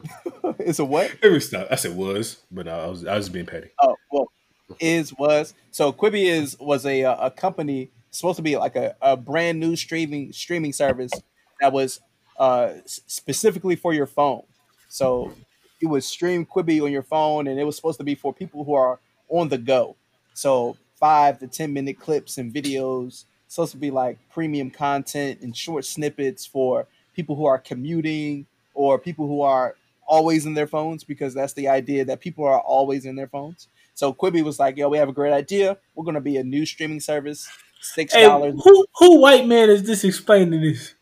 [0.60, 1.12] it's a what?
[1.22, 1.68] Every stop.
[1.70, 3.70] I said was, but I was I was being petty.
[3.82, 4.32] Oh well,
[4.80, 8.95] is was so Quibi is was a uh, a company supposed to be like a,
[9.02, 11.12] a brand new streaming streaming service
[11.62, 12.00] that was
[12.38, 14.43] uh specifically for your phone.
[14.88, 15.34] So
[15.80, 18.64] you would stream Quibi on your phone, and it was supposed to be for people
[18.64, 19.95] who are on the go.
[20.34, 25.58] So five to ten minute clips and videos supposed to be like premium content and
[25.58, 28.45] short snippets for people who are commuting
[28.76, 29.76] or people who are
[30.10, 33.68] always in their phones because that's the idea that people are always in their phones.
[33.93, 35.78] So Quibi was like, "Yo, we have a great idea.
[35.95, 37.47] We're gonna be a new streaming service,
[37.82, 40.95] six Hey, who who white man is this explaining this?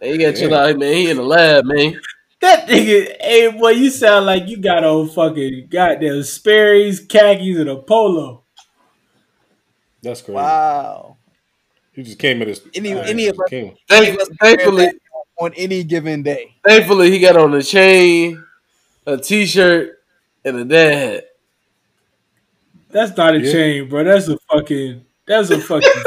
[0.00, 0.94] Hey, you gotta chill out, man.
[0.94, 2.00] He in the lab, man.
[2.40, 7.70] That nigga, hey boy, you sound like you got on fucking goddamn Sperry's, khakis, and
[7.70, 8.44] a polo.
[10.02, 10.36] That's crazy.
[10.36, 11.16] wow.
[11.94, 12.60] He just came at us.
[12.74, 13.74] Any- All right, any of us- came.
[13.88, 14.90] Thankfully,
[15.38, 18.40] On any given day, thankfully, he got on a chain,
[19.04, 19.98] a t-shirt,
[20.44, 21.24] and a dad hat.
[22.90, 23.50] That's not a Yeah.
[23.52, 24.04] chain, bro.
[24.04, 25.04] That's a fucking.
[25.26, 25.90] That's a fucking.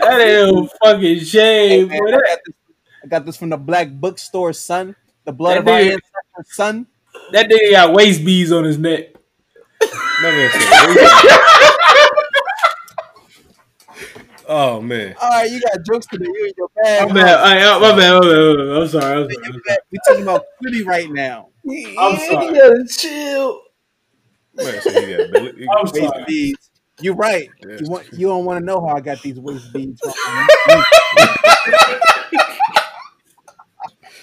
[0.00, 2.08] that ain't a fucking hey, chain, man, bro.
[2.08, 2.54] I, got this,
[3.04, 4.96] I got this from the Black Bookstore, son.
[5.24, 6.86] The blood That of our nigga- ancestors, son.
[7.30, 9.14] that nigga got waist beads on his neck.
[14.48, 15.14] Oh man.
[15.20, 16.24] All right, you got jokes today.
[16.26, 17.08] You and your bag.
[17.08, 17.40] My bad.
[17.40, 18.12] I, I- my bad.
[18.14, 18.20] My bad.
[18.20, 18.82] My bad.
[18.82, 19.22] I'm sorry.
[19.22, 19.78] I'm sorry.
[19.90, 21.48] We talking about Quibi right now.
[21.98, 22.46] I'm sorry.
[22.46, 23.60] You gotta chill.
[24.54, 26.24] Man, so he got belly- he- I'm Waist sorry.
[26.26, 26.70] beads.
[27.00, 27.48] You're right.
[27.66, 27.78] Yeah.
[27.80, 30.00] You want you don't want to know how I got these waist beads.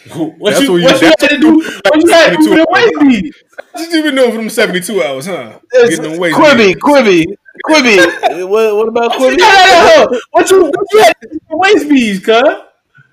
[0.13, 0.39] from.
[0.39, 1.53] What That's you, what you- what you had to do?
[1.55, 3.43] What you had to do with the waist beads?
[3.71, 5.59] What you been doing for them seventy two hours, huh?
[5.71, 6.79] It's Getting them waist Quibi, beads.
[6.81, 7.25] Quibi,
[7.67, 8.49] Quibi.
[8.49, 9.37] what, what about No, Quibi?
[9.37, 10.19] no, no, no.
[10.31, 12.43] What you, what you had to do with the waist beads, cuz?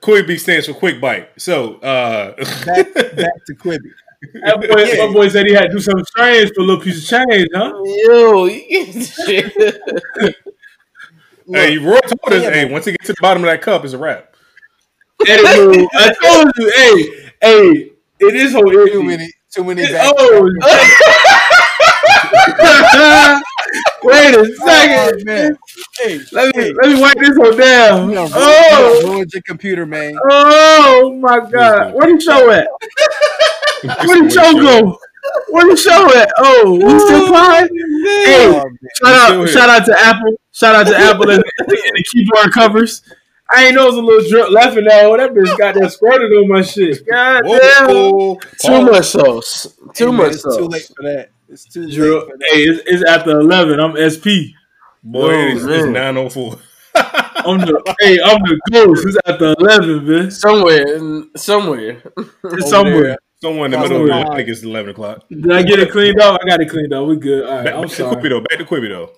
[0.01, 1.31] Quibi stands for quick bite.
[1.41, 3.91] So uh back, back to Quibi.
[4.45, 6.99] That boy, my boy said he had to do something strange for a little piece
[7.03, 7.73] of change, huh?
[7.85, 9.53] Yo, shit.
[11.49, 12.73] hey, Roy told us, Yeah, hey, man.
[12.73, 14.36] once he gets to the bottom of that cup, it's a wrap.
[15.25, 17.91] Anywho, I told you, hey, hey,
[18.21, 19.03] it is whole Too empty.
[19.03, 19.83] many, too many.
[19.83, 20.51] It- oh,
[24.03, 25.25] wait a Oh, second.
[25.25, 25.57] man.
[25.99, 28.09] Hey, Let me hey, let me wipe this one down.
[28.11, 30.17] you done ruined- you Oh, ruined your computer, man.
[30.31, 31.95] oh my God!
[31.95, 32.69] Where the show at?
[34.07, 34.99] Where the show go?
[35.49, 36.31] Where the show at?
[36.39, 37.69] Oh, we still flying?
[38.05, 38.71] Hey, Oh,
[39.03, 40.35] shout out, shout out to Apple.
[40.53, 43.03] Shout out to Apple and, and the keyboard covers.
[43.53, 45.17] I ain't know it was a little drip laughing now.
[45.17, 47.07] That bitch got that squirted on my shit.
[47.09, 47.89] God Whoa, damn.
[47.89, 48.35] whoa.
[48.35, 48.83] Too oh.
[48.83, 49.77] much sauce.
[49.95, 50.57] Too Hey, man, much It's sauce.
[50.57, 51.31] too late for that.
[51.49, 52.29] It's too late Drip.
[52.51, 53.79] Hey, it's, it's after eleven.
[53.79, 54.57] I'm SP.
[55.05, 56.59] Boy, Oh, it's, it's 904.
[56.97, 59.07] I'm the hey, I'm the ghost.
[59.07, 60.31] It's after eleven, man.
[60.33, 62.03] Somewhere, in- somewhere.
[62.45, 63.03] It's somewhere.
[63.03, 63.19] there.
[63.43, 64.33] Somewhere in the Cross middle of the the line.
[64.33, 65.25] I think it's 11 o'clock.
[65.29, 66.41] Did I get it cleaned up?
[66.43, 67.07] I got it cleaned up.
[67.07, 67.45] We good.
[67.45, 67.65] All right.
[67.67, 68.17] Back, I'm back to sorry.
[68.17, 68.41] Quibi, though.
[68.41, 69.11] Back to Quibi, though.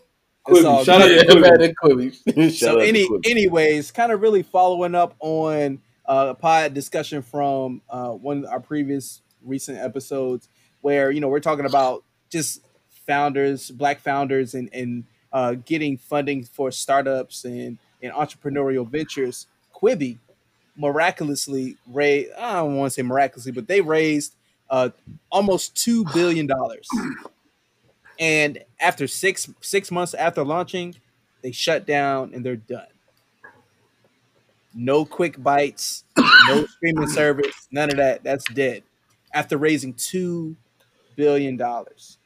[0.48, 0.64] It's Quibi.
[0.64, 1.26] all Shout out good.
[1.28, 1.58] to Yeah, Quibi.
[1.58, 2.50] man, Quibi.
[2.50, 3.30] Shout so out to any Quibi.
[3.30, 8.50] anyways kind of really following up on uh, a pod discussion from uh, one of
[8.50, 10.48] our previous recent episodes
[10.80, 12.62] where you know we're talking about just
[13.06, 20.18] founders black founders and and uh, getting funding for startups and and entrepreneurial ventures quibi
[20.76, 24.34] miraculously raised i don't want to say miraculously but they raised
[24.70, 24.88] uh,
[25.30, 26.86] almost two billion dollars
[28.18, 30.94] and after six six months after launching
[31.42, 32.86] they shut down and they're done.
[34.74, 36.04] No quick bites,
[36.46, 38.22] no streaming service, none of that.
[38.22, 38.82] That's dead.
[39.32, 40.56] After raising two
[41.16, 42.18] billion dollars.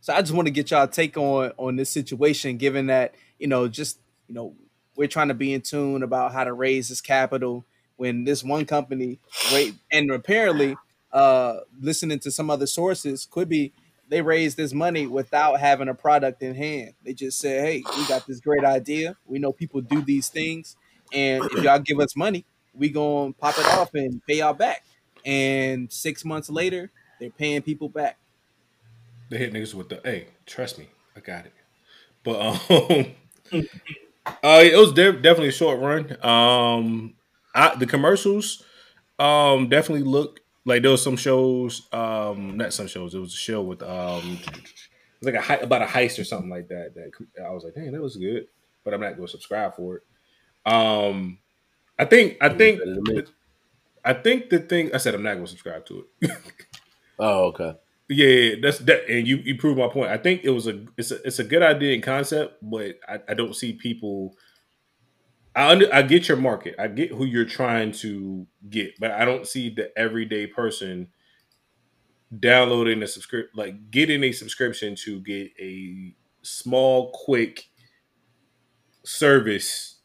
[0.00, 3.46] So I just want to get y'all take on on this situation, given that you
[3.46, 3.98] know, just
[4.28, 4.54] you know,
[4.96, 7.64] we're trying to be in tune about how to raise this capital
[7.96, 9.18] when this one company
[9.52, 10.76] wait and apparently
[11.12, 13.72] uh listening to some other sources could be
[14.08, 16.94] they raised this money without having a product in hand.
[17.04, 19.16] They just said, "Hey, we got this great idea.
[19.26, 20.76] We know people do these things,
[21.12, 22.44] and if y'all give us money,
[22.74, 24.84] we gonna pop it off and pay y'all back."
[25.24, 28.18] And six months later, they're paying people back.
[29.30, 31.52] They hit niggas with the, hey, trust me, I got it.
[32.24, 33.06] But, um,
[34.42, 36.16] uh, it was de- definitely a short run.
[36.24, 37.14] Um,
[37.54, 38.62] I, the commercials,
[39.18, 43.14] um, definitely look like there was some shows, um, not some shows.
[43.14, 44.60] It was a show with, um, it
[45.20, 46.94] was like a hei- about a heist or something like that.
[46.94, 48.46] That I was like, dang, that was good,
[48.84, 50.02] but I'm not going to subscribe for it.
[50.72, 51.38] Um,
[51.98, 53.22] I think, I think, Better than me.
[54.04, 56.30] I think the thing I said, I'm not going to subscribe to it.
[57.18, 57.74] Oh, okay.
[58.08, 60.10] Yeah, that's that, and you you proved my point.
[60.10, 63.20] I think it was a it's a it's a good idea and concept, but I,
[63.28, 64.36] I don't see people.
[65.56, 69.24] I under, I get your market, I get who you're trying to get, but I
[69.24, 71.08] don't see the everyday person
[72.40, 77.68] downloading a subscript like getting a subscription to get a small, quick
[79.04, 79.96] service.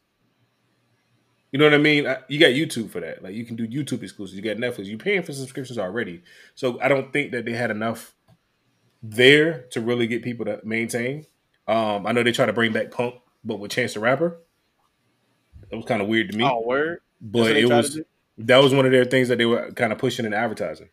[1.51, 2.05] You know what I mean?
[2.05, 3.23] I- You got YouTube for that.
[3.23, 4.35] Like you can do YouTube exclusives.
[4.35, 4.85] You got Netflix.
[4.88, 6.21] You're paying for subscriptions already.
[6.55, 8.13] So I don't think that they had enough
[9.01, 11.26] there to really get people to maintain.
[11.67, 14.39] Um, I know they try to bring back Punk, but with Chance the Rapper,
[15.72, 16.44] it was kind of weird to me.
[16.44, 17.02] Oh, word!
[17.22, 18.00] But it was
[18.38, 20.90] that was one of their things that they were kind of pushing in advertising,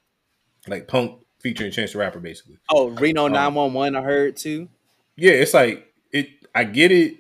[0.67, 2.59] like Punk featuring Chance the Rapper, basically.
[2.71, 3.95] Oh, Reno Um, nine one one.
[3.97, 4.69] I heard too.
[5.17, 6.29] Yeah, it's like it.
[6.55, 7.19] I get it,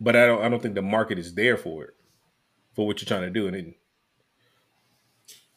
[0.00, 0.42] but I don't.
[0.42, 1.94] I don't think the market is there for it,
[2.74, 3.46] for what you're trying to do.
[3.46, 3.74] And it,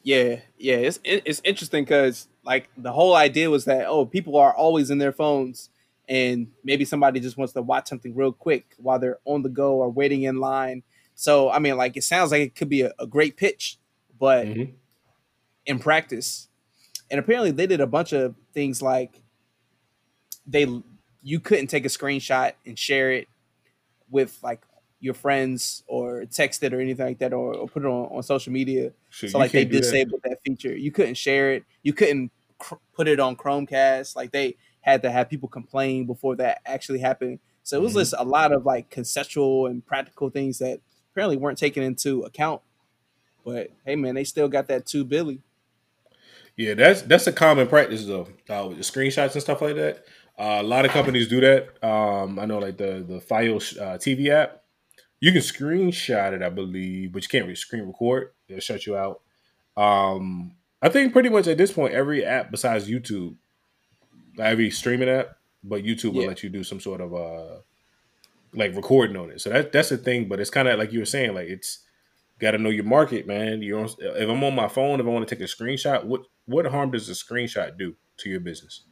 [0.04, 4.38] Yeah, yeah, it's it- it's interesting because like the whole idea was that oh, people
[4.38, 5.70] are always in their phones,
[6.10, 9.76] and maybe somebody just wants to watch something real quick while they're on the go
[9.76, 10.82] or waiting in line.
[11.16, 13.78] So I mean, like it sounds like it could be a, a great pitch,
[14.20, 14.74] but Mhm.
[15.66, 16.48] in practice,
[17.10, 19.22] and apparently they did a bunch of things like
[20.46, 20.68] they
[21.22, 23.28] you couldn't take a screenshot and share it
[24.10, 24.62] with like
[25.00, 28.24] your friends or text it or anything like that or, or put it on, on
[28.24, 29.78] social media so like they can't that.
[29.82, 30.38] disabled that.
[30.46, 30.76] feature.
[30.76, 31.64] You couldn't share it.
[31.84, 34.16] You couldn't cr- put it on Chromecast.
[34.16, 37.40] Like they had to have people complain before that actually happened.
[37.64, 38.00] So it was Mhm.
[38.00, 40.80] just a lot of like conceptual and practical things that
[41.12, 42.62] apparently weren't taken into account.
[43.46, 45.42] But hey, man, they still got that two Billy.
[46.58, 48.28] Yeah, that's that's a common practice though.
[48.50, 50.06] Uh, with the screenshots and stuff like that.
[50.38, 51.84] Uh, a lot of companies do that.
[51.86, 54.64] Um, I know, like the the Fios uh, TV app,
[55.20, 58.32] you can screenshot it, I believe, but you can't really screen record.
[58.48, 59.22] It'll shut you out.
[59.78, 63.36] Um, I think pretty much at this point, every app besides YouTube,
[64.40, 66.28] every streaming app, but YouTube will Yeah.
[66.30, 67.60] let you do some sort of uh,
[68.54, 69.42] like recording on it.
[69.42, 70.28] So that that's the thing.
[70.28, 71.80] But it's kind of like you were saying, like it's
[72.40, 73.62] got to know your market, man.
[73.62, 76.24] You know, if I'm on my phone, if I want to take a screenshot, what
[76.46, 78.84] what harm does a screenshot do to your business?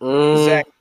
[0.00, 0.72] Mm, Exactly.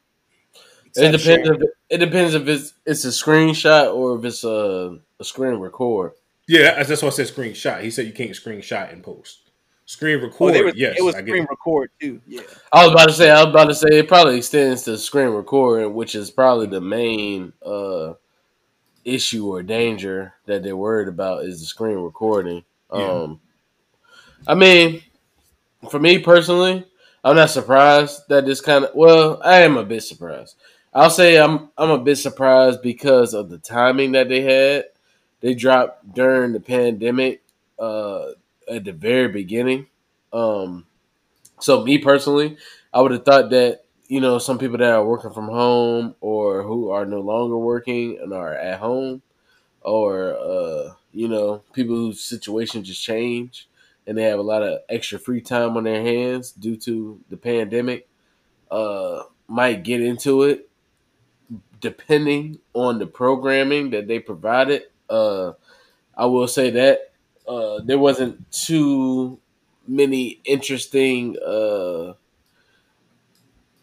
[0.95, 1.49] It depends.
[1.49, 6.13] If, it depends if it's it's a screenshot or if it's a, a screen record.
[6.47, 7.81] Yeah, that's, that's why I said screenshot.
[7.81, 9.42] He said you can't screenshot and post.
[9.85, 11.49] Screen Oh, record, they were, yes, it was I screen it.
[11.49, 12.21] record too.
[12.25, 12.41] Yeah.
[12.71, 13.29] I was about to say.
[13.29, 16.79] I was about to say it probably extends to screen recording, which is probably the
[16.81, 18.13] main uh,
[19.03, 22.63] issue or danger that they're worried about is the screen recording.
[22.93, 23.11] Yeah.
[23.11, 23.41] Um,
[24.47, 25.01] I mean,
[25.89, 26.85] for me personally,
[27.23, 28.91] I'm not surprised that this kind of.
[28.95, 30.55] Well, I am a bit surprised.
[30.93, 34.85] I'll say I'm I'm a bit surprised because of the timing that they had.
[35.41, 37.41] They dropped during the pandemic
[37.77, 38.27] uh,
[38.69, 39.87] at the very beginning.
[40.31, 40.85] Um,
[41.59, 42.57] so me personally,
[42.93, 46.63] I would have thought that you know some people that are working from home or
[46.63, 49.21] who are no longer working and are at home,
[49.81, 53.69] or uh, you know people whose situation just change
[54.07, 57.37] and they have a lot of extra free time on their hands due to the
[57.37, 58.07] pandemic,
[58.71, 60.69] uh, might get into it
[61.79, 64.83] depending on the programming that they provided.
[65.09, 65.53] Uh,
[66.17, 67.12] I will say that
[67.47, 69.39] uh, there wasn't too
[69.87, 72.13] many interesting uh,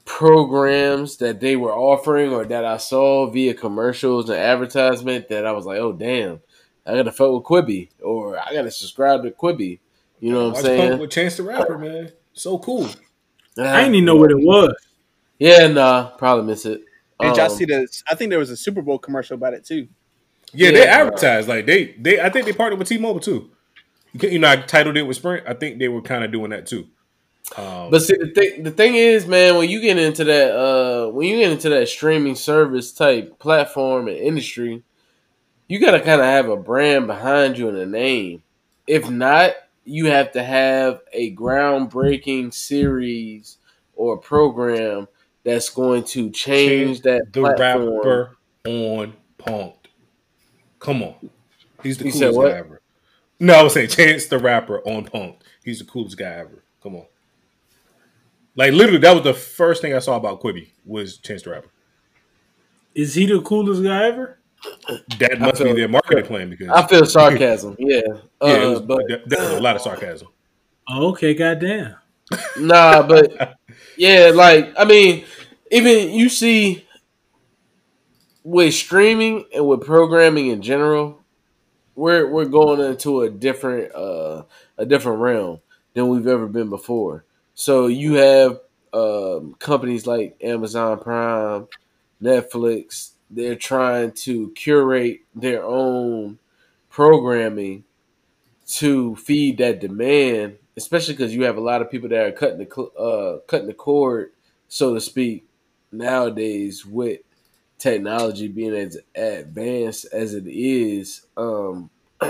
[0.05, 5.53] programs that they were offering or that I saw via commercials and advertisement that I
[5.53, 6.41] was like, oh damn,
[6.87, 9.79] I gotta fuck with Quibi or I gotta subscribe to Quibi.
[10.21, 10.99] You know what I'm Watch Punk saying?
[10.99, 12.13] with Chance the Rapper, man.
[12.33, 12.89] So cool.
[13.59, 14.75] I didn't even know what it was.
[15.39, 16.83] Yeah, nah, probably miss it.
[17.21, 17.87] Did y'all Um, see the?
[18.09, 19.89] I think there was a Super Bowl commercial about it too.
[20.53, 20.99] Yeah, they Yeah.
[21.01, 22.21] advertise like they they.
[22.21, 23.51] I think they partnered with T-Mobile too.
[24.21, 25.45] You know, I titled it with Sprint.
[25.47, 26.87] I think they were kind of doing that too.
[27.57, 31.09] Um, But see, the thing, the thing is, man, when you get into that, uh,
[31.11, 34.83] when you get into that streaming service type platform and industry,
[35.69, 38.43] you gotta kind of have a brand behind you and a name.
[38.87, 39.53] If not,
[39.85, 43.59] you have to have a groundbreaking series
[43.95, 45.07] or program
[45.45, 47.95] that's going to change that the platform.
[47.97, 48.37] rapper
[48.67, 49.80] on Punk'd.
[50.81, 51.15] Come on,
[51.83, 52.81] he's the You said coolest guy ever.
[53.39, 55.37] No, I was saying Chance the Rapper on Punk.
[55.65, 56.63] He's the coolest guy ever.
[56.83, 57.07] Come on.
[58.57, 61.69] Like literally, that was the first thing I saw about Quibi was Chance the Rapper.
[62.95, 64.39] Is he the coolest guy ever?
[65.19, 68.01] That must feel- be their marketing plan because I feel sarcasm, yeah,
[68.43, 70.29] uh, yeah, it was, but there- there was a lot of sarcasm.
[70.89, 71.95] Oh, okay, goddamn.
[72.59, 73.57] Nah, but
[73.97, 75.25] yeah, like I mean,
[75.71, 76.85] even you see
[78.43, 81.21] with streaming and with programming in general,
[81.95, 84.45] we're we're going into a different uh
[84.79, 85.61] a different realm
[85.95, 87.25] than we've ever been before.
[87.55, 88.61] So you have
[88.93, 91.69] um, companies like Amazon Prime,
[92.23, 93.11] Netflix.
[93.31, 96.39] They're trying to curate their own
[96.89, 97.85] programming
[98.67, 102.59] to feed that demand, especially because you have a lot of people that are cutting
[102.59, 104.33] the uh, cutting the cord,
[104.69, 105.45] so to speak,
[105.93, 107.21] nowadays with
[107.81, 111.27] technology being as advanced as it is.
[111.37, 111.91] Um,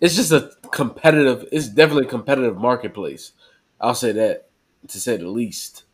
[0.00, 1.48] it's just a competitive.
[1.50, 3.32] It's definitely a competitive marketplace.
[3.80, 4.48] I'll say that
[4.88, 5.84] to say the least.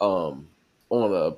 [0.00, 0.48] Um,
[0.90, 1.36] on a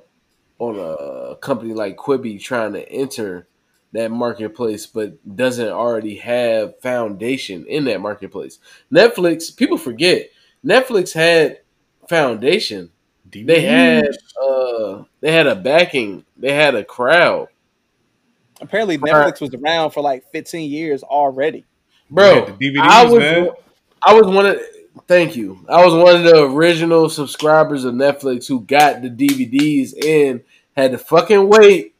[0.59, 3.47] on a company like Quibi trying to enter
[3.93, 8.59] that marketplace but doesn't already have foundation in that marketplace.
[8.93, 10.29] Netflix, people forget,
[10.65, 11.59] Netflix had
[12.07, 12.91] foundation.
[13.29, 14.09] They had
[14.41, 17.47] uh they had a backing, they had a crowd.
[18.59, 21.65] Apparently, Netflix was around for like 15 years already.
[22.09, 23.49] Bro, the DVDs, I was man.
[24.01, 24.59] I was one of
[25.07, 25.65] thank you.
[25.69, 30.41] I was one of the original subscribers of Netflix who got the DVDs and
[30.75, 31.95] had to fucking wait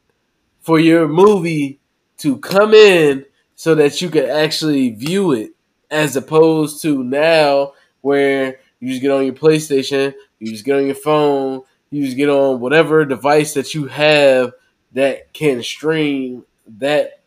[0.60, 1.80] for your movie
[2.18, 3.24] to come in
[3.56, 5.52] so that you could actually view it
[5.90, 10.86] as opposed to now where you just get on your PlayStation, you just get on
[10.86, 14.52] your phone, you just get on whatever device that you have
[14.92, 16.44] that can stream
[16.78, 17.20] that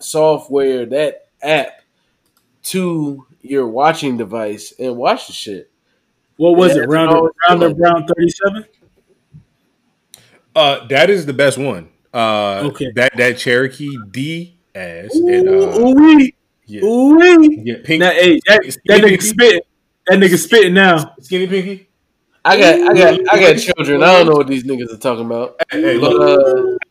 [0.00, 1.82] software, that app
[2.64, 5.70] to your watching device and watch the shit.
[6.36, 6.88] What was Yeah, it?
[6.88, 8.64] Round no, round like- round thirty seven.
[10.54, 11.88] Uh, that is the best one.
[12.12, 12.90] Uh, Okay.
[12.94, 16.34] That that Cherokee D ass and uh, Ooh wee,
[16.66, 17.18] yeah, ooh
[17.64, 19.20] yeah, pink, Now, hey, that, that nigga Pinky?
[19.26, 19.60] spitting.
[20.06, 21.14] That nigga spitting now.
[21.20, 21.88] skinny pinky.
[22.44, 24.02] I got, I got, I got children.
[24.02, 25.60] I don't know what these niggas are talking about.
[25.70, 26.40] Hey, hey, But look,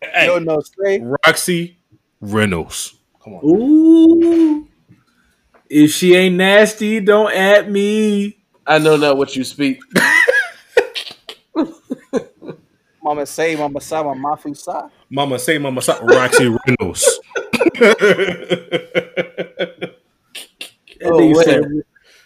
[0.01, 0.99] uh, hey, No, no, stay.
[1.25, 1.77] Roxy
[2.21, 2.95] Reynolds.
[3.23, 3.45] Come on.
[3.45, 4.67] Ooh.
[5.69, 8.37] If she ain't nasty, don't at me.
[8.65, 9.79] I know not what you speak.
[13.03, 14.89] Mama say, Mama say, Mama fu sa.
[15.09, 17.19] Mama say, Mama say, Roxy Reynolds.
[20.99, 21.45] That Oh, nigga wait.
[21.45, 21.63] said,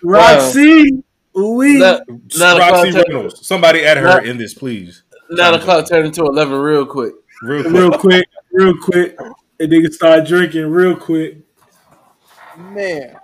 [0.03, 1.03] Roxy.
[1.37, 1.77] Ooh wee.
[1.77, 2.01] Not,
[2.37, 3.07] nine Roxy o'clock.
[3.07, 3.45] Reynolds.
[3.47, 5.03] Somebody add her Not- in this, please.
[5.29, 7.13] Nine o'clock turned into eleven real quick.
[7.41, 7.73] Real quick.
[7.73, 9.17] real quick, real quick.
[9.57, 11.37] That nigga start drinking real quick.
[12.57, 13.15] Man,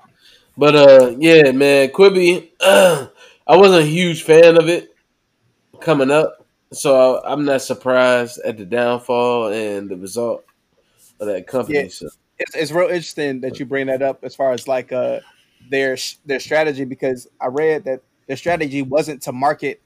[0.58, 2.50] But uh, yeah, man, Quibi.
[2.62, 3.10] I
[3.58, 4.96] wasn't a huge fan of it
[5.82, 10.46] coming up, so I, I'm not surprised at the downfall and the result
[11.20, 11.84] of that company.
[11.84, 11.88] Yeah.
[11.90, 15.20] So, it's, it's real interesting that you bring that up as far as like uh
[15.70, 19.82] their their strategy because I read that their strategy wasn't to market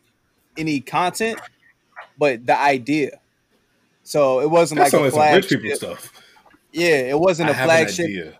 [0.57, 1.39] any content,
[2.17, 3.19] but the idea.
[4.03, 5.77] So it wasn't That's like a some rich people flagship.
[5.77, 6.11] stuff.
[6.71, 8.35] Yeah, it wasn't I a flagship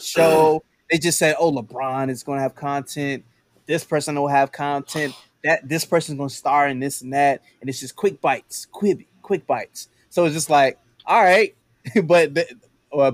[0.00, 0.62] show.
[0.90, 3.24] They just said, "Oh, LeBron is going to have content.
[3.66, 5.14] This person will have content.
[5.42, 8.66] That this person's going to star in this and that." And it's just quick bites,
[8.72, 9.88] Quibi, quick bites.
[10.10, 11.54] So it's just like, all right,
[12.04, 12.46] but the,
[12.92, 13.12] uh,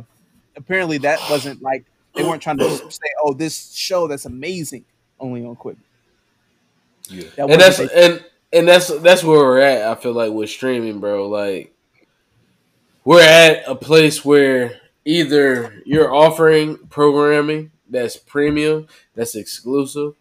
[0.56, 4.84] apparently that wasn't like they weren't trying to say, "Oh, this show that's amazing."
[5.18, 5.76] Only on quick.
[7.08, 7.24] Yeah.
[7.36, 9.88] That and that's and and that's that's where we're at.
[9.88, 11.28] I feel like with streaming, bro.
[11.28, 11.74] Like
[13.04, 20.14] we're at a place where either you're offering programming that's premium, that's exclusive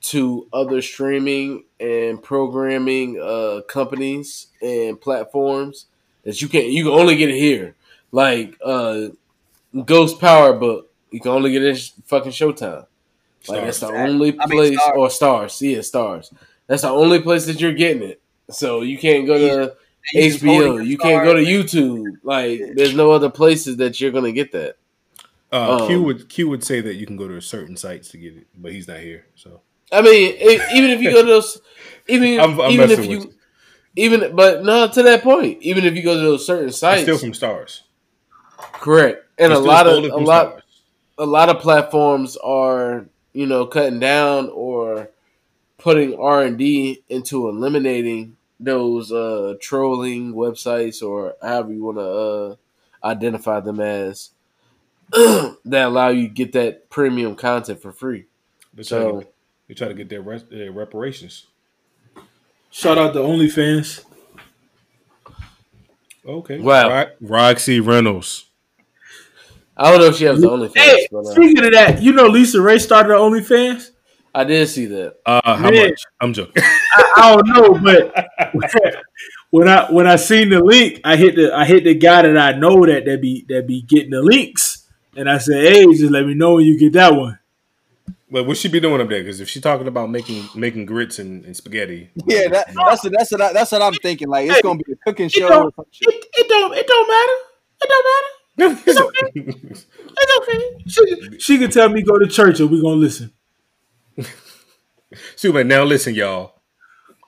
[0.00, 5.86] to other streaming and programming uh, companies and platforms
[6.24, 7.74] that you can you can only get it here.
[8.10, 9.08] Like uh,
[9.84, 12.86] Ghost Power Book, you can only get it in fucking Showtime.
[13.48, 14.08] Like that's the Starz.
[14.08, 14.96] only I mean, place Starz.
[14.96, 15.50] or Starz.
[15.52, 16.32] See, Yeah, Starz.
[16.68, 18.20] That's the only place that you're getting it.
[18.50, 19.74] So you can't go to
[20.14, 20.84] they HBO.
[20.86, 21.40] You can't go to.
[21.42, 22.18] YouTube.
[22.22, 24.76] Like there's no other places that you're gonna get that.
[25.50, 28.18] Uh, Q Um, would Q would say that you can go to certain sites to
[28.18, 29.26] get it, but he's not here.
[29.34, 29.60] So
[29.92, 30.34] I mean,
[30.74, 31.60] even if you go to those,
[32.08, 33.34] even I'm- I'm even if you, you.
[33.96, 37.02] even but no, to that point, even if you go to those certain it's sites,
[37.02, 37.80] still from Starz.
[38.56, 40.61] correct, and It's a lot of a from lot Starz.
[41.18, 45.10] A lot of platforms are you know cutting down or
[45.78, 52.02] putting R and D into eliminating those uh trolling websites or however you want to
[52.04, 52.56] uh
[53.06, 54.30] identify them as
[55.10, 55.56] that
[55.88, 58.26] allow you to get that premium content for free.
[58.72, 59.26] They try, So- to,
[59.68, 61.46] they try to get their, res- their reparations.
[62.70, 64.04] Shout out to OnlyFans.
[66.24, 66.58] Okay.
[66.60, 66.88] Wow.
[66.88, 68.46] Ro- Roxy Reynolds.
[69.82, 72.12] I don't know if she has the OnlyFans, Hey, but uh, speaking of that, you
[72.12, 73.90] know LisaRaye started her OnlyFans.
[74.34, 75.16] I did see that.
[75.26, 75.88] Uh, how Man.
[75.88, 76.02] much?
[76.20, 76.62] I'm joking.
[76.62, 78.94] I, I don't know, but
[79.50, 82.38] when I when I seen the link, I hit the I hit the guy that
[82.38, 86.12] I know that that be that be getting the links, and I said, "Hey, just
[86.12, 87.38] let me know when you get that one."
[88.32, 89.20] but what she be doing up there?
[89.22, 93.12] Because if she's talking about making making grits and, and spaghetti, Yeah, that, that's what,
[93.16, 94.28] that's what I, that's what I'm thinking.
[94.28, 95.46] Like it's Hey, gonna be a cooking It show.
[95.48, 97.38] Or don't, some it, it don't it don't matter.
[97.82, 98.41] It don't matter.
[98.58, 99.32] It's okay.
[100.84, 103.32] It's She, she can tell me go to church and we gonna listen.
[105.36, 105.64] Super.
[105.64, 106.62] Now listen, y'all.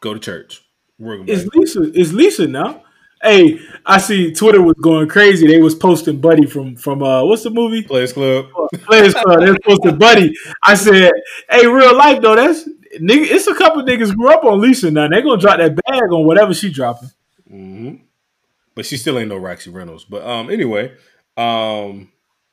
[0.00, 0.62] Go to church.
[0.98, 1.82] We're gonna It's Lisa.
[1.98, 2.82] It's Lisa now.
[3.22, 5.46] Hey, I see Twitter was going crazy.
[5.46, 7.82] They was posting Buddy from from uh what's the movie?
[7.82, 8.46] Players Club.
[8.82, 9.40] Players Club.
[9.40, 10.34] They was posting Buddy.
[10.62, 11.10] I said,
[11.50, 12.68] hey, real life though, that's
[13.00, 13.26] nigga.
[13.30, 15.08] It's a couple niggas grew up on Lisa now.
[15.08, 17.10] They gonna drop that bag on whatever she dropping.
[17.48, 17.94] hmm
[18.74, 20.04] But she still ain't no Roxy Reynolds.
[20.04, 20.92] But um, anyway,
[21.36, 22.10] um,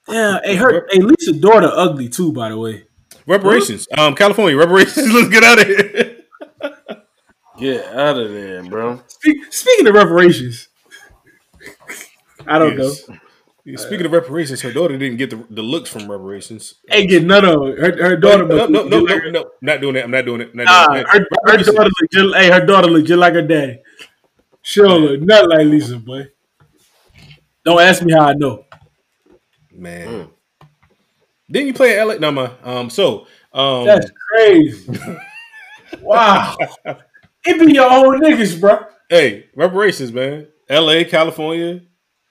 [0.08, 2.84] Yeah, hey, her, hey, Lisa's daughter ugly too, by the way.
[3.28, 3.88] reparations.
[3.98, 5.14] Um, California reparations.
[5.14, 6.18] Let's get out of here.
[7.58, 9.02] Get out of there, bro.
[9.08, 10.70] Speak, speaking of reparations,
[12.48, 13.08] I don't Yes.
[13.08, 13.18] know.
[13.64, 16.76] Yeah, Speaking of reparations, her daughter didn't get the, the looks from reparations.
[16.90, 17.78] Ain't get none of it.
[17.78, 18.46] Her, her daughter.
[18.48, 20.04] no, no, no, no, look no, not doing it.
[20.04, 20.56] I'm not doing it.
[20.56, 21.08] Not Nah, doing it.
[21.10, 23.80] her, her daughter look just, hey, her daughter look just like her daddy.
[24.64, 26.28] She don't look nothing like Lisa, boy.
[27.64, 28.66] Don't ask me how I know.
[29.82, 30.30] Man.
[31.50, 32.14] Didn't you play in LA?
[32.16, 32.52] No, man.
[32.64, 35.00] Um, so um, That's crazy.
[36.02, 36.56] wow.
[37.44, 38.78] It be your own niggas, bro.
[39.10, 40.48] hey, reparations, man.
[40.70, 41.82] LA, California,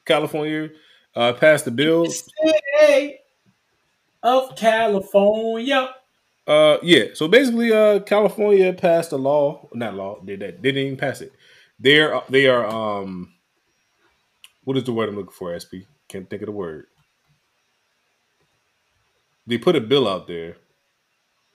[0.06, 0.70] California
[1.16, 2.06] uh, passed the bill.
[2.06, 3.18] City
[4.22, 5.92] of California.
[6.46, 7.06] Uh, yeah.
[7.14, 9.68] So basically, uh, California passed a law.
[9.74, 10.20] Not law.
[10.20, 10.62] Did that?
[10.62, 11.32] They didn't even pass it.
[11.80, 13.34] They're they are um.
[14.62, 15.58] What is the word I'm looking for?
[15.58, 16.86] SP can't think of the word.
[19.50, 20.58] They put a bill out there,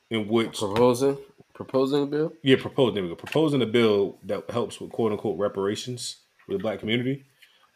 [0.09, 1.17] in which Proposing,
[1.53, 2.33] proposing a bill.
[2.43, 6.51] yeah, proposing there we go, proposing a bill that helps with quote unquote reparations for
[6.51, 7.23] the black community.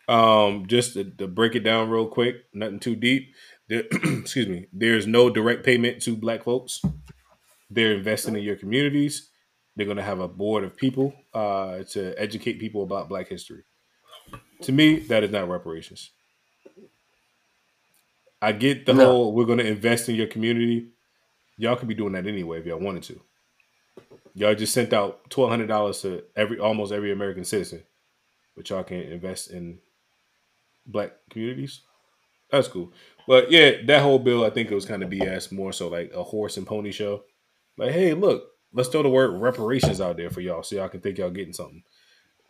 [0.09, 3.33] Um, just to, to break it down real quick, nothing too deep.
[3.69, 4.67] There, excuse me.
[4.73, 6.81] There's no direct payment to black folks.
[7.69, 9.29] They're investing in your communities.
[9.77, 13.63] They're going to have a board of people uh, to educate people about Black history.
[14.63, 16.11] To me, that is not reparations.
[18.41, 19.05] I get the No.
[19.05, 20.87] whole we're going to invest in your community.
[21.57, 23.21] Y'all could be doing that anyway if y'all wanted to.
[24.33, 27.83] Y'all just sent out twelve hundred dollars to every almost every American citizen,
[28.55, 29.79] but y'all can't invest in
[30.85, 31.81] black communities.
[32.51, 32.93] That's cool,
[33.27, 36.11] but yeah, that whole bill I think it was kind of BS, more so like
[36.13, 37.23] a horse and pony show.
[37.77, 38.43] Like, hey, look,
[38.73, 41.53] let's throw the word reparations out there for y'all, so y'all can think y'all getting
[41.53, 41.83] something.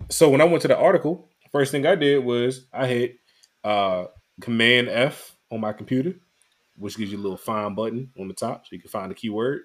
[0.10, 3.20] So when I went to the article, first thing I did was I hit
[3.64, 4.06] uh,
[4.42, 6.16] Command F on my computer,
[6.78, 9.16] which gives you a little find button on the top, so you can find the
[9.16, 9.62] keyword.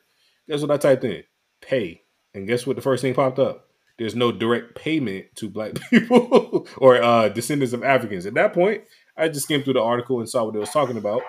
[0.48, 1.24] Guess what I typed in?
[1.60, 2.02] Pay.
[2.34, 2.76] And guess what?
[2.76, 7.72] The first thing popped up there's no direct payment to black people or uh, descendants
[7.72, 8.26] of Africans.
[8.26, 8.82] At that point,
[9.16, 11.22] I just skimmed through the article and saw what it was talking about.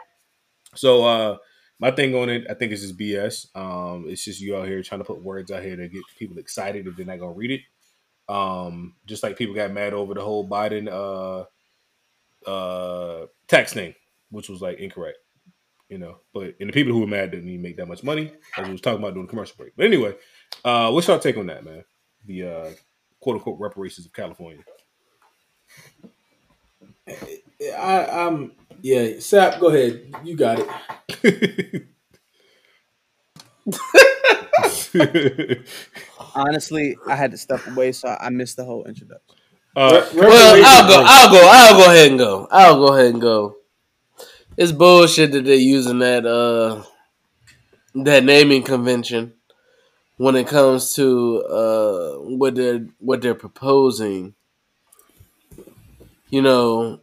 [0.76, 1.38] So uh,
[1.80, 3.56] my thing on it, I think it's just BS.
[3.56, 6.38] Um, it's just you out here trying to put words out here to get people
[6.38, 7.62] excited if they're not gonna read it.
[8.28, 13.94] Um, just like people got mad over the whole Biden uh, uh, tax thing,
[14.36, 15.18] which was like incorrect
[15.90, 16.18] you know.
[16.34, 18.72] But and the people who were mad didn't even make that much money, as we
[18.72, 19.76] was talking about during the commercial break.
[19.76, 20.16] But anyway,
[20.64, 21.84] uh, what's your take on that, man?
[22.26, 22.70] The uh,
[23.20, 24.64] quote unquote reparations of California.
[27.08, 28.52] I, I'm
[28.82, 29.20] yeah.
[29.20, 30.14] Sap, go ahead.
[30.24, 30.66] You got
[31.24, 31.86] it.
[36.36, 39.36] Honestly, I had to step away, so I missed the whole introduction.
[39.76, 41.04] Uh, Well, I'll go.
[41.06, 41.42] I'll go.
[41.44, 42.48] I'll go ahead and go.
[42.50, 43.58] I'll go ahead and go.
[44.58, 46.84] It's bullshit that they're using that uh
[47.94, 49.34] that naming convention
[50.18, 54.34] when it comes to uh what they're what they're proposing.
[56.30, 57.02] You know,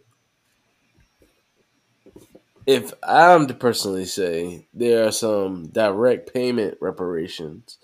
[2.66, 7.76] if I'm to personally say there are some direct payment reparations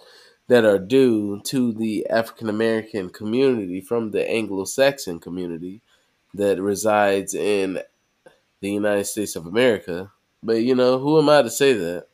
[0.46, 5.82] that are due to the African American community from the Anglo Saxon community
[6.32, 7.80] that resides in
[8.60, 10.10] the United States of America.
[10.42, 12.06] But you know, who am I to say that?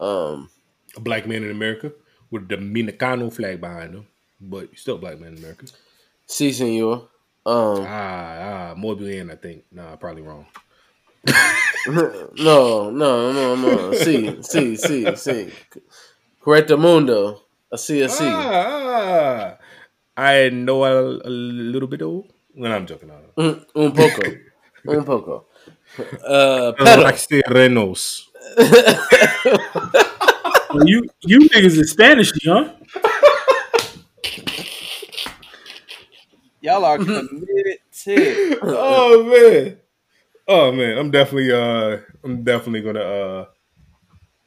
[0.00, 0.50] Um,
[0.96, 1.92] a black man in America
[2.30, 4.06] with the Dominicano flag behind him,
[4.40, 5.66] but still a black man in America.
[6.26, 7.08] si, senor.
[7.46, 9.64] Um, Ah, ah, muy bien, I think.
[9.72, 10.46] Nah, probably wrong.
[11.86, 13.92] no, no, no, no.
[13.94, 15.48] Si, si, si, si.
[16.40, 17.42] Correcto mundo.
[17.72, 18.24] Así, así.
[18.24, 19.58] Ah, ah.
[20.16, 22.26] I know a, a little bit old.
[22.54, 23.10] Well, I'm joking.
[23.10, 24.22] I Un, un poco.
[24.88, 25.46] Un poco.
[25.98, 27.02] Uh, pero.
[27.02, 28.28] Roxy Renos.
[30.72, 32.72] Well, you you niggas is Spanish, huh?
[36.60, 38.58] Y'all are committed to.
[38.62, 39.78] oh man.
[40.46, 43.46] Oh man, I'm definitely uh I'm definitely gonna uh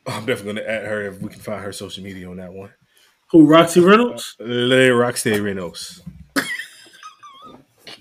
[0.07, 2.71] I'm definitely gonna add her if we can find her social media on that one.
[3.31, 4.35] Who Roxy Reynolds?
[4.39, 6.01] Le Roxy Renos.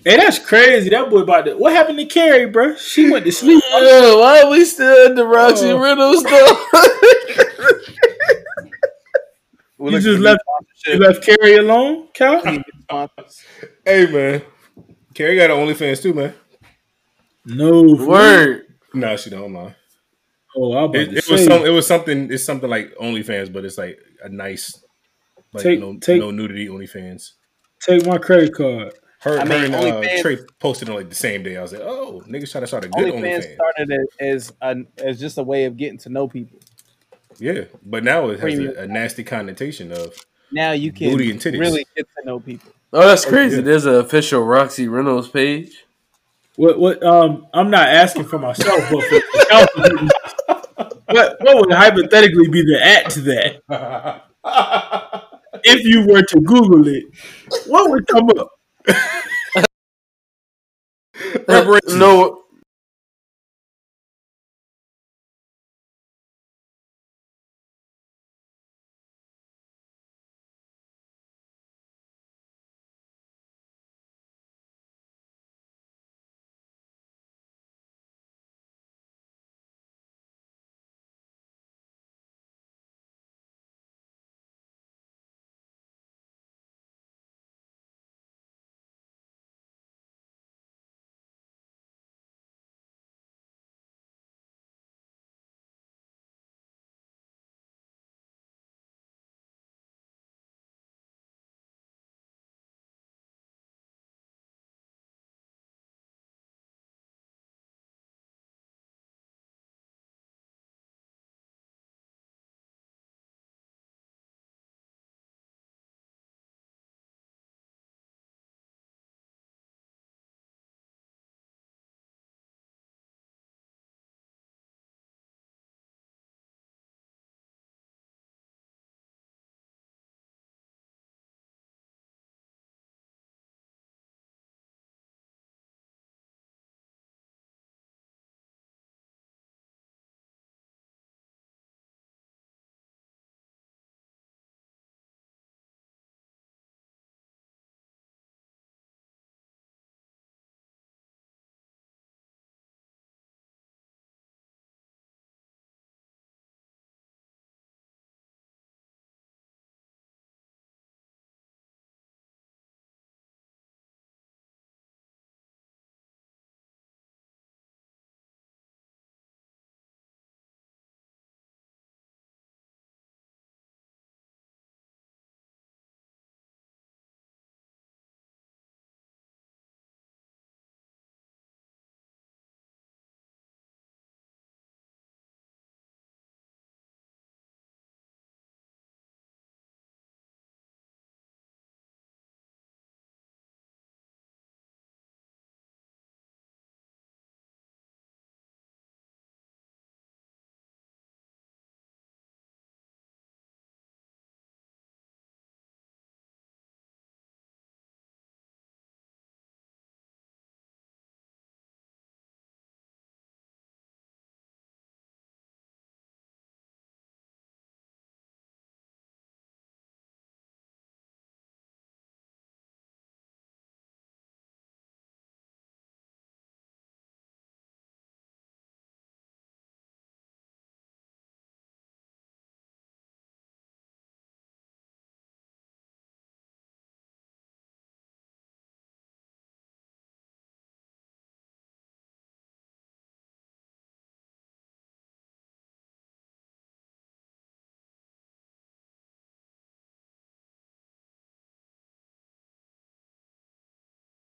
[0.03, 0.89] Hey, that's crazy.
[0.89, 1.55] That boy about to.
[1.55, 2.75] What happened to Carrie, bro?
[2.75, 3.63] She went to sleep.
[3.71, 5.77] Yeah, why are we still at the Roxy Oh.
[5.79, 6.67] Reynolds though?
[9.79, 10.93] You looking just left- sponsorship.
[10.93, 12.41] You left Carrie alone, Cal?
[12.45, 13.43] We need sponsors.
[13.85, 14.41] Hey man.
[15.13, 16.33] Carrie got an OnlyFans too, man.
[17.45, 17.95] No.
[17.95, 18.65] Word.
[18.93, 19.75] No, she don't lie.
[20.55, 23.65] Oh, I about It, it was some it was something it's something like OnlyFans, but
[23.65, 24.83] it's like a nice
[25.53, 27.31] like Take- no take- no nudity OnlyFans.
[27.81, 28.93] Take my credit card.
[29.21, 31.55] Her, I her mean, and uh, OnlyFans- Trey posted on like the same day.
[31.57, 33.53] I was like, oh, niggas trying to start a good OnlyFans OnlyFans.
[33.55, 36.59] started as, as, a, as just a way of getting to know people.
[37.37, 40.15] Yeah, but now it has a, a nasty connotation of
[40.51, 41.59] Now you can Booty and titties.
[41.59, 42.71] really get to know people.
[42.93, 43.57] Oh, that's crazy.
[43.57, 43.61] yeah.
[43.61, 45.85] There's an official Roxy Reynolds page.
[46.57, 46.79] What?
[46.79, 47.03] What?
[47.03, 50.11] Um, I'm not asking for myself, but for the
[51.05, 51.37] what?
[51.41, 54.23] What would hypothetically be the at to that?
[55.63, 57.03] If you were to Google it,
[57.67, 58.49] what would come up?
[61.87, 62.40] No,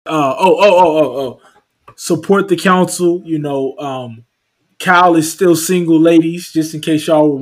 [0.07, 1.41] Uh, oh, oh, oh, oh, oh.
[1.97, 3.23] Support the council.
[3.25, 4.25] You know, um,
[4.79, 6.53] Kyle is still single, ladies.
[6.53, 7.39] Just in case y'all were